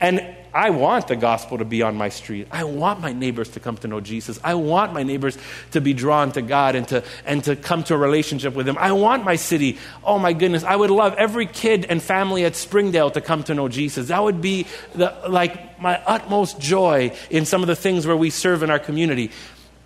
And 0.00 0.35
I 0.56 0.70
want 0.70 1.06
the 1.06 1.16
gospel 1.16 1.58
to 1.58 1.66
be 1.66 1.82
on 1.82 1.96
my 1.96 2.08
street. 2.08 2.48
I 2.50 2.64
want 2.64 3.00
my 3.00 3.12
neighbors 3.12 3.50
to 3.50 3.60
come 3.60 3.76
to 3.76 3.88
know 3.88 4.00
Jesus. 4.00 4.40
I 4.42 4.54
want 4.54 4.94
my 4.94 5.02
neighbors 5.02 5.36
to 5.72 5.82
be 5.82 5.92
drawn 5.92 6.32
to 6.32 6.40
God 6.40 6.74
and 6.74 6.88
to, 6.88 7.04
and 7.26 7.44
to 7.44 7.56
come 7.56 7.84
to 7.84 7.94
a 7.94 7.98
relationship 7.98 8.54
with 8.54 8.66
Him. 8.66 8.78
I 8.78 8.92
want 8.92 9.22
my 9.22 9.36
city. 9.36 9.76
Oh 10.02 10.18
my 10.18 10.32
goodness, 10.32 10.64
I 10.64 10.74
would 10.74 10.88
love 10.88 11.12
every 11.18 11.44
kid 11.44 11.84
and 11.90 12.02
family 12.02 12.46
at 12.46 12.56
Springdale 12.56 13.10
to 13.10 13.20
come 13.20 13.42
to 13.44 13.54
know 13.54 13.68
Jesus. 13.68 14.08
That 14.08 14.22
would 14.22 14.40
be 14.40 14.66
the, 14.94 15.14
like 15.28 15.78
my 15.78 16.00
utmost 16.06 16.58
joy 16.58 17.14
in 17.28 17.44
some 17.44 17.60
of 17.60 17.66
the 17.66 17.76
things 17.76 18.06
where 18.06 18.16
we 18.16 18.30
serve 18.30 18.62
in 18.62 18.70
our 18.70 18.78
community. 18.78 19.32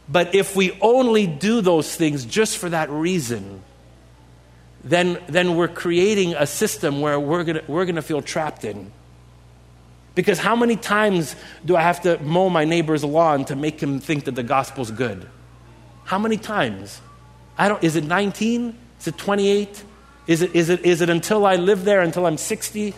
But 0.09 0.37
if 0.37 0.55
we 0.55 0.79
only 0.81 1.27
do 1.27 1.63
those 1.63 1.97
things 1.97 2.25
just 2.25 2.59
for 2.59 2.69
that 2.69 2.91
reason, 2.91 3.65
then, 4.85 5.21
then 5.29 5.57
we're 5.57 5.67
creating 5.67 6.35
a 6.35 6.47
system 6.47 7.01
where 7.01 7.19
we're 7.19 7.43
going 7.43 7.61
we're 7.67 7.87
going 7.87 7.97
to 7.97 8.03
feel 8.03 8.23
trapped 8.23 8.65
in. 8.65 8.93
Because 10.15 10.39
how 10.39 10.57
many 10.57 10.77
times 10.77 11.37
do 11.65 11.77
I 11.77 11.83
have 11.83 12.03
to 12.03 12.19
mow 12.23 12.49
my 12.49 12.65
neighbor's 12.65 13.05
lawn 13.05 13.45
to 13.47 13.57
make 13.57 13.81
him 13.81 14.01
think 14.01 14.25
that 14.25 14.35
the 14.35 14.43
gospel's 14.43 14.91
good? 14.91 15.29
How 16.05 16.19
many 16.19 16.37
times? 16.37 17.01
I 17.57 17.69
don't, 17.69 17.83
is 17.85 17.97
it 17.97 18.05
19? 18.05 18.77
Is 18.99 19.07
it 19.07 19.17
28? 19.17 19.85
Is 20.27 20.43
it, 20.43 20.55
is, 20.55 20.69
it, 20.69 20.85
is 20.85 21.01
it 21.01 21.11
until 21.11 21.47
I 21.47 21.57
live 21.57 21.85
there, 21.85 22.01
until 22.01 22.27
I'm 22.27 22.37
60? 22.37 22.95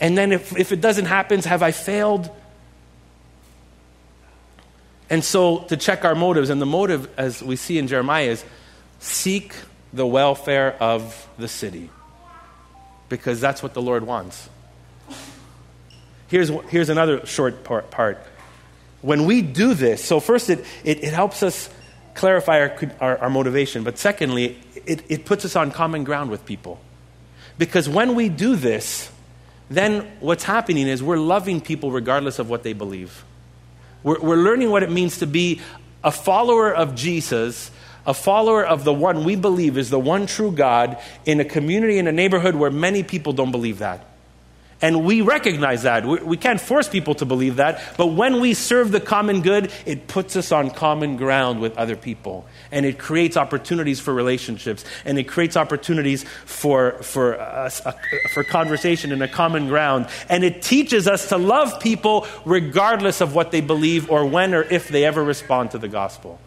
And 0.00 0.16
then 0.16 0.32
if, 0.32 0.56
if 0.56 0.72
it 0.72 0.80
doesn't 0.80 1.06
happen, 1.06 1.40
have 1.42 1.62
I 1.62 1.72
failed? 1.72 2.30
And 5.10 5.24
so 5.24 5.58
to 5.64 5.76
check 5.76 6.04
our 6.04 6.14
motives, 6.14 6.50
and 6.50 6.62
the 6.62 6.66
motive, 6.66 7.08
as 7.18 7.42
we 7.42 7.56
see 7.56 7.78
in 7.78 7.88
Jeremiah, 7.88 8.30
is 8.30 8.44
seek 9.00 9.54
the 9.92 10.06
welfare 10.06 10.76
of 10.80 11.28
the 11.36 11.48
city. 11.48 11.90
Because 13.08 13.40
that's 13.40 13.62
what 13.62 13.74
the 13.74 13.82
Lord 13.82 14.06
wants. 14.06 14.48
Here's, 16.30 16.48
here's 16.68 16.88
another 16.88 17.26
short 17.26 17.64
part. 17.64 18.18
When 19.02 19.24
we 19.24 19.42
do 19.42 19.74
this, 19.74 20.04
so 20.04 20.20
first 20.20 20.48
it, 20.48 20.64
it, 20.84 21.02
it 21.02 21.12
helps 21.12 21.42
us 21.42 21.68
clarify 22.14 22.60
our, 22.60 22.78
our, 23.00 23.18
our, 23.18 23.30
motivation, 23.30 23.82
but 23.82 23.98
secondly, 23.98 24.60
it, 24.86 25.02
it 25.08 25.24
puts 25.24 25.44
us 25.44 25.56
on 25.56 25.72
common 25.72 26.04
ground 26.04 26.30
with 26.30 26.44
people. 26.46 26.80
Because 27.58 27.88
when 27.88 28.14
we 28.14 28.28
do 28.28 28.54
this, 28.54 29.10
then 29.68 30.06
what's 30.20 30.44
happening 30.44 30.86
is 30.86 31.02
we're 31.02 31.18
loving 31.18 31.60
people 31.60 31.90
regardless 31.90 32.38
of 32.38 32.48
what 32.48 32.62
they 32.62 32.74
believe. 32.74 33.24
We're, 34.04 34.20
we're 34.20 34.36
learning 34.36 34.70
what 34.70 34.84
it 34.84 34.90
means 34.90 35.18
to 35.18 35.26
be 35.26 35.60
a 36.04 36.12
follower 36.12 36.72
of 36.72 36.94
Jesus, 36.94 37.72
a 38.06 38.14
follower 38.14 38.64
of 38.64 38.84
the 38.84 38.92
one 38.92 39.24
we 39.24 39.34
believe 39.34 39.76
is 39.76 39.90
the 39.90 39.98
one 39.98 40.26
true 40.26 40.52
God 40.52 40.98
in 41.26 41.40
a 41.40 41.44
community, 41.44 41.98
in 41.98 42.06
a 42.06 42.12
neighborhood 42.12 42.54
where 42.54 42.70
many 42.70 43.02
people 43.02 43.32
don't 43.32 43.50
believe 43.50 43.78
that. 43.78 44.06
And 44.82 45.04
we 45.04 45.20
recognize 45.20 45.82
that. 45.82 46.06
We, 46.06 46.18
we, 46.20 46.36
can't 46.38 46.60
force 46.60 46.88
people 46.88 47.14
to 47.16 47.26
believe 47.26 47.56
that. 47.56 47.82
But 47.98 48.08
when 48.08 48.40
we 48.40 48.54
serve 48.54 48.92
the 48.92 49.00
common 49.00 49.42
good, 49.42 49.70
it 49.84 50.06
puts 50.06 50.36
us 50.36 50.52
on 50.52 50.70
common 50.70 51.18
ground 51.18 51.60
with 51.60 51.76
other 51.76 51.96
people. 51.96 52.46
And 52.72 52.86
it 52.86 52.98
creates 52.98 53.36
opportunities 53.36 54.00
for 54.00 54.14
relationships. 54.14 54.84
And 55.04 55.18
it 55.18 55.24
creates 55.24 55.56
opportunities 55.56 56.24
for, 56.46 56.92
for, 57.02 57.38
uh, 57.38 57.68
for 58.32 58.42
conversation 58.42 59.12
and 59.12 59.22
a 59.22 59.28
common 59.28 59.68
ground. 59.68 60.08
And 60.30 60.44
it 60.44 60.62
teaches 60.62 61.06
us 61.06 61.28
to 61.28 61.36
love 61.36 61.78
people 61.80 62.26
regardless 62.46 63.20
of 63.20 63.34
what 63.34 63.50
they 63.50 63.60
believe 63.60 64.10
or 64.10 64.24
when 64.24 64.54
or 64.54 64.62
if 64.62 64.88
they 64.88 65.04
ever 65.04 65.22
respond 65.22 65.72
to 65.72 65.78
the 65.78 65.88
gospel. 65.88 66.40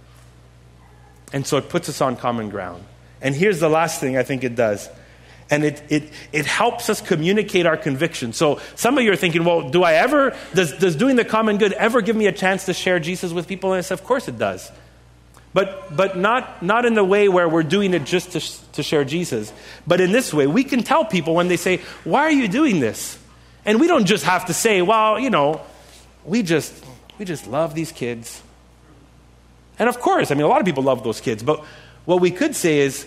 And 1.31 1.45
so 1.45 1.57
it 1.57 1.69
puts 1.69 1.87
us 1.87 2.01
on 2.01 2.15
common 2.15 2.49
ground. 2.49 2.83
And 3.21 3.35
here's 3.35 3.59
the 3.59 3.69
last 3.69 3.99
thing 3.99 4.17
I 4.17 4.23
think 4.23 4.43
it 4.43 4.55
does 4.55 4.89
and 5.49 5.63
it, 5.63 5.83
it, 5.89 6.03
it 6.31 6.45
helps 6.45 6.89
us 6.89 7.01
communicate 7.01 7.65
our 7.65 7.77
conviction. 7.77 8.33
So 8.33 8.59
some 8.75 8.97
of 8.97 9.03
you 9.03 9.11
are 9.11 9.15
thinking, 9.15 9.43
well, 9.43 9.69
do 9.69 9.83
I 9.83 9.93
ever, 9.93 10.35
does, 10.53 10.71
does 10.73 10.95
doing 10.95 11.15
the 11.15 11.25
common 11.25 11.57
good 11.57 11.73
ever 11.73 12.01
give 12.01 12.15
me 12.15 12.27
a 12.27 12.31
chance 12.31 12.65
to 12.65 12.73
share 12.73 12.99
Jesus 12.99 13.31
with 13.33 13.47
people? 13.47 13.73
And 13.73 13.85
I 13.85 13.93
of 13.93 14.03
course 14.03 14.27
it 14.27 14.37
does. 14.37 14.71
But, 15.53 15.95
but 15.95 16.17
not, 16.17 16.63
not 16.63 16.85
in 16.85 16.95
the 16.95 17.03
way 17.03 17.29
where 17.29 17.47
we're 17.47 17.61
doing 17.61 17.93
it 17.93 18.05
just 18.05 18.31
to, 18.31 18.71
to 18.73 18.83
share 18.83 19.05
Jesus, 19.05 19.53
but 19.85 20.01
in 20.01 20.11
this 20.11 20.33
way. 20.33 20.47
We 20.47 20.63
can 20.63 20.81
tell 20.81 21.05
people 21.05 21.35
when 21.35 21.47
they 21.47 21.57
say, 21.57 21.77
why 22.03 22.21
are 22.21 22.31
you 22.31 22.47
doing 22.47 22.79
this? 22.79 23.19
And 23.63 23.79
we 23.79 23.87
don't 23.87 24.05
just 24.05 24.23
have 24.23 24.45
to 24.45 24.53
say, 24.53 24.81
well, 24.81 25.19
you 25.19 25.29
know, 25.29 25.61
we 26.25 26.41
just, 26.41 26.83
we 27.19 27.25
just 27.25 27.45
love 27.45 27.75
these 27.75 27.91
kids. 27.91 28.41
And 29.77 29.87
of 29.87 29.99
course, 29.99 30.31
I 30.31 30.33
mean, 30.33 30.43
a 30.43 30.47
lot 30.47 30.59
of 30.59 30.65
people 30.65 30.83
love 30.83 31.03
those 31.03 31.21
kids, 31.21 31.43
but 31.43 31.63
what 32.05 32.19
we 32.19 32.31
could 32.31 32.55
say 32.55 32.79
is, 32.79 33.05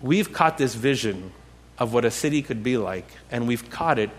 we've 0.00 0.32
caught 0.32 0.58
this 0.58 0.74
vision 0.74 1.30
of 1.78 1.92
what 1.92 2.04
a 2.04 2.10
city 2.10 2.42
could 2.42 2.62
be 2.62 2.76
like, 2.76 3.06
and 3.30 3.46
we've 3.48 3.68
caught 3.70 3.98
it 3.98 4.10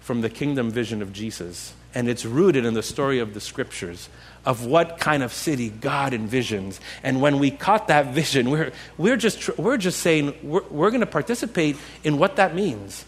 from 0.00 0.20
the 0.20 0.30
kingdom 0.30 0.70
vision 0.70 1.02
of 1.02 1.12
Jesus. 1.12 1.74
And 1.94 2.08
it's 2.08 2.24
rooted 2.26 2.64
in 2.64 2.74
the 2.74 2.82
story 2.82 3.18
of 3.20 3.32
the 3.32 3.40
scriptures 3.40 4.08
of 4.44 4.64
what 4.64 4.98
kind 5.00 5.22
of 5.22 5.32
city 5.32 5.70
God 5.70 6.12
envisions. 6.12 6.78
And 7.02 7.20
when 7.20 7.38
we 7.38 7.50
caught 7.50 7.88
that 7.88 8.06
vision, 8.14 8.50
we're, 8.50 8.72
we're, 8.96 9.16
just, 9.16 9.58
we're 9.58 9.78
just 9.78 10.00
saying 10.00 10.34
we're, 10.42 10.62
we're 10.64 10.90
going 10.90 11.00
to 11.00 11.06
participate 11.06 11.76
in 12.04 12.18
what 12.18 12.36
that 12.36 12.54
means. 12.54 13.04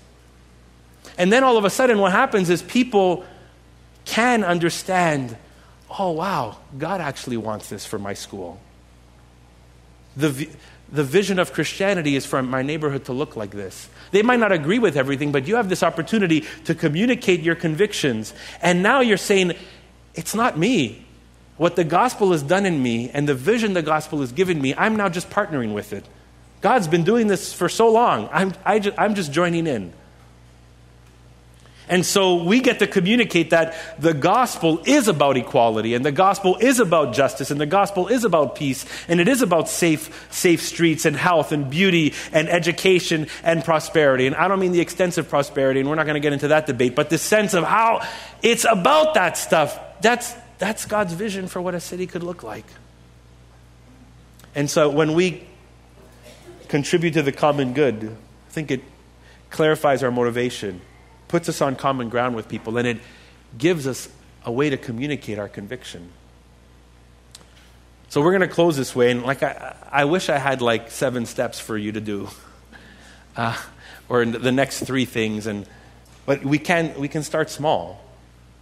And 1.17 1.33
then 1.33 1.45
all 1.45 1.57
of 1.57 1.65
a 1.65 1.71
sudden, 1.71 1.99
what 1.99 2.13
happens 2.13 2.51
is 2.51 2.63
people 2.63 3.25
can 4.05 4.43
understand 4.43 5.37
oh, 5.99 6.11
wow, 6.11 6.59
God 6.77 7.01
actually 7.01 7.37
wants 7.37 7.69
this 7.69 7.87
for 7.87 7.99
my 7.99 8.15
school. 8.15 8.61
The, 10.17 10.49
the 10.91 11.05
vision 11.05 11.39
of 11.39 11.53
Christianity 11.53 12.17
is 12.17 12.25
for 12.25 12.43
my 12.43 12.63
neighborhood 12.63 13.05
to 13.07 13.13
look 13.13 13.37
like 13.37 13.51
this. 13.51 13.89
They 14.11 14.23
might 14.23 14.41
not 14.41 14.53
agree 14.53 14.79
with 14.79 14.97
everything, 14.97 15.33
but 15.33 15.47
you 15.47 15.57
have 15.57 15.69
this 15.69 15.83
opportunity 15.83 16.45
to 16.65 16.75
communicate 16.75 17.41
your 17.41 17.55
convictions. 17.55 18.33
And 18.63 18.83
now 18.83 19.01
you're 19.01 19.19
saying, 19.19 19.53
it's 20.15 20.35
not 20.35 20.59
me. 20.59 21.05
What 21.59 21.77
the 21.77 21.85
gospel 21.85 22.33
has 22.33 22.43
done 22.43 22.65
in 22.65 22.83
me 22.83 23.11
and 23.11 23.29
the 23.29 23.35
vision 23.35 23.75
the 23.75 23.83
gospel 23.83 24.21
has 24.21 24.33
given 24.33 24.61
me, 24.61 24.75
I'm 24.77 24.97
now 24.97 25.09
just 25.09 25.29
partnering 25.29 25.75
with 25.75 25.93
it. 25.93 26.05
God's 26.61 26.89
been 26.89 27.05
doing 27.05 27.27
this 27.27 27.53
for 27.53 27.69
so 27.69 27.91
long. 27.91 28.29
I'm, 28.33 28.55
I 28.65 28.79
just, 28.79 28.99
I'm 28.99 29.15
just 29.15 29.33
joining 29.33 29.67
in. 29.67 29.93
And 31.89 32.05
so 32.05 32.43
we 32.43 32.61
get 32.61 32.81
to 32.81 32.87
communicate 32.87 33.51
that 33.51 33.75
the 33.99 34.13
gospel 34.13 34.83
is 34.85 35.09
about 35.09 35.37
equality 35.37 35.95
and 35.95 36.05
the 36.05 36.13
gospel 36.13 36.57
is 36.61 36.81
about 36.81 37.15
justice 37.15 37.51
and 37.51 37.61
the 37.61 37.67
gospel 37.67 38.09
is 38.09 38.25
about 38.25 38.55
peace 38.57 38.85
and 39.09 39.21
it 39.21 39.29
is 39.29 39.41
about 39.41 39.69
safe, 39.69 40.29
safe 40.31 40.61
streets 40.63 41.07
and 41.07 41.17
health 41.17 41.51
and 41.51 41.71
beauty 41.71 42.15
and 42.33 42.49
education 42.49 43.27
and 43.43 43.65
prosperity. 43.65 44.27
And 44.27 44.37
I 44.37 44.49
don't 44.49 44.61
mean 44.61 44.73
the 44.73 44.81
extensive 44.81 45.29
prosperity, 45.29 45.81
and 45.81 45.89
we're 45.89 45.95
not 45.95 46.05
going 46.05 46.15
to 46.15 46.21
get 46.21 46.35
into 46.35 46.49
that 46.49 46.67
debate, 46.67 46.95
but 46.95 47.09
the 47.09 47.19
sense 47.19 47.55
of 47.55 47.65
how 47.65 48.07
it's 48.43 48.65
about 48.65 49.15
that 49.15 49.39
stuff. 49.39 49.79
That's, 50.03 50.35
that's 50.59 50.85
God's 50.85 51.15
vision 51.15 51.49
for 51.49 51.63
what 51.63 51.75
a 51.75 51.81
city 51.81 52.07
could 52.07 52.23
look 52.23 52.43
like. 52.43 52.67
And 54.55 54.69
so 54.69 54.91
when 54.91 55.15
we 55.15 55.47
contribute 56.69 57.13
to 57.13 57.23
the 57.23 57.33
common 57.33 57.73
good, 57.73 58.15
I 58.49 58.51
think 58.51 58.71
it 58.71 58.83
clarifies 59.51 60.03
our 60.03 60.11
motivation 60.11 60.83
puts 61.29 61.49
us 61.49 61.61
on 61.61 61.77
common 61.77 62.09
ground 62.09 62.35
with 62.35 62.49
people, 62.49 62.77
and 62.79 62.89
it 62.89 62.99
gives 63.57 63.87
us 63.87 64.09
a 64.45 64.53
way 64.53 64.71
to 64.71 64.77
communicate 64.77 65.39
our 65.39 65.49
conviction. 65.49 66.11
So 68.09 68.23
we're 68.23 68.33
going 68.33 68.49
to 68.49 68.55
close 68.55 68.77
this 68.77 68.97
way, 68.97 69.11
and 69.11 69.23
like 69.23 69.43
I, 69.43 69.77
I 69.91 70.05
wish 70.07 70.31
I 70.31 70.39
had 70.39 70.63
like 70.63 70.91
seven 70.91 71.27
steps 71.27 71.61
for 71.61 71.77
you 71.77 71.93
to 71.93 72.01
do, 72.01 72.29
uh, 73.37 73.57
or 74.09 74.25
the 74.25 74.53
next 74.53 74.81
three 74.81 75.05
things, 75.05 75.47
and 75.47 75.67
but 76.25 76.45
we 76.45 76.59
can 76.59 76.99
we 76.99 77.09
can 77.09 77.23
start 77.23 77.51
small. 77.51 78.03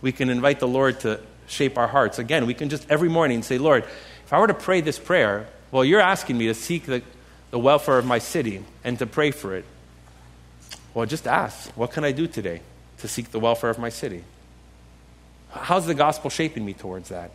We 0.02 0.12
can 0.12 0.28
invite 0.28 0.60
the 0.60 0.68
Lord 0.68 1.00
to 1.00 1.20
shape 1.46 1.78
our 1.78 1.86
hearts. 1.86 2.18
Again, 2.18 2.46
we 2.46 2.54
can 2.54 2.68
just 2.68 2.90
every 2.90 3.08
morning 3.08 3.42
say, 3.42 3.58
Lord, 3.58 3.84
if 3.84 4.32
I 4.32 4.40
were 4.40 4.48
to 4.48 4.54
pray 4.54 4.80
this 4.80 4.98
prayer, 4.98 5.46
well, 5.70 5.84
you're 5.84 6.00
asking 6.00 6.38
me 6.38 6.46
to 6.46 6.54
seek 6.54 6.86
the, 6.86 7.02
the 7.50 7.58
welfare 7.58 7.98
of 7.98 8.04
my 8.04 8.18
city 8.18 8.64
and 8.82 8.98
to 8.98 9.06
pray 9.06 9.30
for 9.30 9.54
it. 9.54 9.64
Well, 10.96 11.04
just 11.04 11.26
ask, 11.26 11.68
what 11.72 11.90
can 11.92 12.04
I 12.04 12.12
do 12.12 12.26
today 12.26 12.62
to 13.00 13.06
seek 13.06 13.30
the 13.30 13.38
welfare 13.38 13.68
of 13.68 13.78
my 13.78 13.90
city? 13.90 14.24
How's 15.50 15.84
the 15.84 15.92
gospel 15.92 16.30
shaping 16.30 16.64
me 16.64 16.72
towards 16.72 17.10
that? 17.10 17.32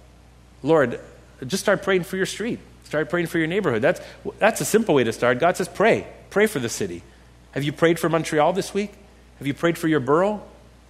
Lord, 0.63 0.99
just 1.45 1.61
start 1.61 1.83
praying 1.83 2.05
for 2.05 2.17
your 2.17 2.25
street. 2.25 2.57
Start 2.85 3.11
praying 3.11 3.27
for 3.27 3.37
your 3.37 3.45
neighborhood. 3.45 3.83
That's, 3.83 4.01
that's 4.39 4.61
a 4.61 4.65
simple 4.65 4.95
way 4.95 5.03
to 5.03 5.13
start. 5.13 5.37
God 5.37 5.57
says, 5.57 5.67
pray. 5.67 6.07
Pray 6.31 6.47
for 6.47 6.57
the 6.57 6.69
city. 6.69 7.03
Have 7.51 7.63
you 7.63 7.71
prayed 7.71 7.99
for 7.99 8.09
Montreal 8.09 8.51
this 8.53 8.73
week? 8.73 8.93
Have 9.37 9.45
you 9.45 9.53
prayed 9.53 9.77
for 9.77 9.87
your 9.87 9.99
borough? 9.99 10.41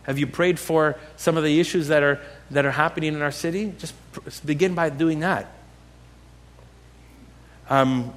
Have 0.04 0.18
you 0.18 0.26
prayed 0.26 0.58
for 0.58 0.98
some 1.18 1.36
of 1.36 1.44
the 1.44 1.60
issues 1.60 1.90
that 1.90 2.04
are, 2.04 2.22
that 2.52 2.66
are 2.66 2.72
happening 2.72 3.14
in 3.14 3.22
our 3.22 3.34
city? 3.34 3.74
Just 3.80 3.94
pr- 4.14 4.30
begin 4.46 4.76
by 4.76 4.90
doing 4.90 5.20
that. 5.20 5.52
Um, 7.70 8.14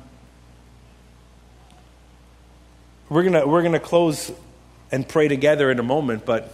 we're 3.14 3.22
going 3.22 3.48
we're 3.48 3.62
gonna 3.62 3.78
close 3.78 4.32
and 4.90 5.08
pray 5.08 5.28
together 5.28 5.70
in 5.70 5.78
a 5.78 5.84
moment, 5.84 6.26
but 6.26 6.52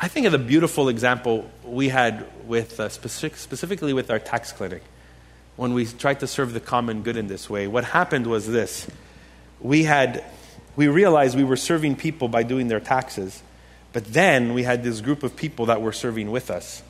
I 0.00 0.06
think 0.06 0.26
of 0.26 0.30
the 0.30 0.38
beautiful 0.38 0.88
example 0.88 1.50
we 1.64 1.88
had 1.88 2.24
with, 2.46 2.78
uh, 2.78 2.88
specific, 2.88 3.36
specifically 3.36 3.92
with 3.92 4.08
our 4.08 4.20
tax 4.20 4.52
clinic, 4.52 4.84
when 5.56 5.74
we 5.74 5.84
tried 5.86 6.20
to 6.20 6.28
serve 6.28 6.52
the 6.52 6.60
common 6.60 7.02
good 7.02 7.16
in 7.16 7.26
this 7.26 7.50
way. 7.50 7.66
What 7.66 7.82
happened 7.82 8.28
was 8.28 8.46
this 8.46 8.86
we 9.60 9.82
had, 9.82 10.24
we 10.76 10.86
realized 10.86 11.36
we 11.36 11.42
were 11.42 11.56
serving 11.56 11.96
people 11.96 12.28
by 12.28 12.44
doing 12.44 12.68
their 12.68 12.78
taxes, 12.78 13.42
but 13.92 14.04
then 14.04 14.54
we 14.54 14.62
had 14.62 14.84
this 14.84 15.00
group 15.00 15.24
of 15.24 15.34
people 15.34 15.66
that 15.66 15.82
were 15.82 15.92
serving 15.92 16.30
with 16.30 16.52
us. 16.52 16.84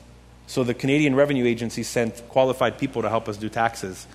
So 0.45 0.63
the 0.63 0.75
Canadian 0.75 1.15
Revenue 1.15 1.47
Agency 1.47 1.81
sent 1.81 2.21
qualified 2.29 2.77
people 2.77 3.01
to 3.01 3.09
help 3.09 3.27
us 3.27 3.37
do 3.37 3.49
taxes, 3.49 4.05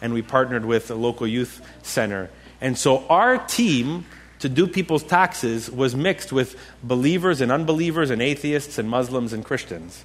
and 0.00 0.14
we 0.14 0.22
partnered 0.22 0.64
with 0.64 0.92
a 0.92 0.94
local 0.94 1.26
youth 1.26 1.60
center. 1.82 2.30
And 2.60 2.76
so 2.76 3.06
our 3.08 3.38
team 3.38 4.06
to 4.40 4.48
do 4.48 4.66
people's 4.66 5.02
taxes 5.02 5.70
was 5.70 5.94
mixed 5.94 6.32
with 6.32 6.58
believers 6.82 7.40
and 7.40 7.52
unbelievers 7.52 8.10
and 8.10 8.20
atheists 8.22 8.78
and 8.78 8.88
Muslims 8.88 9.32
and 9.32 9.44
Christians. 9.44 10.04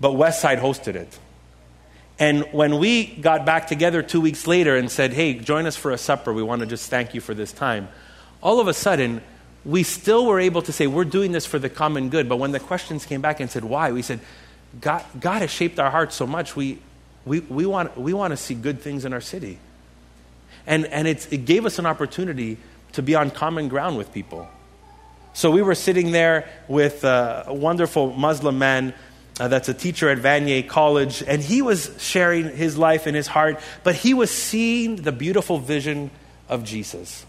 But 0.00 0.12
Westside 0.12 0.60
hosted 0.60 0.96
it. 0.96 1.18
And 2.18 2.44
when 2.52 2.78
we 2.78 3.06
got 3.06 3.44
back 3.44 3.66
together 3.66 4.02
two 4.02 4.20
weeks 4.20 4.46
later 4.46 4.76
and 4.76 4.90
said, 4.90 5.12
hey, 5.12 5.34
join 5.34 5.66
us 5.66 5.76
for 5.76 5.90
a 5.90 5.98
supper, 5.98 6.32
we 6.32 6.42
want 6.42 6.60
to 6.60 6.66
just 6.66 6.90
thank 6.90 7.14
you 7.14 7.20
for 7.20 7.34
this 7.34 7.52
time, 7.52 7.88
all 8.40 8.60
of 8.60 8.68
a 8.68 8.74
sudden, 8.74 9.20
we 9.64 9.82
still 9.82 10.26
were 10.26 10.38
able 10.38 10.62
to 10.62 10.72
say, 10.72 10.86
we're 10.86 11.04
doing 11.04 11.32
this 11.32 11.46
for 11.46 11.58
the 11.58 11.68
common 11.68 12.10
good. 12.10 12.28
But 12.28 12.36
when 12.36 12.52
the 12.52 12.60
questions 12.60 13.06
came 13.06 13.20
back 13.20 13.40
and 13.40 13.50
said, 13.50 13.64
why? 13.64 13.90
We 13.92 14.02
said, 14.02 14.20
God, 14.80 15.04
God 15.18 15.40
has 15.42 15.50
shaped 15.50 15.78
our 15.78 15.90
hearts 15.90 16.14
so 16.14 16.26
much, 16.26 16.54
we, 16.54 16.78
we, 17.24 17.40
we, 17.40 17.66
want, 17.66 17.96
we 17.96 18.12
want 18.12 18.32
to 18.32 18.36
see 18.36 18.54
good 18.54 18.80
things 18.80 19.04
in 19.04 19.12
our 19.12 19.20
city. 19.20 19.58
And, 20.66 20.86
and 20.86 21.06
it 21.06 21.44
gave 21.44 21.66
us 21.66 21.78
an 21.78 21.86
opportunity 21.86 22.56
to 22.92 23.02
be 23.02 23.14
on 23.14 23.30
common 23.30 23.68
ground 23.68 23.98
with 23.98 24.12
people. 24.12 24.48
So 25.32 25.50
we 25.50 25.62
were 25.62 25.74
sitting 25.74 26.12
there 26.12 26.48
with 26.68 27.04
a 27.04 27.46
wonderful 27.48 28.12
Muslim 28.12 28.58
man 28.58 28.94
uh, 29.40 29.48
that's 29.48 29.68
a 29.68 29.74
teacher 29.74 30.08
at 30.08 30.18
Vanier 30.18 30.66
College, 30.66 31.22
and 31.26 31.42
he 31.42 31.60
was 31.60 31.90
sharing 31.98 32.56
his 32.56 32.78
life 32.78 33.06
and 33.06 33.16
his 33.16 33.26
heart, 33.26 33.58
but 33.82 33.96
he 33.96 34.14
was 34.14 34.30
seeing 34.30 34.96
the 34.96 35.10
beautiful 35.10 35.58
vision 35.58 36.10
of 36.48 36.62
Jesus. 36.62 37.26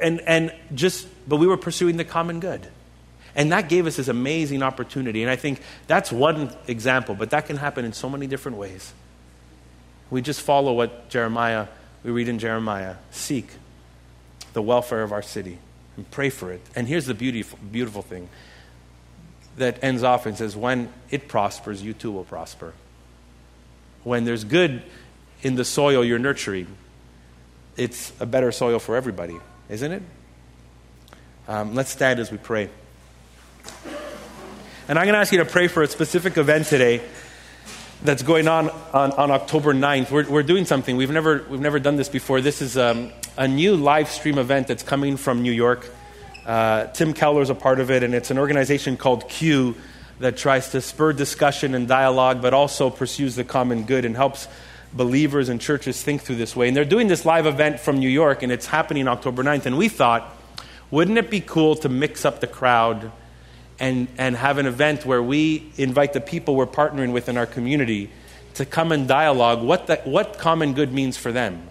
And, 0.00 0.20
and 0.20 0.52
just, 0.74 1.08
but 1.26 1.36
we 1.36 1.46
were 1.46 1.56
pursuing 1.56 1.96
the 1.96 2.04
common 2.04 2.38
good. 2.38 2.66
And 3.34 3.52
that 3.52 3.68
gave 3.68 3.86
us 3.86 3.96
this 3.96 4.08
amazing 4.08 4.62
opportunity. 4.62 5.22
And 5.22 5.30
I 5.30 5.36
think 5.36 5.62
that's 5.86 6.12
one 6.12 6.54
example, 6.66 7.14
but 7.14 7.30
that 7.30 7.46
can 7.46 7.56
happen 7.56 7.84
in 7.84 7.92
so 7.92 8.10
many 8.10 8.26
different 8.26 8.58
ways. 8.58 8.92
We 10.10 10.22
just 10.22 10.40
follow 10.42 10.72
what 10.74 11.08
Jeremiah, 11.08 11.68
we 12.02 12.10
read 12.10 12.28
in 12.28 12.38
Jeremiah 12.38 12.96
seek, 13.10 13.48
the 14.52 14.62
welfare 14.62 15.02
of 15.02 15.12
our 15.12 15.22
city 15.22 15.58
and 15.96 16.10
pray 16.10 16.30
for 16.30 16.52
it. 16.52 16.60
And 16.74 16.86
here's 16.88 17.06
the 17.06 17.14
beautiful, 17.14 17.58
beautiful 17.70 18.02
thing 18.02 18.28
that 19.56 19.82
ends 19.82 20.02
off 20.02 20.26
and 20.26 20.36
says, 20.38 20.56
When 20.56 20.92
it 21.10 21.28
prospers, 21.28 21.82
you 21.82 21.92
too 21.92 22.12
will 22.12 22.24
prosper. 22.24 22.72
When 24.04 24.24
there's 24.24 24.44
good 24.44 24.82
in 25.42 25.56
the 25.56 25.64
soil 25.64 26.04
you're 26.04 26.18
nurturing, 26.18 26.68
it's 27.76 28.12
a 28.20 28.26
better 28.26 28.52
soil 28.52 28.78
for 28.78 28.96
everybody, 28.96 29.36
isn't 29.68 29.92
it? 29.92 30.02
Um, 31.48 31.74
let's 31.74 31.90
stand 31.90 32.20
as 32.20 32.30
we 32.30 32.38
pray. 32.38 32.70
And 34.88 34.98
I'm 34.98 35.04
going 35.04 35.14
to 35.14 35.20
ask 35.20 35.32
you 35.32 35.38
to 35.38 35.44
pray 35.44 35.68
for 35.68 35.82
a 35.82 35.86
specific 35.86 36.38
event 36.38 36.66
today 36.66 37.02
that's 38.02 38.22
going 38.22 38.46
on 38.46 38.70
on, 38.92 39.12
on 39.12 39.30
October 39.30 39.74
9th. 39.74 40.10
We're, 40.10 40.28
we're 40.28 40.42
doing 40.42 40.64
something. 40.64 40.96
We've 40.96 41.10
never, 41.10 41.44
we've 41.48 41.60
never 41.60 41.78
done 41.78 41.96
this 41.96 42.08
before. 42.08 42.40
This 42.40 42.62
is 42.62 42.76
um, 42.76 43.10
a 43.36 43.48
new 43.48 43.76
live 43.76 44.08
stream 44.08 44.38
event 44.38 44.68
that's 44.68 44.82
coming 44.82 45.16
from 45.16 45.42
New 45.42 45.52
York. 45.52 45.88
Uh, 46.46 46.86
Tim 46.86 47.12
Keller 47.12 47.42
is 47.42 47.50
a 47.50 47.54
part 47.54 47.80
of 47.80 47.90
it, 47.90 48.02
and 48.02 48.14
it's 48.14 48.30
an 48.30 48.38
organization 48.38 48.96
called 48.96 49.28
Q 49.28 49.74
that 50.20 50.36
tries 50.36 50.70
to 50.70 50.80
spur 50.80 51.12
discussion 51.12 51.74
and 51.74 51.86
dialogue, 51.86 52.40
but 52.40 52.54
also 52.54 52.90
pursues 52.90 53.36
the 53.36 53.44
common 53.44 53.84
good 53.84 54.04
and 54.04 54.16
helps 54.16 54.48
believers 54.92 55.48
and 55.48 55.60
churches 55.60 56.02
think 56.02 56.22
through 56.22 56.36
this 56.36 56.56
way. 56.56 56.68
And 56.68 56.76
they're 56.76 56.84
doing 56.84 57.08
this 57.08 57.24
live 57.24 57.46
event 57.46 57.80
from 57.80 57.98
New 57.98 58.08
York, 58.08 58.42
and 58.42 58.50
it's 58.50 58.66
happening 58.66 59.06
October 59.06 59.42
9th. 59.42 59.66
And 59.66 59.76
we 59.76 59.88
thought, 59.88 60.34
wouldn't 60.90 61.18
it 61.18 61.30
be 61.30 61.40
cool 61.40 61.74
to 61.76 61.88
mix 61.88 62.24
up 62.24 62.40
the 62.40 62.46
crowd 62.46 63.12
and, 63.80 64.08
and 64.18 64.36
have 64.36 64.58
an 64.58 64.66
event 64.66 65.06
where 65.06 65.22
we 65.22 65.72
invite 65.76 66.12
the 66.12 66.20
people 66.20 66.56
we're 66.56 66.66
partnering 66.66 67.12
with 67.12 67.28
in 67.28 67.36
our 67.36 67.46
community 67.46 68.10
to 68.54 68.64
come 68.64 68.92
and 68.92 69.06
dialogue 69.06 69.62
what, 69.62 69.86
the, 69.86 69.96
what 70.04 70.38
common 70.38 70.74
good 70.74 70.92
means 70.92 71.16
for 71.16 71.30
them 71.30 71.68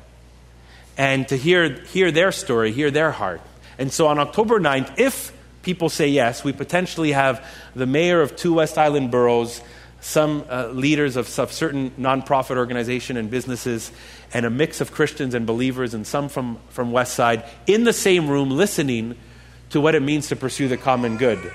and 0.98 1.28
to 1.28 1.38
hear, 1.38 1.70
hear 1.70 2.12
their 2.12 2.32
story, 2.32 2.72
hear 2.72 2.90
their 2.90 3.12
heart. 3.12 3.42
And 3.78 3.92
so 3.92 4.08
on 4.08 4.18
October 4.20 4.60
9th, 4.60 5.00
if 5.00 5.32
people 5.62 5.90
say 5.90 6.08
yes, 6.08 6.44
we 6.44 6.54
potentially 6.54 7.12
have 7.12 7.46
the 7.76 7.86
mayor 7.86 8.22
of 8.22 8.36
two 8.36 8.54
West 8.56 8.78
Island 8.78 9.12
boroughs 9.12 9.62
some 10.00 10.46
uh, 10.50 10.68
leaders 10.68 11.16
of, 11.16 11.38
of 11.40 11.52
certain 11.52 11.92
nonprofit 11.92 12.58
organization 12.58 13.18
and 13.18 13.30
businesses, 13.30 13.92
and 14.34 14.46
a 14.46 14.50
mix 14.50 14.80
of 14.80 14.92
Christians 14.92 15.34
and 15.34 15.46
believers, 15.46 15.94
and 15.94 16.06
some 16.06 16.30
from, 16.30 16.60
from 16.70 16.92
West 16.92 17.14
Side, 17.14 17.44
in 17.66 17.84
the 17.84 17.94
same 17.94 18.30
room 18.30 18.50
listening 18.50 19.18
to 19.72 19.82
what 19.82 19.96
it 19.96 20.02
means 20.02 20.28
to 20.30 20.36
pursue 20.36 20.68
the 20.68 20.78
common 20.78 21.18
good. 21.18 21.52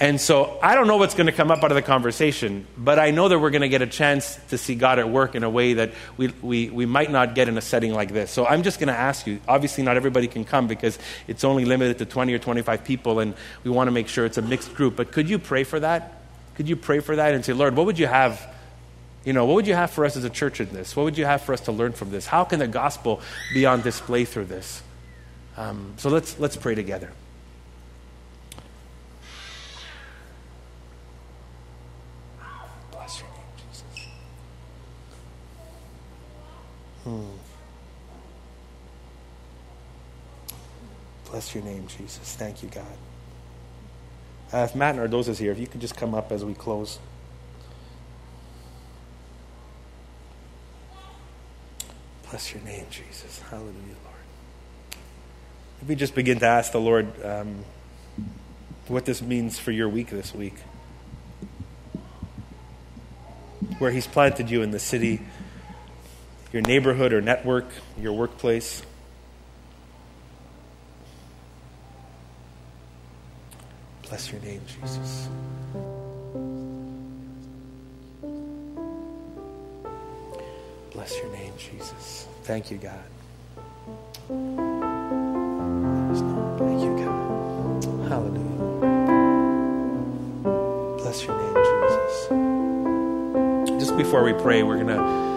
And 0.00 0.20
so 0.20 0.58
I 0.62 0.76
don't 0.76 0.86
know 0.86 0.96
what's 0.96 1.14
going 1.14 1.26
to 1.26 1.32
come 1.32 1.50
up 1.50 1.64
out 1.64 1.72
of 1.72 1.74
the 1.74 1.82
conversation, 1.82 2.66
but 2.76 3.00
I 3.00 3.10
know 3.10 3.28
that 3.28 3.38
we're 3.38 3.50
going 3.50 3.62
to 3.62 3.68
get 3.68 3.82
a 3.82 3.86
chance 3.86 4.38
to 4.50 4.58
see 4.58 4.76
God 4.76 5.00
at 5.00 5.10
work 5.10 5.34
in 5.34 5.42
a 5.42 5.50
way 5.50 5.74
that 5.74 5.92
we, 6.16 6.28
we, 6.40 6.70
we 6.70 6.86
might 6.86 7.10
not 7.10 7.34
get 7.34 7.48
in 7.48 7.58
a 7.58 7.60
setting 7.60 7.92
like 7.92 8.12
this. 8.12 8.30
So 8.30 8.46
I'm 8.46 8.62
just 8.62 8.78
going 8.78 8.88
to 8.88 8.98
ask 8.98 9.26
you 9.26 9.40
obviously, 9.48 9.82
not 9.82 9.96
everybody 9.96 10.28
can 10.28 10.44
come 10.44 10.68
because 10.68 10.98
it's 11.26 11.42
only 11.42 11.64
limited 11.64 11.98
to 11.98 12.04
20 12.04 12.32
or 12.32 12.38
25 12.38 12.84
people, 12.84 13.18
and 13.18 13.34
we 13.64 13.70
want 13.72 13.88
to 13.88 13.92
make 13.92 14.06
sure 14.06 14.24
it's 14.24 14.38
a 14.38 14.42
mixed 14.42 14.74
group. 14.74 14.94
But 14.94 15.10
could 15.10 15.28
you 15.28 15.38
pray 15.38 15.64
for 15.64 15.80
that? 15.80 16.22
Could 16.54 16.68
you 16.68 16.76
pray 16.76 17.00
for 17.00 17.16
that 17.16 17.34
and 17.34 17.44
say, 17.44 17.52
Lord, 17.52 17.76
what 17.76 17.86
would 17.86 17.98
you 17.98 18.06
have? 18.06 18.54
You 19.24 19.32
know, 19.32 19.46
what 19.46 19.54
would 19.54 19.66
you 19.66 19.74
have 19.74 19.90
for 19.90 20.04
us 20.04 20.16
as 20.16 20.24
a 20.24 20.30
church 20.30 20.60
in 20.60 20.68
this? 20.70 20.96
What 20.96 21.04
would 21.04 21.18
you 21.18 21.24
have 21.24 21.42
for 21.42 21.52
us 21.52 21.60
to 21.62 21.72
learn 21.72 21.92
from 21.92 22.10
this? 22.10 22.26
How 22.26 22.44
can 22.44 22.60
the 22.60 22.68
gospel 22.68 23.20
be 23.52 23.66
on 23.66 23.82
display 23.82 24.24
through 24.24 24.46
this? 24.46 24.82
Um, 25.56 25.94
so 25.96 26.08
let's, 26.08 26.38
let's 26.38 26.56
pray 26.56 26.76
together. 26.76 27.12
Bless 32.90 33.20
your 33.20 33.28
name, 33.28 33.46
Jesus. 33.56 34.06
Hmm. 37.04 37.24
Bless 41.30 41.54
your 41.54 41.64
name, 41.64 41.86
Jesus. 41.86 42.36
Thank 42.36 42.62
you, 42.62 42.68
God. 42.70 42.84
Uh, 44.52 44.58
if 44.68 44.74
Matt 44.74 44.96
Nardoza 44.96 45.28
is 45.28 45.38
here, 45.38 45.52
if 45.52 45.58
you 45.58 45.66
could 45.66 45.80
just 45.80 45.96
come 45.96 46.14
up 46.14 46.32
as 46.32 46.44
we 46.44 46.54
close. 46.54 46.98
Bless 52.30 52.52
your 52.52 52.62
name, 52.62 52.86
Jesus. 52.90 53.40
Hallelujah, 53.50 53.74
Lord. 54.04 54.16
If 55.82 55.88
we 55.88 55.94
just 55.94 56.14
begin 56.14 56.38
to 56.40 56.46
ask 56.46 56.72
the 56.72 56.80
Lord 56.80 57.06
um, 57.24 57.64
what 58.86 59.04
this 59.04 59.20
means 59.20 59.58
for 59.58 59.70
your 59.70 59.88
week 59.88 60.08
this 60.10 60.34
week, 60.34 60.54
where 63.78 63.90
He's 63.90 64.06
planted 64.06 64.50
you 64.50 64.62
in 64.62 64.70
the 64.70 64.78
city, 64.78 65.20
your 66.52 66.62
neighborhood 66.62 67.12
or 67.12 67.20
network, 67.20 67.66
your 68.00 68.12
workplace. 68.12 68.82
Bless 74.08 74.32
your 74.32 74.40
name, 74.40 74.62
Jesus. 74.66 75.28
Bless 80.92 81.16
your 81.18 81.30
name, 81.32 81.52
Jesus. 81.58 82.26
Thank 82.44 82.70
you, 82.70 82.78
God. 82.78 83.04
Thank 86.58 86.80
you, 86.82 86.96
God. 86.96 87.84
Hallelujah. 88.08 88.88
Bless 90.96 91.22
your 91.24 91.36
name, 91.36 91.54
Jesus. 93.68 93.84
Just 93.84 93.96
before 93.98 94.24
we 94.24 94.32
pray, 94.32 94.62
we're 94.62 94.76
going 94.82 94.88
to. 94.88 95.27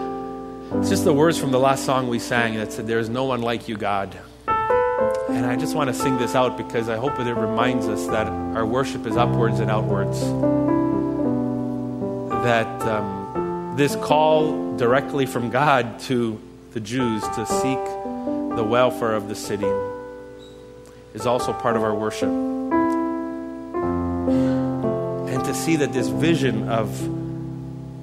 It's 0.78 0.88
just 0.88 1.04
the 1.04 1.12
words 1.12 1.38
from 1.38 1.50
the 1.50 1.60
last 1.60 1.84
song 1.84 2.08
we 2.08 2.18
sang 2.18 2.54
that 2.54 2.72
said, 2.72 2.86
There 2.86 2.98
is 2.98 3.10
no 3.10 3.24
one 3.24 3.42
like 3.42 3.68
you, 3.68 3.76
God. 3.76 4.18
And 4.48 5.44
I 5.44 5.54
just 5.54 5.76
want 5.76 5.88
to 5.88 5.94
sing 5.94 6.16
this 6.16 6.34
out 6.34 6.56
because 6.56 6.88
I 6.88 6.96
hope 6.96 7.16
that 7.18 7.26
it 7.26 7.34
reminds 7.34 7.86
us 7.88 8.06
that 8.06 8.26
our 8.26 8.64
worship 8.64 9.06
is 9.06 9.16
upwards 9.16 9.60
and 9.60 9.70
outwards. 9.70 10.18
That 12.42 12.82
um, 12.88 13.74
this 13.76 13.96
call 13.96 14.76
directly 14.76 15.26
from 15.26 15.50
God 15.50 16.00
to 16.00 16.40
the 16.72 16.80
Jews 16.80 17.22
to 17.22 17.44
seek 17.46 17.78
the 18.56 18.64
welfare 18.66 19.14
of 19.14 19.28
the 19.28 19.34
city 19.34 19.70
is 21.12 21.26
also 21.26 21.52
part 21.52 21.76
of 21.76 21.82
our 21.84 21.94
worship. 21.94 22.30
And 25.28 25.44
to 25.44 25.54
see 25.54 25.76
that 25.76 25.92
this 25.92 26.08
vision 26.08 26.68
of, 26.70 26.88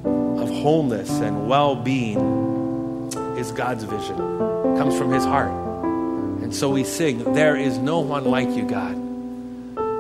of 0.06 0.50
wholeness 0.50 1.10
and 1.20 1.50
well 1.50 1.76
being 1.76 2.49
is 3.50 3.58
God's 3.58 3.84
vision, 3.84 4.18
comes 4.78 4.98
from 4.98 5.12
His 5.12 5.26
heart. 5.26 5.52
And 6.42 6.54
so 6.54 6.70
we 6.70 6.84
sing, 6.84 7.34
There 7.34 7.56
is 7.56 7.78
no 7.78 8.00
one 8.00 8.26
like 8.26 8.50
you, 8.50 8.64
God, 8.64 8.96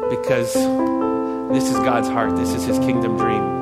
because 0.09 0.53
this 0.53 1.69
is 1.69 1.77
God's 1.79 2.07
heart, 2.07 2.35
this 2.35 2.53
is 2.53 2.65
His 2.65 2.77
kingdom 2.79 3.17
dream. 3.17 3.58